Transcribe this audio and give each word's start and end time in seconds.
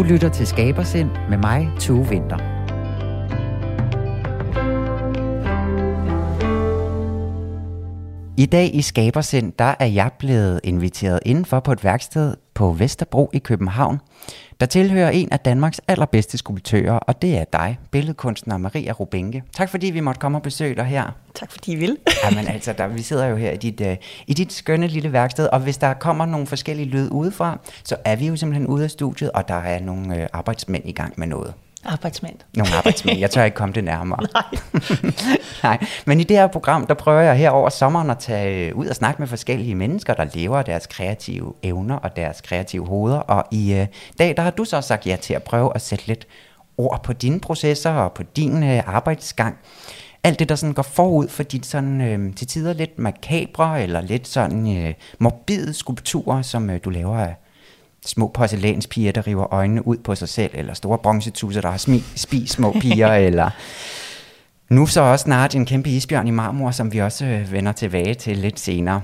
Du 0.00 0.04
lytter 0.04 0.28
til 0.28 0.46
Skabersind 0.46 1.10
med 1.30 1.38
mig, 1.38 1.68
Tue 1.78 2.08
Vinter. 2.08 2.36
I 8.36 8.46
dag 8.46 8.74
i 8.74 8.82
Skabersind, 8.82 9.52
der 9.58 9.74
er 9.80 9.86
jeg 9.86 10.10
blevet 10.18 10.60
inviteret 10.64 11.20
indenfor 11.26 11.60
på 11.60 11.72
et 11.72 11.84
værksted 11.84 12.34
på 12.60 12.72
Vesterbro 12.72 13.30
i 13.32 13.38
København, 13.38 14.00
der 14.60 14.66
tilhører 14.66 15.10
en 15.10 15.32
af 15.32 15.40
Danmarks 15.40 15.80
allerbedste 15.88 16.38
skulptører, 16.38 16.92
og 16.92 17.22
det 17.22 17.38
er 17.38 17.44
dig, 17.44 17.78
billedkunstner 17.90 18.56
Maria 18.56 18.92
Rubenke. 18.92 19.42
Tak 19.52 19.68
fordi 19.68 19.86
vi 19.86 20.00
måtte 20.00 20.18
komme 20.18 20.38
og 20.38 20.42
besøge 20.42 20.74
dig 20.74 20.84
her. 20.84 21.16
Tak 21.34 21.52
fordi 21.52 21.72
I 21.72 21.74
vil. 21.74 21.96
Jamen 22.24 22.46
altså, 22.46 22.72
der, 22.72 22.86
vi 22.86 23.02
sidder 23.02 23.26
jo 23.26 23.36
her 23.36 23.50
i 23.50 23.56
dit, 23.56 23.80
uh, 23.80 23.86
i 24.26 24.34
dit 24.34 24.52
skønne 24.52 24.86
lille 24.86 25.12
værksted, 25.12 25.46
og 25.46 25.60
hvis 25.60 25.78
der 25.78 25.94
kommer 25.94 26.26
nogle 26.26 26.46
forskellige 26.46 26.88
lyd 26.88 27.08
udefra, 27.10 27.58
så 27.84 27.96
er 28.04 28.16
vi 28.16 28.26
jo 28.26 28.36
simpelthen 28.36 28.66
ude 28.66 28.84
af 28.84 28.90
studiet, 28.90 29.30
og 29.30 29.48
der 29.48 29.54
er 29.54 29.80
nogle 29.80 30.16
uh, 30.16 30.26
arbejdsmænd 30.32 30.88
i 30.88 30.92
gang 30.92 31.14
med 31.16 31.26
noget. 31.26 31.54
Arbejdsmænd. 31.84 32.36
Nogle 32.56 32.74
arbejdsmænd. 32.76 33.18
Jeg 33.18 33.30
tør 33.30 33.44
ikke 33.44 33.54
komme 33.54 33.74
det 33.74 33.84
nærmere. 33.84 34.20
Nej. 34.34 34.44
Nej, 35.62 35.86
men 36.06 36.20
i 36.20 36.24
det 36.24 36.36
her 36.36 36.46
program, 36.46 36.86
der 36.86 36.94
prøver 36.94 37.20
jeg 37.20 37.36
her 37.36 37.50
over 37.50 37.68
sommeren 37.68 38.10
at 38.10 38.18
tage 38.18 38.68
øh, 38.68 38.76
ud 38.76 38.86
og 38.86 38.96
snakke 38.96 39.22
med 39.22 39.28
forskellige 39.28 39.74
mennesker, 39.74 40.14
der 40.14 40.26
lever 40.34 40.58
af 40.58 40.64
deres 40.64 40.86
kreative 40.86 41.54
evner 41.62 41.96
og 41.96 42.16
deres 42.16 42.40
kreative 42.40 42.86
hoveder. 42.86 43.18
Og 43.18 43.44
i 43.50 43.80
uh, 43.80 43.86
dag, 44.18 44.36
der 44.36 44.42
har 44.42 44.50
du 44.50 44.64
så 44.64 44.80
sagt 44.80 45.06
ja 45.06 45.16
til 45.16 45.34
at 45.34 45.42
prøve 45.42 45.72
at 45.74 45.82
sætte 45.82 46.06
lidt 46.06 46.26
ord 46.78 47.02
på 47.02 47.12
dine 47.12 47.40
processer 47.40 47.90
og 47.90 48.12
på 48.12 48.22
din 48.22 48.62
uh, 48.62 48.94
arbejdsgang. 48.94 49.58
Alt 50.24 50.38
det, 50.38 50.48
der 50.48 50.54
sådan 50.54 50.74
går 50.74 50.82
forud 50.82 51.28
for 51.28 51.42
dit 51.42 51.66
sådan, 51.66 52.00
uh, 52.00 52.34
til 52.34 52.46
tider 52.46 52.72
lidt 52.72 52.98
makabre 52.98 53.82
eller 53.82 54.00
lidt 54.00 54.28
sådan 54.28 54.66
uh, 54.66 54.92
morbide 55.18 55.74
skulpturer, 55.74 56.42
som 56.42 56.70
uh, 56.70 56.76
du 56.84 56.90
laver 56.90 57.18
af 57.18 57.34
små 58.06 58.30
porcelænspiger, 58.34 59.12
der 59.12 59.26
river 59.26 59.54
øjnene 59.54 59.86
ud 59.86 59.96
på 59.96 60.14
sig 60.14 60.28
selv, 60.28 60.50
eller 60.54 60.74
store 60.74 60.98
bronzetusser, 60.98 61.60
der 61.60 61.70
har 61.70 61.78
smi- 61.78 62.16
spist 62.16 62.52
små 62.52 62.72
piger, 62.80 63.12
eller 63.26 63.50
nu 64.68 64.86
så 64.86 65.00
også 65.00 65.22
snart 65.22 65.54
en 65.54 65.66
kæmpe 65.66 65.90
isbjørn 65.90 66.26
i 66.26 66.30
marmor, 66.30 66.70
som 66.70 66.92
vi 66.92 66.98
også 66.98 67.24
øh, 67.24 67.52
vender 67.52 67.72
tilbage 67.72 68.14
til 68.14 68.36
lidt 68.36 68.60
senere. 68.60 69.02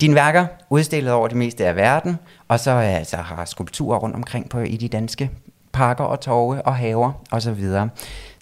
Dine 0.00 0.14
værker 0.14 0.46
udstillet 0.70 1.12
over 1.12 1.28
det 1.28 1.36
meste 1.36 1.66
af 1.66 1.76
verden, 1.76 2.18
og 2.48 2.60
så 2.60 2.70
øh, 2.70 2.94
altså, 2.96 3.16
har 3.16 3.44
skulpturer 3.44 3.98
rundt 3.98 4.16
omkring 4.16 4.48
på 4.48 4.58
i 4.58 4.76
de 4.76 4.88
danske 4.88 5.30
parker 5.72 6.04
og 6.04 6.20
torve 6.20 6.62
og 6.62 6.76
haver 6.76 7.12
osv. 7.30 7.60
Så, 7.60 7.88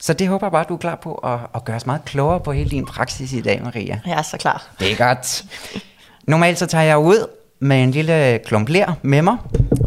så 0.01 0.13
det 0.13 0.29
håber 0.29 0.47
jeg 0.47 0.53
bare, 0.53 0.65
du 0.69 0.75
er 0.75 0.79
klar 0.79 0.95
på 0.95 1.15
at, 1.15 1.39
at 1.55 1.65
gøre 1.65 1.77
os 1.77 1.87
meget 1.87 2.05
klogere 2.05 2.41
på 2.41 2.53
hele 2.53 2.71
din 2.71 2.87
praksis 2.87 3.33
i 3.33 3.41
dag, 3.41 3.63
Maria. 3.65 4.01
Jeg 4.07 4.19
er 4.19 4.23
så 4.23 4.37
klar. 4.37 4.71
Det 4.79 4.93
er 4.93 4.97
godt. 4.97 5.45
Normalt 6.27 6.59
så 6.59 6.67
tager 6.67 6.85
jeg 6.85 6.99
ud 6.99 7.27
med 7.61 7.83
en 7.83 7.91
lille 7.91 8.39
klump 8.45 8.69
ler 8.69 8.93
med 9.03 9.23
mig, 9.23 9.37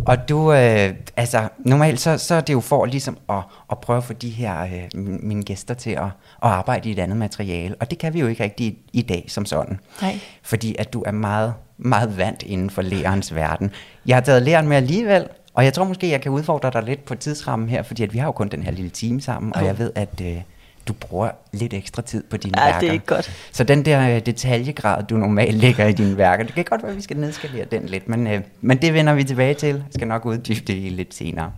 og 0.06 0.30
du, 0.30 0.54
øh, 0.54 0.90
altså 1.18 1.48
normalt 1.60 2.00
så, 2.00 2.18
så 2.18 2.36
er 2.36 2.42
det 2.42 2.54
jo 2.54 2.60
for 2.60 2.86
ligesom 2.86 3.18
at, 3.30 3.38
at 3.72 3.78
prøve 3.80 3.98
at 3.98 4.04
få 4.04 4.14
de 4.14 4.30
her, 4.30 4.62
øh, 4.64 5.00
mine 5.24 5.44
gæster 5.44 5.74
til 5.74 5.90
at, 5.90 6.04
at 6.04 6.12
arbejde 6.42 6.90
i 6.90 6.92
et 6.92 7.00
andet 7.00 7.18
materiale, 7.18 7.76
og 7.80 7.90
det 7.92 7.98
kan 8.00 8.14
vi 8.14 8.20
jo 8.20 8.28
ikke 8.28 8.44
rigtig 8.44 8.66
i, 8.66 8.78
i 8.94 9.02
dag 9.02 9.26
som 9.28 9.46
sådan. 9.46 9.80
Nej. 10.02 10.20
Fordi 10.44 10.76
at 10.80 10.94
du 10.94 11.04
er 11.06 11.12
meget, 11.12 11.54
meget 11.78 12.18
vant 12.18 12.44
inden 12.44 12.70
for 12.70 12.82
lærens 12.82 13.36
verden. 13.36 13.72
Jeg 14.06 14.16
har 14.16 14.22
taget 14.22 14.42
læren 14.42 14.68
med 14.68 14.78
alligevel, 14.78 15.28
og 15.54 15.66
jeg 15.66 15.74
tror 15.74 15.84
måske, 15.84 16.10
jeg 16.10 16.22
kan 16.22 16.32
udfordre 16.32 16.72
dig 16.74 16.84
lidt 16.84 17.06
på 17.06 17.16
tidsrammen 17.16 17.70
her, 17.70 17.84
fordi 17.84 18.04
at 18.04 18.14
vi 18.14 18.18
har 18.18 18.26
jo 18.26 18.32
kun 18.32 18.48
den 18.48 18.64
her 18.64 18.72
lille 18.72 18.90
time 18.90 19.22
sammen, 19.22 19.56
og 19.56 19.62
Oh. 19.62 19.68
jeg 19.68 19.78
ved, 19.80 19.92
at 19.96 20.22
øh, 20.24 20.42
du 20.88 20.94
bruger 20.94 21.31
lidt 21.52 21.73
ekstra 21.73 22.02
tid 22.02 22.23
på 22.23 22.38
dine 22.38 22.59
Ja, 22.59 22.66
værker. 22.66 22.80
det 22.80 22.89
er 22.89 22.94
ikke 22.94 23.06
godt. 23.06 23.31
Så 23.52 23.64
den 23.64 23.86
der 23.86 24.16
øh, 24.16 24.26
detaljegrad, 24.26 25.03
du 25.03 25.17
normalt 25.17 25.56
lægger 25.58 25.86
i 25.88 25.92
dine 25.94 26.17
værker, 26.17 26.44
det 26.44 26.56
kan 26.56 26.64
godt 26.64 26.84
være, 26.84 26.92
at 26.92 26.98
vi 26.98 27.02
skal 27.02 27.17
nedskalere 27.17 27.66
den 27.66 27.86
lidt, 27.86 28.08
men, 28.09 28.28
øh, 28.28 28.42
men 28.62 28.78
det 28.81 28.94
vender 28.94 29.14
vi 29.14 29.23
tilbage 29.23 29.53
til. 29.53 29.67
Jeg 29.75 29.84
skal 29.94 30.08
nok 30.08 30.25
uddybe 30.25 30.59
det 30.59 30.92
lidt 30.92 31.14
senere. 31.14 31.52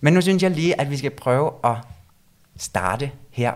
Men 0.00 0.12
nu 0.12 0.20
synes 0.20 0.42
jeg 0.42 0.50
lige, 0.50 0.80
at 0.80 0.90
vi 0.90 0.96
skal 0.96 1.10
prøve 1.10 1.50
at 1.64 1.74
starte 2.56 3.10
her, 3.30 3.52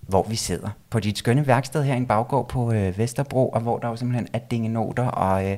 hvor 0.00 0.26
vi 0.28 0.36
sidder. 0.36 0.68
På 0.90 1.00
dit 1.00 1.18
skønne 1.18 1.46
værksted 1.46 1.82
her 1.84 1.94
i 1.94 1.96
en 1.96 2.06
baggård 2.06 2.48
på 2.48 2.72
øh, 2.72 2.98
Vesterbro, 2.98 3.48
og 3.48 3.60
hvor 3.60 3.78
der 3.78 3.88
jo 3.88 3.96
simpelthen 3.96 4.28
er 4.32 4.38
dingenoter 4.38 5.06
og 5.08 5.50
øh, 5.50 5.56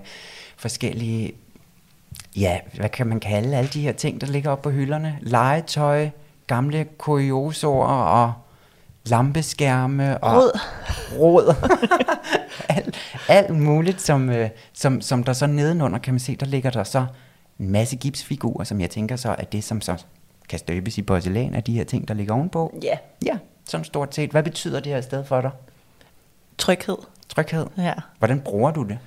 forskellige, 0.57 1.33
ja, 2.37 2.59
hvad 2.75 2.89
kan 2.89 3.07
man 3.07 3.21
kalde 3.21 3.57
alle 3.57 3.71
de 3.71 3.81
her 3.81 3.93
ting, 3.93 4.21
der 4.21 4.27
ligger 4.27 4.51
oppe 4.51 4.63
på 4.63 4.71
hylderne? 4.71 5.19
Legetøj, 5.21 6.09
gamle 6.47 6.87
kuriosorer 6.99 8.03
og 8.05 8.33
lampeskærme 9.11 10.19
og 10.19 10.37
Rod. 10.37 10.61
råd. 11.19 11.55
alt, 12.77 12.97
alt 13.29 13.57
muligt, 13.57 14.01
som, 14.01 14.31
øh, 14.31 14.51
som, 14.73 15.01
som 15.01 15.25
der 15.25 15.33
så 15.33 15.47
nedenunder, 15.47 15.99
kan 15.99 16.15
man 16.15 16.21
se, 16.21 16.37
der 16.37 16.47
ligger 16.47 16.71
der 16.71 16.85
så 16.85 17.07
en 17.61 17.71
masse 17.71 17.97
gipsfigurer, 17.97 18.65
som 18.65 18.81
jeg 18.81 18.91
tænker 18.91 19.17
så 19.17 19.35
er 19.39 19.45
det, 19.45 19.65
som 19.65 19.81
så 19.81 20.05
kan 20.49 20.59
støbes 20.59 20.99
i 20.99 21.03
porcelæn 21.03 21.55
af 21.55 21.63
de 21.63 21.73
her 21.73 21.85
ting, 21.85 22.09
der 22.09 22.15
ligger 22.15 22.35
ovenpå. 22.35 22.79
Ja. 22.83 22.99
Ja, 23.25 23.39
sådan 23.65 23.85
stort 23.85 24.15
set. 24.15 24.31
Hvad 24.31 24.43
betyder 24.43 24.81
det 24.81 24.93
her 24.93 25.01
sted 25.01 25.25
for 25.25 25.41
dig? 25.41 25.51
Tryghed. 26.59 26.97
Tryghed. 27.29 27.67
Ja. 27.79 27.95
Hvordan 28.19 28.41
bruger 28.41 28.71
du 28.71 28.83
det? 28.83 28.99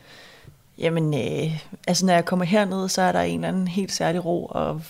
Jamen, 0.78 1.13
øh, 1.13 1.61
altså 1.88 2.06
når 2.06 2.13
jeg 2.13 2.25
kommer 2.25 2.45
herned, 2.45 2.90
så 2.90 3.01
er 3.01 3.11
der 3.11 3.22
en 3.22 3.35
eller 3.35 3.47
anden 3.47 3.67
helt 3.67 3.91
særlig 3.91 4.25
ro 4.25 4.45
og 4.45 4.81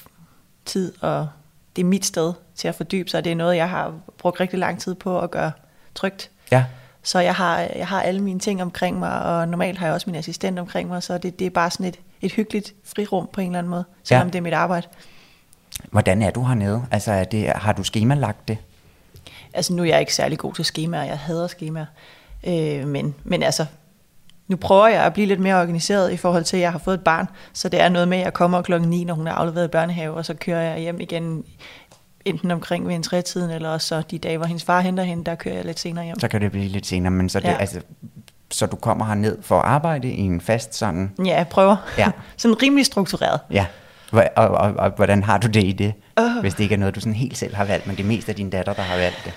tid, 0.65 0.93
og 1.01 1.27
det 1.75 1.81
er 1.81 1.85
mit 1.85 2.05
sted 2.05 2.33
til 2.55 2.67
at 2.67 2.75
fordybe 2.75 3.09
sig. 3.09 3.23
Det 3.23 3.31
er 3.31 3.35
noget, 3.35 3.55
jeg 3.55 3.69
har 3.69 3.93
brugt 4.17 4.39
rigtig 4.39 4.59
lang 4.59 4.79
tid 4.79 4.95
på 4.95 5.19
at 5.19 5.31
gøre 5.31 5.51
trygt. 5.95 6.31
Ja, 6.51 6.65
Så 7.03 7.19
jeg 7.19 7.35
har, 7.35 7.59
jeg 7.59 7.87
har 7.87 8.01
alle 8.01 8.21
mine 8.21 8.39
ting 8.39 8.61
omkring 8.61 8.99
mig, 8.99 9.21
og 9.23 9.47
normalt 9.47 9.77
har 9.79 9.85
jeg 9.85 9.93
også 9.93 10.09
min 10.09 10.15
assistent 10.15 10.59
omkring 10.59 10.89
mig, 10.89 11.03
så 11.03 11.17
det, 11.17 11.39
det 11.39 11.47
er 11.47 11.49
bare 11.49 11.71
sådan 11.71 11.85
et, 11.85 11.99
et 12.21 12.31
hyggeligt 12.31 12.73
frirum 12.83 13.29
på 13.33 13.41
en 13.41 13.47
eller 13.47 13.59
anden 13.59 13.69
måde, 13.69 13.83
selvom 14.03 14.27
Ja. 14.27 14.31
det 14.31 14.37
er 14.37 14.41
mit 14.41 14.53
arbejde. 14.53 14.87
hvordan 15.91 16.21
er 16.21 16.29
du 16.31 16.43
hernede? 16.43 16.83
Altså, 16.91 17.11
er 17.11 17.23
det, 17.23 17.47
har 17.55 17.73
du 17.73 17.83
skemalagt 17.83 18.47
det? 18.47 18.57
Altså 19.53 19.73
nu 19.73 19.81
er 19.83 19.87
jeg 19.87 19.99
ikke 19.99 20.15
særlig 20.15 20.37
god 20.37 20.53
til 20.53 20.65
skemaer, 20.65 21.03
jeg 21.03 21.19
hader 21.19 21.47
skemaer. 21.47 21.85
Øh, 22.47 22.87
men, 22.87 23.15
men 23.23 23.43
altså, 23.43 23.65
nu 24.51 24.57
prøver 24.57 24.87
jeg 24.87 25.03
at 25.03 25.13
blive 25.13 25.27
lidt 25.27 25.39
mere 25.39 25.61
organiseret 25.61 26.11
i 26.11 26.17
forhold 26.17 26.43
til, 26.43 26.57
at 26.57 26.61
jeg 26.61 26.71
har 26.71 26.79
fået 26.79 26.93
et 26.93 27.03
barn. 27.03 27.27
Så 27.53 27.69
det 27.69 27.81
er 27.81 27.89
noget 27.89 28.07
med, 28.07 28.17
at 28.17 28.23
jeg 28.23 28.33
kommer 28.33 28.61
klokken 28.61 28.89
9, 28.89 29.03
når 29.03 29.13
hun 29.13 29.27
er 29.27 29.31
afleveret 29.31 29.65
i 29.65 29.67
børnehave, 29.67 30.13
og 30.13 30.25
så 30.25 30.33
kører 30.33 30.61
jeg 30.61 30.79
hjem 30.79 30.99
igen 30.99 31.43
enten 32.25 32.51
omkring 32.51 32.87
ved 32.87 32.95
en 32.95 33.03
trætiden, 33.03 33.51
eller 33.51 33.69
også 33.69 33.87
så 33.87 34.01
de 34.11 34.17
dage, 34.17 34.37
hvor 34.37 34.45
hendes 34.45 34.63
far 34.63 34.81
henter 34.81 35.03
hende, 35.03 35.23
der 35.23 35.35
kører 35.35 35.55
jeg 35.55 35.65
lidt 35.65 35.79
senere 35.79 36.05
hjem. 36.05 36.19
Så 36.19 36.27
kan 36.27 36.41
det 36.41 36.51
blive 36.51 36.67
lidt 36.67 36.85
senere, 36.87 37.11
men 37.11 37.29
så, 37.29 37.39
det, 37.39 37.45
Ja. 37.45 37.53
altså, 37.57 37.81
så 38.51 38.65
du 38.65 38.75
kommer 38.75 39.05
herned 39.05 39.37
for 39.41 39.59
at 39.59 39.65
arbejde 39.65 40.07
i 40.11 40.19
en 40.21 40.41
fast 40.41 40.75
sådan... 40.75 41.11
Ja, 41.25 41.35
jeg 41.37 41.47
prøver. 41.47 41.75
Ja. 41.97 42.11
sådan 42.37 42.61
rimelig 42.63 42.85
struktureret. 42.85 43.39
Ja, 43.51 43.65
Hva- 44.13 44.33
og, 44.35 44.47
og, 44.47 44.73
og, 44.77 44.89
hvordan 44.95 45.23
har 45.23 45.37
du 45.37 45.47
det 45.47 45.63
i 45.63 45.71
det? 45.71 45.93
Åh. 46.17 46.41
Hvis 46.41 46.53
det 46.53 46.63
ikke 46.63 46.75
er 46.75 46.79
noget, 46.79 46.95
du 46.95 46.99
sådan 46.99 47.13
helt 47.13 47.37
selv 47.37 47.55
har 47.55 47.65
valgt, 47.65 47.87
men 47.87 47.95
det 47.95 48.03
er 48.03 48.07
mest 48.07 48.29
af 48.29 48.35
din 48.35 48.49
datter, 48.49 48.73
der 48.73 48.81
har 48.81 48.97
valgt 48.97 49.21
det. 49.25 49.33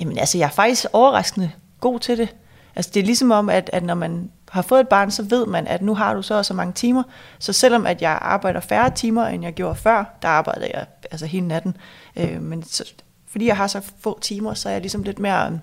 Jamen 0.00 0.18
altså, 0.18 0.38
jeg 0.38 0.46
er 0.46 0.50
faktisk 0.50 0.86
overraskende 0.92 1.50
god 1.80 2.00
til 2.00 2.18
det. 2.18 2.28
Altså 2.76 2.90
det 2.94 3.00
er 3.00 3.04
ligesom 3.04 3.30
om, 3.30 3.48
at, 3.48 3.70
at 3.72 3.82
når 3.82 3.94
man 3.94 4.30
har 4.50 4.62
fået 4.62 4.80
et 4.80 4.88
barn, 4.88 5.10
så 5.10 5.22
ved 5.22 5.46
man, 5.46 5.66
at 5.66 5.82
nu 5.82 5.94
har 5.94 6.14
du 6.14 6.22
så 6.22 6.34
og 6.34 6.44
så 6.44 6.54
mange 6.54 6.72
timer. 6.72 7.02
Så 7.38 7.52
selvom 7.52 7.86
at 7.86 8.02
jeg 8.02 8.18
arbejder 8.22 8.60
færre 8.60 8.90
timer, 8.90 9.26
end 9.26 9.44
jeg 9.44 9.52
gjorde 9.52 9.74
før, 9.74 10.04
der 10.22 10.28
arbejder 10.28 10.66
jeg 10.74 10.86
altså 11.10 11.26
hele 11.26 11.48
natten. 11.48 11.76
Øh, 12.16 12.42
men 12.42 12.62
så, 12.62 12.84
fordi 13.30 13.46
jeg 13.46 13.56
har 13.56 13.66
så 13.66 13.80
få 14.00 14.18
timer, 14.20 14.54
så 14.54 14.68
er 14.68 14.72
jeg 14.72 14.80
ligesom 14.80 15.02
lidt 15.02 15.18
mere 15.18 15.46
øh, 15.52 15.58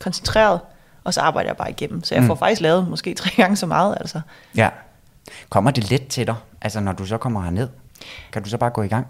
koncentreret, 0.00 0.60
og 1.04 1.14
så 1.14 1.20
arbejder 1.20 1.48
jeg 1.50 1.56
bare 1.56 1.70
igennem. 1.70 2.04
Så 2.04 2.14
jeg 2.14 2.24
får 2.24 2.34
Mm. 2.34 2.38
faktisk 2.38 2.60
lavet 2.60 2.88
måske 2.88 3.14
tre 3.14 3.30
gange 3.36 3.56
så 3.56 3.66
meget. 3.66 3.96
Altså. 4.00 4.20
Ja. 4.56 4.68
Kommer 5.48 5.70
det 5.70 5.90
let 5.90 6.06
til 6.08 6.26
dig, 6.26 6.34
altså 6.62 6.80
når 6.80 6.92
du 6.92 7.04
så 7.06 7.18
kommer 7.18 7.42
herned? 7.42 7.68
Kan 8.32 8.42
du 8.42 8.48
så 8.48 8.58
bare 8.58 8.70
gå 8.70 8.82
i 8.82 8.88
gang? 8.88 9.06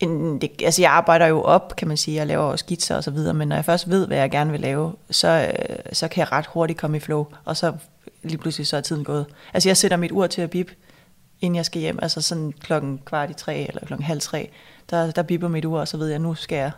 En, 0.00 0.40
det, 0.40 0.50
altså 0.64 0.82
jeg 0.82 0.90
arbejder 0.90 1.26
jo 1.26 1.42
op, 1.42 1.76
kan 1.76 1.88
man 1.88 1.96
sige, 1.96 2.16
jeg 2.16 2.26
laver 2.26 2.44
også 2.44 2.62
skitser 2.62 2.96
og 2.96 3.04
så 3.04 3.10
videre, 3.10 3.34
men 3.34 3.48
når 3.48 3.56
jeg 3.56 3.64
først 3.64 3.90
ved, 3.90 4.06
hvad 4.06 4.16
jeg 4.18 4.30
gerne 4.30 4.50
vil 4.50 4.60
lave, 4.60 4.92
så, 5.10 5.28
øh, 5.58 5.76
så 5.92 6.08
kan 6.08 6.20
jeg 6.20 6.32
ret 6.32 6.46
hurtigt 6.46 6.78
komme 6.78 6.96
i 6.96 7.00
flow, 7.00 7.26
og 7.44 7.56
så 7.56 7.72
lige 8.28 8.38
pludselig 8.38 8.66
så 8.66 8.76
er 8.76 8.80
tiden 8.80 9.04
gået. 9.04 9.26
Altså 9.54 9.68
jeg 9.68 9.76
sætter 9.76 9.96
mit 9.96 10.12
ur 10.12 10.26
til 10.26 10.42
at 10.42 10.50
bip, 10.50 10.70
inden 11.40 11.56
jeg 11.56 11.64
skal 11.66 11.80
hjem, 11.80 11.98
altså 12.02 12.20
sådan 12.20 12.52
klokken 12.60 13.00
kvart 13.04 13.30
i 13.30 13.34
tre 13.34 13.56
eller 13.68 13.86
klokken 13.86 14.06
halv 14.06 14.20
tre, 14.20 14.50
der, 14.90 15.10
der 15.10 15.22
bipper 15.22 15.48
mit 15.48 15.64
ur, 15.64 15.80
og 15.80 15.88
så 15.88 15.96
ved 15.96 16.08
jeg, 16.08 16.18
nu 16.18 16.34
skal 16.34 16.56
jeg 16.56 16.70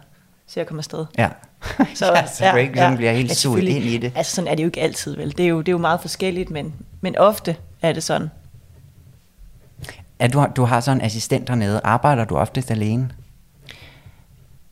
se 0.46 0.60
at 0.60 0.66
komme 0.66 0.80
afsted. 0.80 1.06
Ja. 1.18 1.28
Så, 1.94 2.06
ja, 2.06 2.26
så 2.26 2.50
du 2.52 2.56
ikke 2.56 2.82
ja, 2.82 2.96
bliver 2.96 3.12
helt 3.12 3.28
Ja, 3.28 3.34
suget 3.34 3.62
ind 3.62 3.84
i 3.84 3.98
det. 3.98 4.12
Altså 4.16 4.36
sådan 4.36 4.50
er 4.50 4.54
det 4.54 4.62
jo 4.62 4.66
ikke 4.68 4.80
altid, 4.80 5.16
vel? 5.16 5.36
Det 5.36 5.44
er 5.44 5.48
jo, 5.48 5.58
det 5.60 5.68
er 5.68 5.72
jo 5.72 5.78
meget 5.78 6.00
forskelligt, 6.00 6.50
men, 6.50 6.74
men 7.00 7.16
ofte 7.18 7.56
er 7.82 7.92
det 7.92 8.02
sådan. 8.02 8.30
At 10.18 10.32
du, 10.32 10.38
har, 10.38 10.46
du 10.48 10.64
har 10.64 10.80
sådan 10.80 11.00
en 11.00 11.04
assistent 11.06 11.48
hernede. 11.48 11.80
Arbejder 11.84 12.24
du 12.24 12.36
oftest 12.36 12.70
alene? 12.70 13.10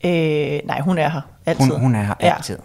Øh, 0.05 0.59
nej, 0.65 0.79
hun 0.81 0.97
er 0.97 1.09
her 1.09 1.21
altid. 1.45 1.65
Hun, 1.71 1.79
hun 1.79 1.95
er 1.95 2.03
her 2.03 2.13
Ja. 2.21 2.35
altid. 2.35 2.55
Ja. 2.55 2.63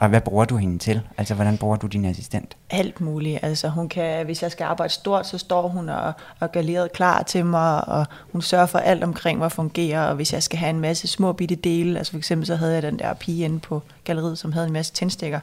Og 0.00 0.08
hvad 0.08 0.20
bruger 0.20 0.44
du 0.44 0.56
hende 0.56 0.78
til? 0.78 1.00
Altså, 1.18 1.34
hvordan 1.34 1.58
bruger 1.58 1.76
du 1.76 1.86
din 1.86 2.04
assistent? 2.04 2.56
alt 2.74 3.00
muligt. 3.00 3.38
Altså 3.42 3.68
hun 3.68 3.88
kan, 3.88 4.24
hvis 4.24 4.42
jeg 4.42 4.52
skal 4.52 4.64
arbejde 4.64 4.92
stort, 4.92 5.26
så 5.26 5.38
står 5.38 5.68
hun 5.68 5.88
og, 5.88 6.12
og 6.40 6.52
gør 6.52 6.62
leret 6.62 6.92
klar 6.92 7.22
til 7.22 7.46
mig, 7.46 7.88
og 7.88 8.06
hun 8.32 8.42
sørger 8.42 8.66
for 8.66 8.78
alt 8.78 9.04
omkring 9.04 9.38
mig 9.38 9.52
fungerer, 9.52 10.06
og 10.06 10.14
hvis 10.14 10.32
jeg 10.32 10.42
skal 10.42 10.58
have 10.58 10.70
en 10.70 10.80
masse 10.80 11.08
små 11.08 11.32
bitte 11.32 11.54
dele, 11.54 11.98
altså 11.98 12.10
for 12.10 12.18
eksempel 12.18 12.46
så 12.46 12.56
havde 12.56 12.74
jeg 12.74 12.82
den 12.82 12.98
der 12.98 13.14
pige 13.14 13.44
inde 13.44 13.58
på 13.58 13.82
galleriet, 14.04 14.38
som 14.38 14.52
havde 14.52 14.66
en 14.66 14.72
masse 14.72 14.92
tændstikker, 14.92 15.40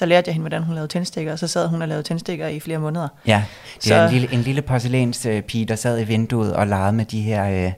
der 0.00 0.06
lærte 0.06 0.28
jeg 0.28 0.34
hende, 0.34 0.42
hvordan 0.42 0.62
hun 0.62 0.74
lavede 0.74 0.88
tændstikker, 0.92 1.32
og 1.32 1.38
så 1.38 1.48
sad 1.48 1.68
hun 1.68 1.82
og 1.82 1.88
lavede 1.88 2.02
tændstikker 2.02 2.48
i 2.48 2.60
flere 2.60 2.78
måneder. 2.78 3.08
Ja, 3.26 3.44
det 3.74 3.84
Så- 3.84 3.94
er 3.94 4.06
en 4.06 4.12
lille, 4.12 4.32
en 4.32 4.40
lille 4.40 4.62
porcelænspige, 4.62 5.64
der 5.64 5.76
sad 5.76 6.00
i 6.00 6.04
vinduet 6.04 6.54
og 6.54 6.66
legede 6.66 6.92
med 6.92 7.04
de 7.04 7.20
her, 7.20 7.44
øh, 7.46 7.72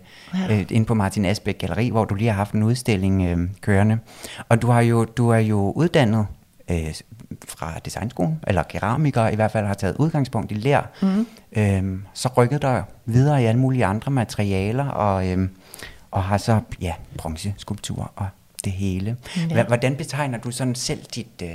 Ja. 0.48 0.56
øh, 0.58 0.66
inde 0.70 0.86
på 0.86 0.94
Martin 0.94 1.24
Asbæk 1.24 1.58
Galeri, 1.58 1.88
hvor 1.88 2.04
du 2.04 2.14
lige 2.14 2.28
har 2.28 2.36
haft 2.36 2.52
en 2.52 2.62
udstilling 2.62 3.22
øh, 3.22 3.48
kørende. 3.60 3.98
Og 4.48 4.62
du, 4.62 4.70
har 4.70 4.80
jo, 4.80 5.04
du 5.04 5.28
er 5.28 5.38
jo 5.38 5.72
uddannet 5.76 6.26
øh, 6.70 6.94
fra 7.48 7.72
designskolen, 7.84 8.40
eller 8.46 8.62
keramiker 8.62 9.28
i 9.28 9.34
hvert 9.34 9.50
fald, 9.50 9.66
har 9.66 9.74
taget 9.74 9.96
udgangspunkt 9.98 10.52
i 10.52 10.54
lær. 10.54 10.90
Mm. 11.02 11.26
Øh, 11.56 11.98
så 12.14 12.28
rykket 12.36 12.62
dig 12.62 12.82
videre 13.04 13.42
i 13.42 13.46
alle 13.46 13.60
mulige 13.60 13.84
andre 13.84 14.10
materialer, 14.10 14.88
og, 14.88 15.28
øh, 15.28 15.48
og 16.10 16.22
har 16.24 16.38
så, 16.38 16.60
ja, 16.80 16.92
bronzeskulptur 17.18 18.12
og 18.16 18.26
det 18.64 18.72
hele. 18.72 19.16
Ja. 19.50 19.64
Hvordan 19.64 19.96
betegner 19.96 20.38
du 20.38 20.50
sådan 20.50 20.74
selv 20.74 21.00
dit, 21.14 21.26
øh, 21.42 21.48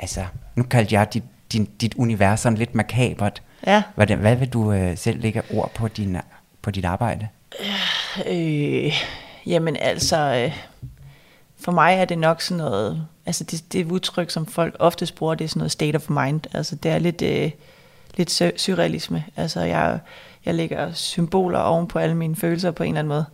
altså, 0.00 0.24
nu 0.56 0.62
kaldte 0.62 0.94
jeg 0.94 1.14
dit, 1.14 1.24
din, 1.52 1.64
dit 1.80 1.94
univers 1.94 2.40
sådan 2.40 2.58
lidt 2.58 2.74
makabert. 2.74 3.42
Ja. 3.66 3.82
Hvordan, 3.94 4.18
hvad 4.18 4.36
vil 4.36 4.48
du 4.48 4.72
øh, 4.72 4.96
selv 4.96 5.20
lægge 5.20 5.42
ord 5.50 5.72
på, 5.74 5.88
din, 5.88 6.16
på 6.62 6.70
dit 6.70 6.84
arbejde? 6.84 7.28
Øh, 8.26 8.92
jamen 9.46 9.76
altså, 9.76 10.16
øh, 10.16 10.58
for 11.60 11.72
mig 11.72 11.94
er 11.94 12.04
det 12.04 12.18
nok 12.18 12.40
sådan 12.40 12.58
noget, 12.58 13.06
altså 13.26 13.44
det, 13.44 13.72
det 13.72 13.86
udtryk, 13.92 14.30
som 14.30 14.46
folk 14.46 14.76
oftest 14.78 15.14
bruger, 15.14 15.34
det 15.34 15.44
er 15.44 15.48
sådan 15.48 15.58
noget 15.58 15.72
state 15.72 15.96
of 15.96 16.10
mind. 16.10 16.40
Altså 16.54 16.76
det 16.76 16.90
er 16.90 16.98
lidt, 16.98 17.22
øh, 17.22 17.50
lidt 18.16 18.60
surrealisme. 18.60 19.24
Altså 19.36 19.60
jeg, 19.60 19.98
jeg 20.44 20.54
lægger 20.54 20.92
symboler 20.92 21.58
oven 21.58 21.86
på 21.88 21.98
alle 21.98 22.14
mine 22.14 22.36
følelser 22.36 22.70
på 22.70 22.82
en 22.82 22.88
eller 22.88 22.98
anden 22.98 23.08
måde. 23.08 23.24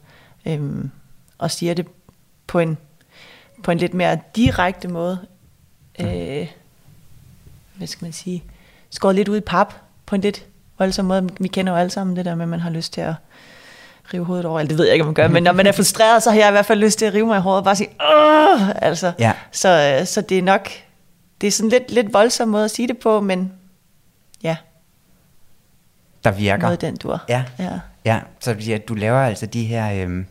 Øhm, 0.47 0.91
og 1.39 1.51
siger 1.51 1.75
det 1.75 1.87
på 2.47 2.59
en, 2.59 2.79
på 3.63 3.71
en 3.71 3.79
lidt 3.79 3.95
mere 3.95 4.19
direkte 4.37 4.89
måde. 4.89 5.19
Øh, 6.01 6.49
hvad 7.75 7.87
skal 7.87 8.05
man 8.05 8.13
sige? 8.13 8.45
Skåret 8.91 9.17
lidt 9.17 9.29
ud 9.29 9.37
i 9.37 9.41
pap 9.41 9.75
på 10.07 10.15
en 10.15 10.21
lidt 10.21 10.47
voldsom 10.79 11.05
måde. 11.05 11.29
Vi 11.41 11.49
kender 11.49 11.73
jo 11.73 11.79
alle 11.79 11.91
sammen 11.91 12.17
det 12.17 12.25
der 12.25 12.35
med, 12.35 12.43
at 12.45 12.49
man 12.49 12.61
har 12.61 12.71
lyst 12.71 12.93
til 12.93 13.01
at 13.01 13.15
rive 14.15 14.25
hovedet 14.25 14.47
over. 14.47 14.61
Eller 14.61 14.69
det 14.69 14.79
ved 14.79 14.85
jeg 14.85 14.95
ikke, 14.95 15.03
om 15.03 15.07
man 15.07 15.15
gør, 15.15 15.29
men 15.29 15.43
når 15.43 15.53
man 15.53 15.67
er 15.67 15.73
frustreret, 15.81 16.23
så 16.23 16.31
har 16.31 16.39
jeg 16.39 16.49
i 16.49 16.51
hvert 16.51 16.67
fald 16.67 16.79
lyst 16.79 16.99
til 16.99 17.07
at 17.07 17.15
rive 17.15 17.27
mig 17.27 17.37
i 17.39 17.41
håret 17.41 17.59
og 17.59 17.65
bare 17.65 17.77
sige, 17.77 17.89
Åh! 18.17 18.69
altså. 18.83 19.13
Ja. 19.19 19.33
Så, 19.53 19.99
øh, 20.01 20.07
så 20.07 20.21
det 20.21 20.39
er 20.39 20.43
nok, 20.43 20.69
det 21.41 21.47
er 21.47 21.51
sådan 21.51 21.71
lidt, 21.71 21.91
lidt 21.91 22.13
voldsom 22.13 22.49
måde 22.49 22.65
at 22.65 22.71
sige 22.71 22.89
det 22.89 22.99
på, 22.99 23.21
men 23.21 23.53
ja, 24.43 24.57
Der 26.25 26.31
virker. 26.31 26.63
noget 26.63 26.81
den 26.81 26.97
dur. 26.97 27.25
Ja. 27.29 27.45
ja. 27.59 27.71
Ja, 28.05 28.21
så 28.41 28.57
at 28.75 28.89
du 28.89 28.95
laver 28.95 29.21
altså 29.21 29.47
de 29.47 29.65
her... 29.65 30.03
Øhm, 30.03 30.27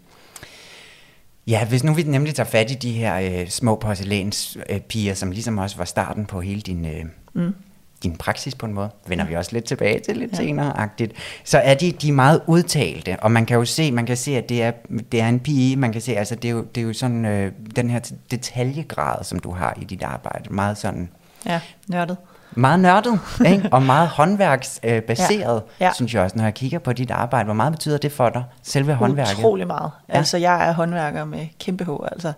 ja, 1.48 1.66
hvis 1.66 1.84
nu 1.84 1.94
vi 1.94 2.04
nemlig 2.04 2.36
tager 2.36 2.50
fat 2.50 2.72
i 2.72 2.74
de 2.74 2.92
her 2.92 3.40
øh, 3.42 3.48
små 3.48 3.76
porcelænspiger, 3.76 5.12
øh, 5.12 5.16
som 5.16 5.32
ligesom 5.32 5.58
også 5.58 5.78
var 5.78 5.86
starten 5.86 6.26
på 6.26 6.42
hele 6.42 6.62
din, 6.62 6.86
øh, 6.86 7.06
mm. 7.34 7.56
din 8.04 8.16
praksis 8.16 8.56
på 8.56 8.66
en 8.66 8.74
måde, 8.74 8.90
vender 9.08 9.26
vi 9.26 9.36
også 9.36 9.54
lidt 9.54 9.66
tilbage 9.66 10.00
til 10.00 10.18
lidt 10.18 10.32
ja. 10.32 10.38
senere-agtigt, 10.38 11.14
så 11.44 11.58
er 11.58 11.74
de, 11.74 11.92
de 11.92 12.08
er 12.08 12.14
meget 12.14 12.42
udtalte, 12.48 13.20
og 13.20 13.32
man 13.32 13.46
kan 13.46 13.58
jo 13.58 13.66
se, 13.66 13.92
man 13.92 14.06
kan 14.06 14.18
se, 14.18 14.38
at 14.38 14.50
det 14.50 14.64
er, 14.64 14.72
det 15.12 15.22
er 15.22 15.30
en 15.30 15.40
pige, 15.40 15.76
man 15.76 15.92
kan 15.92 16.02
se, 16.02 16.18
altså 16.18 16.36
det 16.36 16.46
er 16.46 16.52
jo, 16.52 16.62
det 16.76 16.82
er 16.82 16.86
jo 16.86 16.94
sådan 16.94 17.26
øh, 17.26 17.52
den 17.76 17.90
her 17.90 18.12
detaljegrad, 18.32 19.24
som 19.24 19.40
du 19.40 19.52
har 19.52 19.78
i 19.82 19.86
dit 19.86 20.04
arbejde, 20.04 20.54
meget 20.54 20.78
sådan... 20.78 21.10
ja, 21.46 21.60
nørdet. 21.88 22.18
Meget 22.52 22.80
nørdet, 22.80 23.20
ikke? 23.46 23.70
og 23.72 23.84
meget 23.84 24.08
håndværksbaseret, 24.08 25.04
baseret, 25.04 25.64
Ja. 25.80 25.86
Ja. 25.86 25.94
synes 25.94 26.14
jeg 26.14 26.24
også, 26.24 26.38
når 26.38 26.44
jeg 26.44 26.54
kigger 26.54 26.80
på 26.80 26.94
dit 26.94 27.12
arbejde. 27.12 27.46
Hvor 27.46 27.54
meget 27.54 27.74
betyder 27.74 27.98
det 27.98 28.12
for 28.12 28.30
dig, 28.30 28.44
selve 28.64 28.94
håndværket? 28.94 29.38
Utrolig 29.38 29.68
meget. 29.68 29.92
Ja. 30.10 30.14
Altså, 30.14 30.38
jeg 30.38 30.68
er 30.68 30.74
håndværker 30.74 31.26
med 31.26 31.48
kæmpe 31.60 31.84
H, 31.86 31.90
altså. 32.12 32.34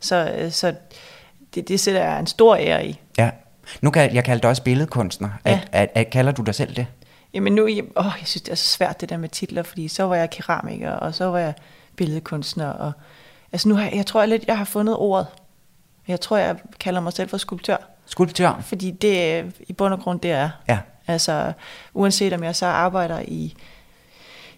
Så, 0.00 0.32
øh, 0.38 0.50
så 0.50 0.74
det, 1.54 1.68
det 1.68 1.80
sætter 1.80 2.02
jeg 2.04 2.18
en 2.20 2.26
stor 2.26 2.56
ære 2.56 2.86
i. 2.86 3.00
Ja. 3.18 3.30
Nu 3.80 3.90
kan 3.90 4.14
jeg 4.14 4.24
kalde 4.24 4.42
dig 4.42 4.50
også 4.50 4.62
billedkunstner. 4.62 5.28
At, 5.44 5.52
Ja. 5.52 5.60
at, 5.72 5.88
at, 5.94 6.10
kalder 6.10 6.32
du 6.32 6.42
dig 6.42 6.54
selv 6.54 6.76
det? 6.76 6.86
Jamen 7.34 7.52
nu, 7.54 7.66
jeg, 7.68 7.82
åh, 7.96 8.04
jeg 8.04 8.26
synes, 8.26 8.42
det 8.42 8.52
er 8.52 8.56
så 8.56 8.68
svært 8.68 9.00
det 9.00 9.08
der 9.08 9.16
med 9.16 9.28
titler, 9.28 9.62
fordi 9.62 9.88
så 9.88 10.02
var 10.04 10.16
jeg 10.16 10.30
keramiker, 10.30 10.90
og 10.90 11.14
så 11.14 11.24
var 11.24 11.38
jeg 11.38 11.54
billedkunstner, 11.96 12.68
og 12.68 12.92
altså 13.52 13.68
nu 13.68 13.74
har 13.74 13.82
jeg, 13.82 13.92
jeg 13.94 14.06
tror 14.06 14.20
jeg 14.20 14.28
lidt, 14.28 14.44
jeg 14.46 14.58
har 14.58 14.64
fundet 14.64 14.96
ordet. 14.96 15.26
Jeg 16.08 16.20
tror, 16.20 16.36
jeg 16.36 16.56
kalder 16.80 17.00
mig 17.00 17.12
selv 17.12 17.28
for 17.28 17.36
skulptør, 17.36 17.76
Skulptør? 18.12 18.62
fordi 18.66 18.90
det 18.90 19.32
er 19.32 19.44
i 19.68 19.72
bund 19.72 19.94
og 19.94 20.00
grund 20.00 20.20
det 20.20 20.30
er. 20.30 20.50
Ja. 20.68 20.78
Altså, 21.06 21.52
uanset 21.94 22.32
om 22.32 22.44
jeg 22.44 22.56
så 22.56 22.66
arbejder 22.66 23.20
i, 23.28 23.54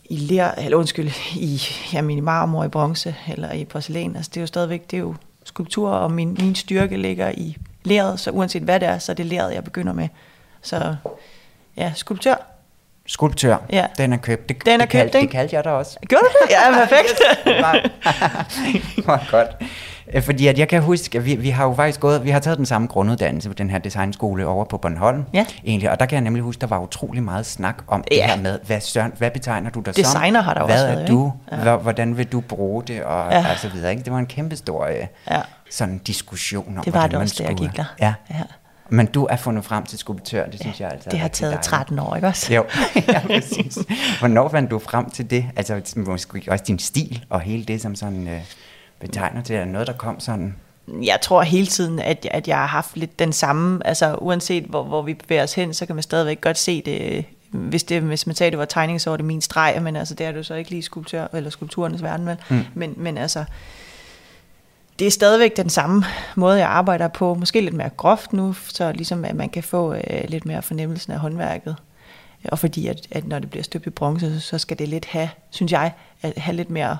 i 0.04 0.16
ler, 0.16 0.50
eller 0.50 0.78
undskyld, 0.78 1.10
i, 1.36 1.62
jamen, 1.92 2.18
i 2.18 2.20
marmor, 2.20 2.64
i 2.64 2.68
bronze, 2.68 3.14
eller 3.28 3.52
i 3.52 3.64
porcelæn, 3.64 4.16
altså 4.16 4.30
det 4.34 4.36
er 4.36 4.42
jo 4.42 4.46
stadigvæk, 4.46 4.90
det 4.90 4.96
er 4.96 5.00
jo 5.00 5.14
skulptur, 5.44 5.90
og 5.90 6.12
min, 6.12 6.36
min 6.40 6.54
styrke 6.54 6.96
ligger 6.96 7.30
i 7.30 7.56
leret, 7.84 8.20
så 8.20 8.30
uanset 8.30 8.62
hvad 8.62 8.80
det 8.80 8.88
er, 8.88 8.98
så 8.98 9.12
er 9.12 9.16
det 9.16 9.26
leret, 9.26 9.54
jeg 9.54 9.64
begynder 9.64 9.92
med. 9.92 10.08
Så 10.62 10.96
ja, 11.76 11.92
skulptør. 11.94 12.34
Skulptør. 13.06 13.56
Ja. 13.70 13.86
Den 13.98 14.12
er 14.12 14.16
købt. 14.16 14.48
Det, 14.48 14.64
Den 14.66 14.72
er 14.72 14.78
det 14.78 14.88
kaldte, 14.88 15.18
ikke? 15.18 15.26
Det 15.26 15.32
kaldte 15.32 15.56
jeg 15.56 15.64
dig 15.64 15.72
også. 15.72 15.98
Gjorde 16.08 16.24
du 16.24 16.30
det? 16.42 16.50
Ja, 16.50 16.86
perfekt. 16.86 17.20
Hvor 19.04 19.30
godt. 19.36 19.48
Øh, 20.12 20.22
Fordi 20.22 20.46
at 20.46 20.58
jeg 20.58 20.68
kan 20.68 20.82
huske, 20.82 21.18
at 21.18 21.24
vi, 21.24 21.34
vi 21.34 21.50
har 21.50 21.64
jo 21.64 21.74
faktisk 21.74 22.00
gået, 22.00 22.24
vi 22.24 22.30
har 22.30 22.40
taget 22.40 22.58
den 22.58 22.66
samme 22.66 22.86
grunduddannelse 22.88 23.48
på 23.48 23.54
den 23.54 23.70
her 23.70 23.78
designskole 23.78 24.46
over 24.46 24.64
på 24.64 24.78
Bornholm. 24.78 25.24
Ja. 25.34 25.46
Egentlig, 25.64 25.90
og 25.90 26.00
der 26.00 26.06
kan 26.06 26.16
jeg 26.16 26.22
nemlig 26.24 26.42
huske, 26.42 26.60
der 26.60 26.66
var 26.66 26.78
utrolig 26.80 27.22
meget 27.22 27.46
snak 27.46 27.76
om 27.86 28.04
det 28.10 28.16
Ja. 28.16 28.26
her 28.26 28.42
med, 28.42 28.58
hvad, 28.66 28.80
søren, 28.80 29.12
hvad 29.18 29.30
betegner 29.30 29.70
du 29.70 29.80
dig 29.80 29.96
Designer 29.96 30.40
som? 30.40 30.44
har 30.44 30.54
der 30.54 30.64
hvad 30.64 30.74
også 30.74 30.86
er 30.86 30.94
været, 30.94 31.08
du? 31.08 31.32
ikke? 31.52 31.62
Hvor, 31.62 31.76
hvordan 31.76 32.16
vil 32.16 32.26
du 32.26 32.40
bruge 32.40 32.82
det? 32.82 33.02
Og, 33.02 33.32
Ja. 33.32 33.38
og 33.52 33.58
så 33.58 33.68
videre. 33.68 33.90
Ikke? 33.90 34.02
Det 34.04 34.12
var 34.12 34.18
en 34.18 34.26
kæmpe 34.26 34.56
stor 34.56 34.84
øh, 34.86 34.94
Ja. 35.30 35.40
sådan 35.70 35.98
diskussion 35.98 36.78
om, 36.78 36.84
Det 36.84 36.92
var 36.92 37.00
hvordan 37.00 37.10
det 37.10 37.18
man 37.18 37.22
også, 37.22 37.42
jeg 37.42 37.52
skulle- 37.52 37.68
gik 37.70 37.76
der. 37.76 37.84
Ja. 38.00 38.14
Ja. 38.30 38.42
Men 38.88 39.06
du 39.06 39.26
er 39.30 39.36
fundet 39.36 39.64
frem 39.64 39.84
til 39.84 39.98
skulptør, 39.98 40.46
det 40.46 40.60
synes 40.60 40.80
jeg 40.80 40.90
altså 40.92 41.08
er 41.08 41.10
det 41.10 41.20
har 41.20 41.28
taget 41.28 41.50
dejligt. 41.52 41.64
13 41.64 41.98
år, 41.98 42.14
ikke 42.16 42.28
også? 42.28 42.54
Jo, 42.54 42.64
ja, 43.08 43.20
præcis. 43.26 43.78
Hvornår 44.18 44.48
fandt 44.48 44.70
du 44.70 44.78
frem 44.78 45.10
til 45.10 45.30
det? 45.30 45.46
Altså 45.56 45.80
måske 46.06 46.42
også 46.48 46.64
din 46.66 46.78
stil 46.78 47.24
og 47.30 47.40
hele 47.40 47.64
det, 47.64 47.82
som 47.82 47.94
sådan 47.94 48.28
øh, 48.28 48.40
betegner 49.00 49.42
til, 49.42 49.56
er 49.56 49.64
noget, 49.64 49.86
der 49.86 49.92
kom 49.92 50.20
sådan... 50.20 50.56
Jeg 51.02 51.18
tror 51.22 51.42
hele 51.42 51.66
tiden, 51.66 51.98
at, 51.98 52.26
at 52.30 52.48
jeg 52.48 52.56
har 52.56 52.66
haft 52.66 52.96
lidt 52.96 53.18
den 53.18 53.32
samme, 53.32 53.86
altså 53.86 54.14
uanset 54.14 54.64
hvor, 54.64 54.82
hvor 54.82 55.02
vi 55.02 55.14
bevæger 55.14 55.42
os 55.42 55.54
hen, 55.54 55.74
så 55.74 55.86
kan 55.86 55.96
man 55.96 56.02
stadigvæk 56.02 56.40
godt 56.40 56.58
se 56.58 56.82
det, 56.82 57.24
hvis, 57.50 57.84
det, 57.84 58.02
hvis 58.02 58.26
man 58.26 58.36
sagde, 58.36 58.50
det 58.50 58.58
var 58.58 58.64
tegning, 58.64 59.00
så 59.00 59.10
var 59.10 59.16
det 59.16 59.26
min 59.26 59.40
streg, 59.40 59.82
men 59.82 59.96
altså 59.96 60.14
det 60.14 60.26
er 60.26 60.30
det 60.30 60.38
jo 60.38 60.42
så 60.42 60.54
ikke 60.54 60.70
lige 60.70 60.82
skulptør, 60.82 61.26
eller 61.32 61.50
skulpturernes 61.50 62.02
verden, 62.02 62.26
vel? 62.26 62.36
Mm. 62.48 62.64
Men, 62.74 62.94
men 62.96 63.18
altså, 63.18 63.44
det 64.98 65.06
er 65.06 65.10
stadigvæk 65.10 65.56
den 65.56 65.70
samme 65.70 66.04
måde, 66.36 66.58
jeg 66.58 66.68
arbejder 66.68 67.08
på, 67.08 67.34
måske 67.34 67.60
lidt 67.60 67.74
mere 67.74 67.90
groft 67.96 68.32
nu, 68.32 68.52
så 68.52 68.92
ligesom 68.92 69.24
at 69.24 69.36
man 69.36 69.48
kan 69.48 69.62
få 69.62 69.94
øh, 69.94 70.24
lidt 70.28 70.46
mere 70.46 70.62
fornemmelsen 70.62 71.12
af 71.12 71.18
håndværket. 71.18 71.76
Og 72.44 72.58
fordi 72.58 72.86
at, 72.86 73.06
at 73.10 73.26
når 73.26 73.38
det 73.38 73.50
bliver 73.50 73.62
støbt 73.62 73.86
i 73.86 73.90
bronze, 73.90 74.40
så 74.40 74.58
skal 74.58 74.78
det 74.78 74.88
lidt 74.88 75.04
have, 75.04 75.28
synes 75.50 75.72
jeg, 75.72 75.92
at 76.22 76.32
have 76.38 76.56
lidt 76.56 76.70
mere 76.70 76.98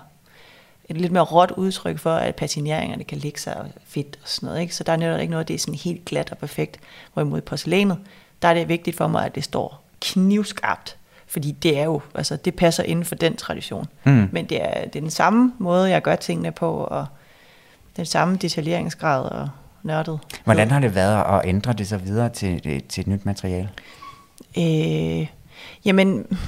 et 0.88 0.96
lidt 0.96 1.12
mere 1.12 1.22
råt 1.22 1.50
udtryk 1.50 1.98
for, 1.98 2.14
at 2.14 2.34
patineringerne 2.34 3.04
kan 3.04 3.18
ligge 3.18 3.40
sig 3.40 3.72
fedt 3.84 4.18
og 4.22 4.28
sådan 4.28 4.46
noget. 4.46 4.60
Ikke? 4.60 4.74
Så 4.74 4.84
der 4.84 4.92
er 4.92 4.96
netop 4.96 5.20
ikke 5.20 5.30
noget, 5.30 5.48
det 5.48 5.54
er 5.54 5.58
sådan 5.58 5.74
helt 5.74 6.04
glat 6.04 6.30
og 6.30 6.38
perfekt. 6.38 6.80
Hvorimod 7.12 7.40
porcelænet, 7.40 7.98
der 8.42 8.48
er 8.48 8.54
det 8.54 8.68
vigtigt 8.68 8.96
for 8.96 9.06
mig, 9.06 9.26
at 9.26 9.34
det 9.34 9.44
står 9.44 9.84
knivskarpt. 10.00 10.96
Fordi 11.26 11.52
det 11.52 11.78
er 11.78 11.84
jo, 11.84 12.00
altså 12.14 12.36
det 12.36 12.54
passer 12.54 12.82
inden 12.82 13.04
for 13.04 13.14
den 13.14 13.36
tradition. 13.36 13.86
Mm. 14.04 14.28
Men 14.32 14.44
det 14.44 14.62
er, 14.62 14.84
det 14.84 14.96
er 14.96 15.00
den 15.00 15.10
samme 15.10 15.52
måde, 15.58 15.90
jeg 15.90 16.02
gør 16.02 16.16
tingene 16.16 16.52
på, 16.52 16.70
og 16.70 17.06
den 17.96 18.06
samme 18.06 18.36
detaljeringsgrad 18.36 19.24
og 19.24 19.48
nørdet. 19.82 20.18
Hvordan 20.44 20.70
har 20.70 20.80
det 20.80 20.94
været 20.94 21.38
at 21.38 21.48
ændre 21.48 21.72
det 21.72 21.88
så 21.88 21.96
videre 21.96 22.28
til, 22.28 22.60
øh, 22.64 22.80
til 22.88 23.00
et 23.00 23.06
nyt 23.06 23.26
materiale? 23.26 23.68
Øh, 24.58 25.26
jamen, 25.84 26.38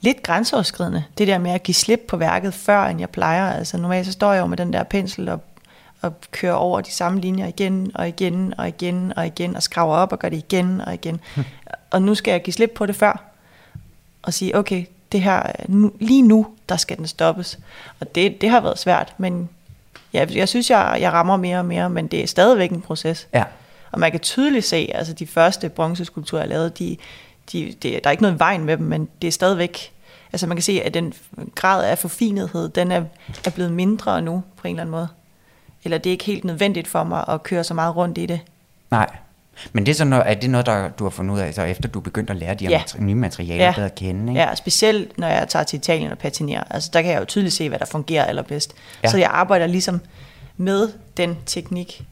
lidt 0.00 0.22
grænseoverskridende. 0.22 1.04
Det 1.18 1.28
der 1.28 1.38
med 1.38 1.50
at 1.50 1.62
give 1.62 1.74
slip 1.74 2.00
på 2.08 2.16
værket 2.16 2.54
før, 2.54 2.84
end 2.84 3.00
jeg 3.00 3.10
plejer. 3.10 3.52
Altså 3.52 3.76
normalt 3.76 4.06
så 4.06 4.12
står 4.12 4.32
jeg 4.32 4.40
jo 4.40 4.46
med 4.46 4.56
den 4.56 4.72
der 4.72 4.82
pensel 4.82 5.28
og, 5.28 5.40
og 6.00 6.12
kører 6.30 6.54
over 6.54 6.80
de 6.80 6.92
samme 6.92 7.20
linjer 7.20 7.46
igen 7.46 7.90
og 7.94 8.08
igen 8.08 8.54
og 8.58 8.68
igen 8.68 9.12
og 9.16 9.26
igen 9.26 9.56
og 9.56 9.62
skraver 9.62 9.96
op 9.96 10.12
og 10.12 10.18
gør 10.18 10.28
det 10.28 10.36
igen 10.36 10.80
og 10.80 10.94
igen. 10.94 11.20
og 11.90 12.02
nu 12.02 12.14
skal 12.14 12.32
jeg 12.32 12.42
give 12.42 12.54
slip 12.54 12.70
på 12.74 12.86
det 12.86 12.96
før 12.96 13.24
og 14.22 14.34
sige, 14.34 14.56
okay, 14.56 14.84
det 15.12 15.20
her, 15.20 15.42
nu, 15.68 15.92
lige 16.00 16.22
nu, 16.22 16.46
der 16.68 16.76
skal 16.76 16.96
den 16.96 17.06
stoppes. 17.06 17.58
Og 18.00 18.14
det, 18.14 18.40
det 18.40 18.50
har 18.50 18.60
været 18.60 18.78
svært, 18.78 19.14
men 19.18 19.48
jeg, 20.12 20.36
jeg 20.36 20.48
synes, 20.48 20.70
jeg, 20.70 20.98
jeg 21.00 21.12
rammer 21.12 21.36
mere 21.36 21.58
og 21.58 21.64
mere, 21.64 21.90
men 21.90 22.06
det 22.06 22.22
er 22.22 22.26
stadigvæk 22.26 22.70
en 22.70 22.80
proces. 22.80 23.28
Ja. 23.34 23.44
Og 23.92 24.00
man 24.00 24.10
kan 24.10 24.20
tydeligt 24.20 24.64
se, 24.64 24.90
altså 24.94 25.12
de 25.12 25.26
første 25.26 25.68
bronzeskulpturer, 25.68 26.42
jeg 26.42 26.48
lavede, 26.48 26.70
de, 26.70 26.96
de, 27.52 27.74
de, 27.82 27.90
der 27.90 28.00
er 28.04 28.10
ikke 28.10 28.22
noget 28.22 28.36
i 28.36 28.38
vejen 28.38 28.64
med 28.64 28.76
dem, 28.76 28.86
men 28.86 29.08
det 29.22 29.28
er 29.28 29.32
stadigvæk, 29.32 29.92
altså 30.32 30.46
man 30.46 30.56
kan 30.56 30.62
se, 30.62 30.82
at 30.84 30.94
den 30.94 31.12
grad 31.54 31.84
af 31.84 31.98
forfinethed, 31.98 32.68
den 32.68 32.92
er, 32.92 33.02
er 33.44 33.50
blevet 33.50 33.72
mindre 33.72 34.22
nu, 34.22 34.42
på 34.56 34.68
en 34.68 34.74
eller 34.74 34.82
anden 34.82 34.90
måde. 34.90 35.08
Eller 35.84 35.98
det 35.98 36.10
er 36.10 36.12
ikke 36.12 36.24
helt 36.24 36.44
nødvendigt 36.44 36.88
for 36.88 37.04
mig 37.04 37.24
at 37.28 37.42
køre 37.42 37.64
så 37.64 37.74
meget 37.74 37.96
rundt 37.96 38.18
i 38.18 38.26
det. 38.26 38.40
Nej. 38.90 39.06
Men 39.72 39.86
det 39.86 39.92
er, 39.92 39.96
sådan 39.96 40.10
noget, 40.10 40.30
er 40.30 40.34
det 40.34 40.50
noget, 40.50 40.66
der, 40.66 40.88
du 40.88 41.04
har 41.04 41.10
fundet 41.10 41.34
ud 41.34 41.38
af, 41.40 41.54
så 41.54 41.62
efter 41.62 41.88
du 41.88 42.00
begyndte 42.00 42.30
at 42.30 42.36
lære 42.36 42.54
de 42.54 42.64
her 42.66 42.70
Ja. 42.70 42.82
nye 42.98 43.14
materialer 43.14 43.64
Ja. 43.64 43.72
bedre 43.76 43.86
at 43.86 43.94
kende? 43.94 44.32
Ikke? 44.32 44.40
Ja, 44.42 44.54
specielt 44.54 45.18
når 45.18 45.26
jeg 45.28 45.48
tager 45.48 45.62
til 45.62 45.76
Italien 45.76 46.10
og 46.10 46.18
patinerer. 46.18 46.64
Altså 46.70 46.90
der 46.92 47.02
kan 47.02 47.10
jeg 47.10 47.20
jo 47.20 47.24
tydeligt 47.24 47.54
se, 47.54 47.68
hvad 47.68 47.78
der 47.78 47.84
fungerer 47.84 48.24
allerbedst. 48.24 48.74
Ja. 49.02 49.08
Så 49.08 49.18
jeg 49.18 49.30
arbejder 49.32 49.66
ligesom 49.66 50.00
med 50.56 50.88
den 51.16 51.36
teknik 51.46 52.02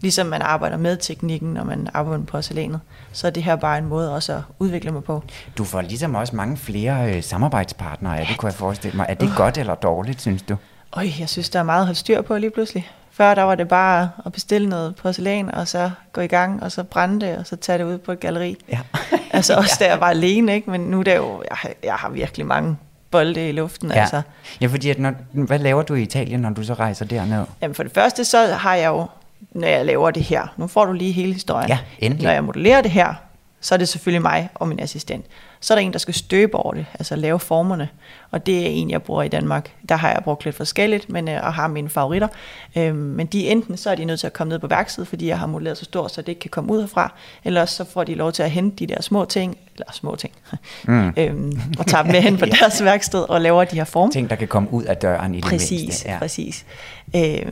Ligesom 0.00 0.26
man 0.26 0.42
arbejder 0.42 0.76
med 0.76 0.96
teknikken, 0.96 1.54
når 1.54 1.64
man 1.64 1.88
arbejder 1.94 2.18
med 2.18 2.26
porcelænet, 2.26 2.80
så 3.12 3.26
er 3.26 3.30
det 3.30 3.42
her 3.42 3.56
bare 3.56 3.78
en 3.78 3.86
måde 3.86 4.14
også 4.14 4.32
at 4.32 4.40
udvikle 4.58 4.90
mig 4.90 5.04
på. 5.04 5.22
Du 5.58 5.64
får 5.64 5.80
ligesom 5.80 6.14
også 6.14 6.36
mange 6.36 6.56
flere 6.56 7.14
øh, 7.16 7.22
samarbejdspartnere, 7.22 8.12
ja, 8.12 8.24
det 8.28 8.38
kunne 8.38 8.46
jeg 8.50 8.54
forestille 8.58 8.96
mig. 8.96 9.06
Er 9.08 9.14
det 9.14 9.28
uh. 9.28 9.36
godt 9.36 9.58
eller 9.58 9.74
dårligt, 9.74 10.20
synes 10.20 10.42
du? 10.42 10.56
Øj, 10.96 11.06
jeg 11.20 11.28
synes, 11.28 11.50
der 11.50 11.58
er 11.58 11.62
meget 11.62 11.80
at 11.80 11.86
holde 11.86 11.98
styr 11.98 12.22
på 12.22 12.38
lige 12.38 12.50
pludselig. 12.50 12.90
Før 13.10 13.34
der 13.34 13.42
var 13.42 13.54
det 13.54 13.68
bare 13.68 14.10
at 14.26 14.32
bestille 14.32 14.68
noget 14.68 14.96
porcelæn, 14.96 15.54
og 15.54 15.68
så 15.68 15.90
gå 16.12 16.20
i 16.20 16.26
gang, 16.26 16.62
og 16.62 16.72
så 16.72 16.84
brænde 16.84 17.26
det, 17.26 17.36
og 17.38 17.46
så 17.46 17.56
tage 17.56 17.78
det 17.78 17.84
ud 17.84 17.98
på 17.98 18.12
et 18.12 18.20
galeri. 18.20 18.56
Ja. 18.68 18.78
altså 19.30 19.54
også 19.54 19.76
da 19.80 19.86
jeg 19.88 20.00
var 20.00 20.06
alene, 20.08 20.54
ikke? 20.54 20.70
men 20.70 20.80
nu 20.80 20.98
er 21.00 21.02
det 21.04 21.16
jo, 21.16 21.42
jeg, 21.50 21.56
har- 21.56 21.70
jeg 21.84 21.94
har 21.94 22.08
virkelig 22.08 22.46
mange 22.46 22.76
bolde 23.10 23.48
i 23.48 23.52
luften. 23.52 23.90
Ja, 23.90 24.00
Altså. 24.00 24.22
ja 24.60 24.66
fordi 24.66 24.90
at 24.90 24.98
når, 24.98 25.12
hvad 25.32 25.58
laver 25.58 25.82
du 25.82 25.94
i 25.94 26.02
Italien, 26.02 26.40
når 26.40 26.50
du 26.50 26.62
så 26.64 26.74
rejser 26.74 27.04
derned? 27.04 27.44
Jamen 27.62 27.74
for 27.74 27.82
det 27.82 27.92
første, 27.92 28.24
så 28.24 28.46
har 28.46 28.74
jeg 28.74 28.88
jo, 28.88 29.06
når 29.54 29.68
jeg 29.68 29.84
laver 29.86 30.10
det 30.10 30.22
her, 30.22 30.46
nu 30.56 30.66
får 30.66 30.84
du 30.84 30.92
lige 30.92 31.12
hele 31.12 31.32
historien. 31.32 31.68
Ja, 31.68 31.78
endelig. 31.98 32.24
Når 32.24 32.30
jeg 32.32 32.44
modellerer 32.44 32.82
det 32.82 32.90
her, 32.90 33.14
så 33.60 33.74
er 33.74 33.78
det 33.78 33.88
selvfølgelig 33.88 34.22
mig 34.22 34.48
og 34.54 34.68
min 34.68 34.80
assistent. 34.80 35.24
Så 35.60 35.74
er 35.74 35.78
der 35.78 35.82
en, 35.82 35.92
der 35.92 35.98
skal 35.98 36.14
støbe 36.14 36.56
over 36.56 36.74
det, 36.74 36.86
altså 36.94 37.16
lave 37.16 37.38
formerne. 37.40 37.88
Og 38.30 38.46
det 38.46 38.58
er 38.62 38.66
en, 38.66 38.90
jeg 38.90 39.02
bruger 39.02 39.22
i 39.22 39.28
Danmark. 39.28 39.70
Der 39.88 39.96
har 39.96 40.08
jeg 40.08 40.20
brugt 40.24 40.44
lidt 40.44 40.56
forskelligt, 40.56 41.10
men, 41.10 41.28
øh, 41.28 41.40
og 41.42 41.54
har 41.54 41.68
mine 41.68 41.88
favoritter. 41.88 42.28
Øhm, 42.76 42.96
men 42.96 43.26
de 43.26 43.48
enten 43.48 43.76
så 43.76 43.90
er 43.90 43.94
de 43.94 44.04
nødt 44.04 44.20
til 44.20 44.26
at 44.26 44.32
komme 44.32 44.48
ned 44.48 44.58
på 44.58 44.66
værkstedet, 44.66 45.08
fordi 45.08 45.26
jeg 45.26 45.38
har 45.38 45.46
modelleret 45.46 45.78
så 45.78 45.84
stort, 45.84 46.12
så 46.12 46.22
det 46.22 46.28
ikke 46.28 46.40
kan 46.40 46.50
komme 46.50 46.72
ud 46.72 46.80
herfra. 46.80 47.12
Eller 47.44 47.64
så 47.66 47.84
får 47.84 48.04
de 48.04 48.14
lov 48.14 48.32
til 48.32 48.42
at 48.42 48.50
hente 48.50 48.76
de 48.76 48.86
der 48.94 49.02
små 49.02 49.24
ting, 49.24 49.58
eller 49.74 49.92
små 49.92 50.16
ting, 50.16 50.32
mm. 50.88 51.12
øhm, 51.16 51.60
og 51.78 51.86
tager 51.86 52.02
dem 52.02 52.12
med 52.12 52.20
hen 52.20 52.36
på 52.38 52.46
deres 52.60 52.84
værksted 52.84 53.20
og 53.28 53.40
laver 53.40 53.64
de 53.64 53.76
her 53.76 53.84
former. 53.84 54.12
Ting, 54.12 54.30
der 54.30 54.36
kan 54.36 54.48
komme 54.48 54.72
ud 54.72 54.82
af 54.84 54.96
døren 54.96 55.34
i 55.34 55.36
det 55.36 55.44
Præcis, 55.44 55.80
mindste. 55.82 56.08
ja. 56.10 56.18
præcis. 56.18 56.66
Øh, 57.16 57.46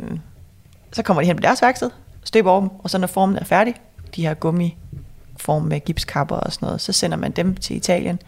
så 0.93 1.03
kommer 1.03 1.23
de 1.23 1.27
hen 1.27 1.37
på 1.37 1.43
deres 1.43 1.63
værksted, 1.63 1.91
støber 2.25 2.51
over 2.51 2.61
dem, 2.61 2.71
og 2.79 2.91
så 2.91 2.99
når 2.99 3.07
formen 3.07 3.37
er 3.37 3.45
færdig, 3.45 3.75
de 4.17 4.27
her 4.27 4.35
gummiform 4.35 5.63
med 5.63 5.81
gipskapper 5.81 6.37
og 6.37 6.53
sådan 6.53 6.67
noget, 6.67 6.81
så 6.81 6.93
sender 6.93 7.17
man 7.17 7.33
dem 7.33 7.57
til 7.57 7.77
Italien. 7.77 8.19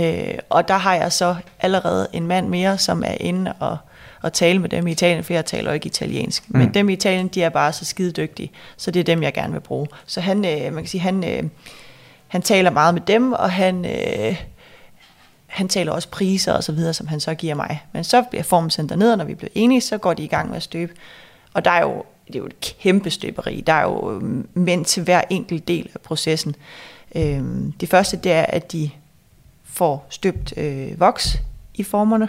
Øh, 0.00 0.38
og 0.50 0.68
der 0.68 0.76
har 0.76 0.94
jeg 0.94 1.12
så 1.12 1.36
allerede 1.60 2.08
en 2.12 2.26
mand 2.26 2.48
mere, 2.48 2.78
som 2.78 3.02
er 3.06 3.16
inde 3.20 3.52
og, 3.60 3.76
og 4.22 4.32
tale 4.32 4.58
med 4.58 4.68
dem 4.68 4.86
i 4.86 4.90
Italien, 4.90 5.24
for 5.24 5.32
jeg 5.32 5.46
taler 5.46 5.70
jo 5.70 5.74
ikke 5.74 5.86
italiensk. 5.86 6.50
Mm. 6.50 6.58
Men 6.58 6.74
dem 6.74 6.88
i 6.88 6.92
Italien, 6.92 7.28
de 7.28 7.42
er 7.42 7.48
bare 7.48 7.72
så 7.72 7.84
skide 7.84 8.12
dygtige, 8.12 8.50
så 8.76 8.90
det 8.90 9.00
er 9.00 9.04
dem, 9.04 9.22
jeg 9.22 9.32
gerne 9.32 9.52
vil 9.52 9.60
bruge. 9.60 9.86
Så 10.06 10.20
han, 10.20 10.44
øh, 10.44 10.74
man 10.74 10.82
kan 10.82 10.86
sige, 10.86 11.00
han, 11.00 11.24
øh, 11.24 11.42
han 12.28 12.42
taler 12.42 12.70
meget 12.70 12.94
med 12.94 13.02
dem, 13.02 13.32
og 13.32 13.50
han... 13.50 13.84
Øh, 13.84 14.42
han 15.46 15.68
taler 15.68 15.92
også 15.92 16.08
priser 16.08 16.52
og 16.52 16.64
så 16.64 16.72
videre, 16.72 16.94
som 16.94 17.06
han 17.06 17.20
så 17.20 17.34
giver 17.34 17.54
mig. 17.54 17.82
Men 17.92 18.04
så 18.04 18.22
bliver 18.22 18.42
formen 18.42 18.70
sendt 18.70 18.90
derned, 18.90 19.12
og 19.12 19.18
når 19.18 19.24
vi 19.24 19.34
bliver 19.34 19.50
enige, 19.54 19.80
så 19.80 19.98
går 19.98 20.14
de 20.14 20.22
i 20.22 20.26
gang 20.26 20.48
med 20.48 20.56
at 20.56 20.62
støbe. 20.62 20.92
Og 21.56 21.64
der 21.64 21.70
er 21.70 21.80
jo, 21.82 22.02
det 22.26 22.34
er 22.34 22.38
jo 22.38 22.46
et 22.46 22.76
kæmpe 22.80 23.10
støberi. 23.10 23.60
Der 23.66 23.72
er 23.72 23.82
jo 23.82 24.12
øhm, 24.12 24.48
mænd 24.54 24.84
til 24.84 25.02
hver 25.02 25.22
enkelt 25.30 25.68
del 25.68 25.90
af 25.94 26.00
processen. 26.00 26.56
Øhm, 27.14 27.72
det 27.80 27.88
første, 27.88 28.16
det 28.16 28.32
er, 28.32 28.42
at 28.48 28.72
de 28.72 28.90
får 29.64 30.06
støbt 30.10 30.54
øh, 30.56 31.00
voks 31.00 31.38
i 31.74 31.82
formerne, 31.82 32.28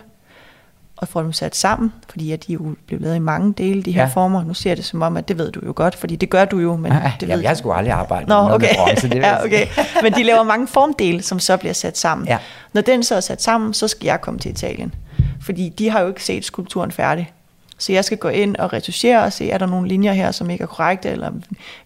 og 0.97 1.07
får 1.07 1.21
dem 1.21 1.33
sat 1.33 1.55
sammen, 1.55 1.93
fordi 2.09 2.31
at 2.31 2.47
de 2.47 2.53
jo 2.53 2.75
blev 2.87 2.99
lavet 3.01 3.15
i 3.15 3.19
mange 3.19 3.53
dele, 3.53 3.83
de 3.83 3.91
her 3.91 4.01
Ja. 4.01 4.07
former. 4.07 4.43
Nu 4.43 4.53
ser 4.53 4.75
det 4.75 4.85
som 4.85 5.01
om, 5.01 5.17
at 5.17 5.27
det 5.27 5.37
ved 5.37 5.51
du 5.51 5.59
jo 5.65 5.73
godt, 5.75 5.95
fordi 5.95 6.15
det 6.15 6.29
gør 6.29 6.45
du 6.45 6.59
jo, 6.59 6.75
men 6.75 6.91
Ja, 6.91 7.13
det 7.19 7.27
Jamen, 7.27 7.35
ved 7.37 7.43
jeg 7.43 7.57
sgu 7.57 7.71
aldrig 7.71 7.93
arbejdet 7.93 8.27
Nå, 8.29 8.43
med 8.43 8.53
okay. 8.55 8.67
med 8.67 8.75
bronze, 8.75 9.09
det 9.09 9.15
ja, 9.23 9.43
okay. 9.45 9.67
Men 10.03 10.13
de 10.13 10.23
laver 10.23 10.43
mange 10.43 10.67
formdele, 10.67 11.23
som 11.23 11.39
så 11.39 11.57
bliver 11.57 11.73
sat 11.73 11.97
sammen. 11.97 12.27
Ja. 12.27 12.37
Når 12.73 12.81
den 12.81 13.03
så 13.03 13.15
er 13.15 13.19
sat 13.19 13.41
sammen, 13.43 13.73
så 13.73 13.87
skal 13.87 14.05
jeg 14.05 14.21
komme 14.21 14.39
til 14.39 14.51
Italien. 14.51 14.93
Fordi 15.41 15.69
de 15.69 15.89
har 15.89 16.01
jo 16.01 16.07
ikke 16.07 16.23
set 16.23 16.45
skulpturen 16.45 16.91
færdig. 16.91 17.31
Så 17.77 17.93
jeg 17.93 18.05
skal 18.05 18.17
gå 18.17 18.27
ind 18.27 18.55
og 18.55 18.73
retuschere 18.73 19.23
og 19.23 19.33
se, 19.33 19.49
er 19.49 19.57
der 19.57 19.65
nogle 19.65 19.87
linjer 19.87 20.13
her, 20.13 20.31
som 20.31 20.49
ikke 20.49 20.61
er 20.61 20.67
korrekte, 20.67 21.09
eller 21.09 21.31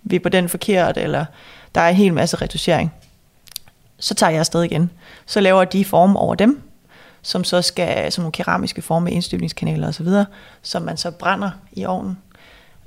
vi 0.04 0.16
er 0.16 0.20
på 0.20 0.30
den 0.30 0.50
forkert, 0.50 0.98
eller 0.98 1.26
der 1.76 1.82
er 1.82 1.90
en 1.90 1.96
hel 1.96 2.14
masse 2.14 2.38
retuschering. 2.38 2.94
Så 4.00 4.14
tager 4.14 4.30
jeg 4.30 4.40
afsted 4.40 4.64
igen. 4.64 4.92
Så 5.26 5.40
laver 5.40 5.64
de 5.64 5.86
form 5.86 6.16
over 6.16 6.36
dem, 6.36 6.62
som 7.22 7.44
så 7.44 7.62
skal, 7.62 8.12
som 8.12 8.22
nogle 8.22 8.32
keramiske 8.32 8.82
forme 8.82 9.04
med 9.04 9.14
indstøbningskanaler 9.14 9.88
osv., 9.88 10.08
som 10.62 10.82
man 10.82 10.98
så 10.98 11.12
brænder 11.12 11.52
i 11.72 11.86
ovnen, 11.86 12.18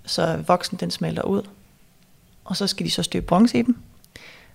så 0.06 0.38
voksen 0.46 0.78
den 0.78 0.90
smelter 0.90 1.22
ud. 1.22 1.42
Og 2.44 2.56
så 2.56 2.66
skal 2.66 2.86
de 2.86 2.90
så 2.90 3.02
støbe 3.02 3.26
bronze 3.26 3.58
i 3.58 3.62
dem. 3.62 3.76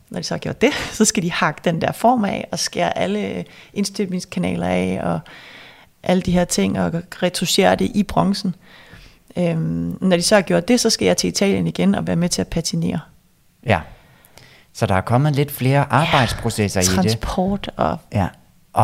Når 0.10 0.20
de 0.20 0.24
så 0.24 0.34
har 0.34 0.40
gjort 0.40 0.62
det, 0.62 0.74
så 0.98 1.06
skal 1.06 1.24
de 1.24 1.32
hakke 1.32 1.62
den 1.64 1.82
der 1.82 1.92
form 1.92 2.26
af, 2.26 2.48
og 2.52 2.60
skære 2.60 2.98
alle 2.98 3.46
indstøbningskanaler 3.74 4.68
af, 4.68 5.00
og 5.04 5.20
alle 6.04 6.22
de 6.22 6.32
her 6.32 6.46
ting, 6.46 6.80
og 6.80 6.92
retuschere 7.24 7.76
det 7.76 7.92
i 7.96 8.04
bronzen. 8.04 8.56
Øhm, 9.38 9.98
når 10.02 10.18
de 10.18 10.22
så 10.22 10.36
har 10.36 10.42
gjort 10.42 10.68
det, 10.68 10.80
så 10.80 10.90
skal 10.90 11.06
jeg 11.06 11.18
til 11.18 11.28
Italien 11.28 11.68
igen 11.68 11.96
og 11.96 12.08
være 12.08 12.16
med 12.16 12.30
til 12.30 12.42
at 12.42 12.48
patinere. 12.48 13.00
Ja. 13.66 13.80
Så 14.74 14.86
der 14.86 14.96
er 14.96 15.02
kommet 15.02 15.36
lidt 15.36 15.52
flere 15.52 15.86
arbejdsprocesser 15.92 16.82
i 16.82 16.84
det. 16.84 16.92
Transport 16.92 17.72
og 17.78 17.98
Ja. 18.14 18.28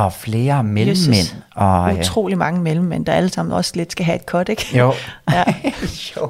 Og 0.03 0.13
flere 0.13 0.63
mellemmænd. 0.63 1.15
Jesus, 1.15 1.35
Og, 1.55 1.91
øh, 1.93 1.99
utrolig 1.99 2.37
mange 2.37 2.61
mellemmænd, 2.61 3.05
der 3.05 3.13
alle 3.13 3.29
sammen 3.29 3.53
også 3.55 3.71
lidt 3.75 3.91
skal 3.91 4.05
have 4.05 4.15
et 4.15 4.21
cut, 4.21 4.49
ikke? 4.49 4.77
Jo. 4.77 4.93
Ja. 5.31 5.43
jo, 6.17 6.29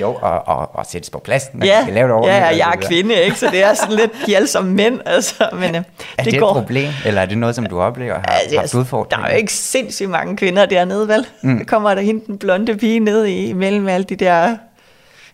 jo 0.00 0.12
og, 0.14 0.48
og, 0.48 0.74
og 0.76 0.86
sættes 0.86 1.10
på 1.10 1.18
plads, 1.18 1.42
når 1.54 1.66
ja, 1.66 1.82
skal 1.82 1.94
lave 1.94 2.06
det 2.08 2.14
ordentligt. 2.14 2.36
ja, 2.36 2.46
jeg 2.46 2.72
er 2.76 2.86
kvinde, 2.88 3.14
ikke? 3.22 3.38
så 3.38 3.46
det 3.50 3.62
er 3.62 3.74
sådan 3.74 3.96
lidt, 3.96 4.10
de 4.26 4.32
er 4.32 4.36
alle 4.36 4.48
sammen 4.48 4.74
mænd, 4.74 5.00
altså, 5.06 5.48
men 5.52 5.74
øh, 5.74 5.82
Er 6.18 6.22
det, 6.22 6.32
det, 6.32 6.40
går. 6.40 6.48
et 6.50 6.54
problem, 6.54 6.88
eller 7.04 7.20
er 7.22 7.26
det 7.26 7.38
noget, 7.38 7.54
som 7.54 7.66
du 7.66 7.80
oplever 7.80 8.14
har 8.14 8.22
Altså, 8.22 8.58
haft 8.58 8.72
der 8.72 8.78
udfordringer? 8.78 9.26
er 9.26 9.32
jo 9.32 9.36
ikke 9.38 9.52
sindssygt 9.52 10.10
mange 10.10 10.36
kvinder 10.36 10.66
dernede, 10.66 11.08
vel? 11.08 11.26
Mm. 11.42 11.58
Der 11.58 11.64
kommer 11.64 11.94
der 11.94 12.02
hende 12.02 12.26
den 12.26 12.38
blonde 12.38 12.76
pige 12.76 13.00
ned 13.00 13.26
i 13.26 13.52
mellem 13.52 13.88
alle 13.88 14.04
de 14.04 14.16
der, 14.16 14.56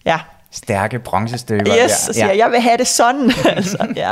ja, 0.05 0.19
Stærke 0.57 0.99
bronzestøber. 0.99 1.73
yes, 1.85 2.09
og 2.09 2.15
siger, 2.15 2.33
jeg 2.33 2.51
vil 2.51 2.61
have 2.61 2.77
det 2.77 2.87
sådan. 2.87 3.33
altså, 3.57 3.87
ja. 3.97 4.11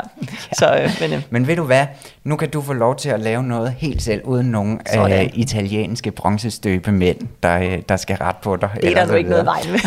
Så, 0.53 0.75
øh, 0.75 0.91
men, 1.01 1.13
øh, 1.13 1.23
Men 1.31 1.47
ved 1.47 1.57
du 1.57 1.63
hvad, 1.63 1.87
nu 2.25 2.37
kan 2.37 2.51
du 2.51 2.63
få 2.63 2.73
lov 2.73 2.97
til 2.97 3.09
at 3.09 3.21
lave 3.21 3.43
noget 3.43 3.75
helt 3.79 4.03
selv, 4.03 4.21
uden 4.25 4.47
nogen 4.47 4.81
øh, 4.97 5.31
italienske 5.35 6.11
bronzestøbemænd, 6.11 7.19
der, 7.43 7.59
øh, 7.59 7.79
der 7.89 7.97
skal 7.97 8.17
ret 8.17 8.37
på 8.37 8.57
dig. 8.57 8.71
det 8.81 8.91
er 8.91 8.95
der 8.95 9.07
nu 9.07 9.15
ikke 9.15 9.31
noget 9.31 9.47
vejen 9.47 9.73
med. 9.73 9.81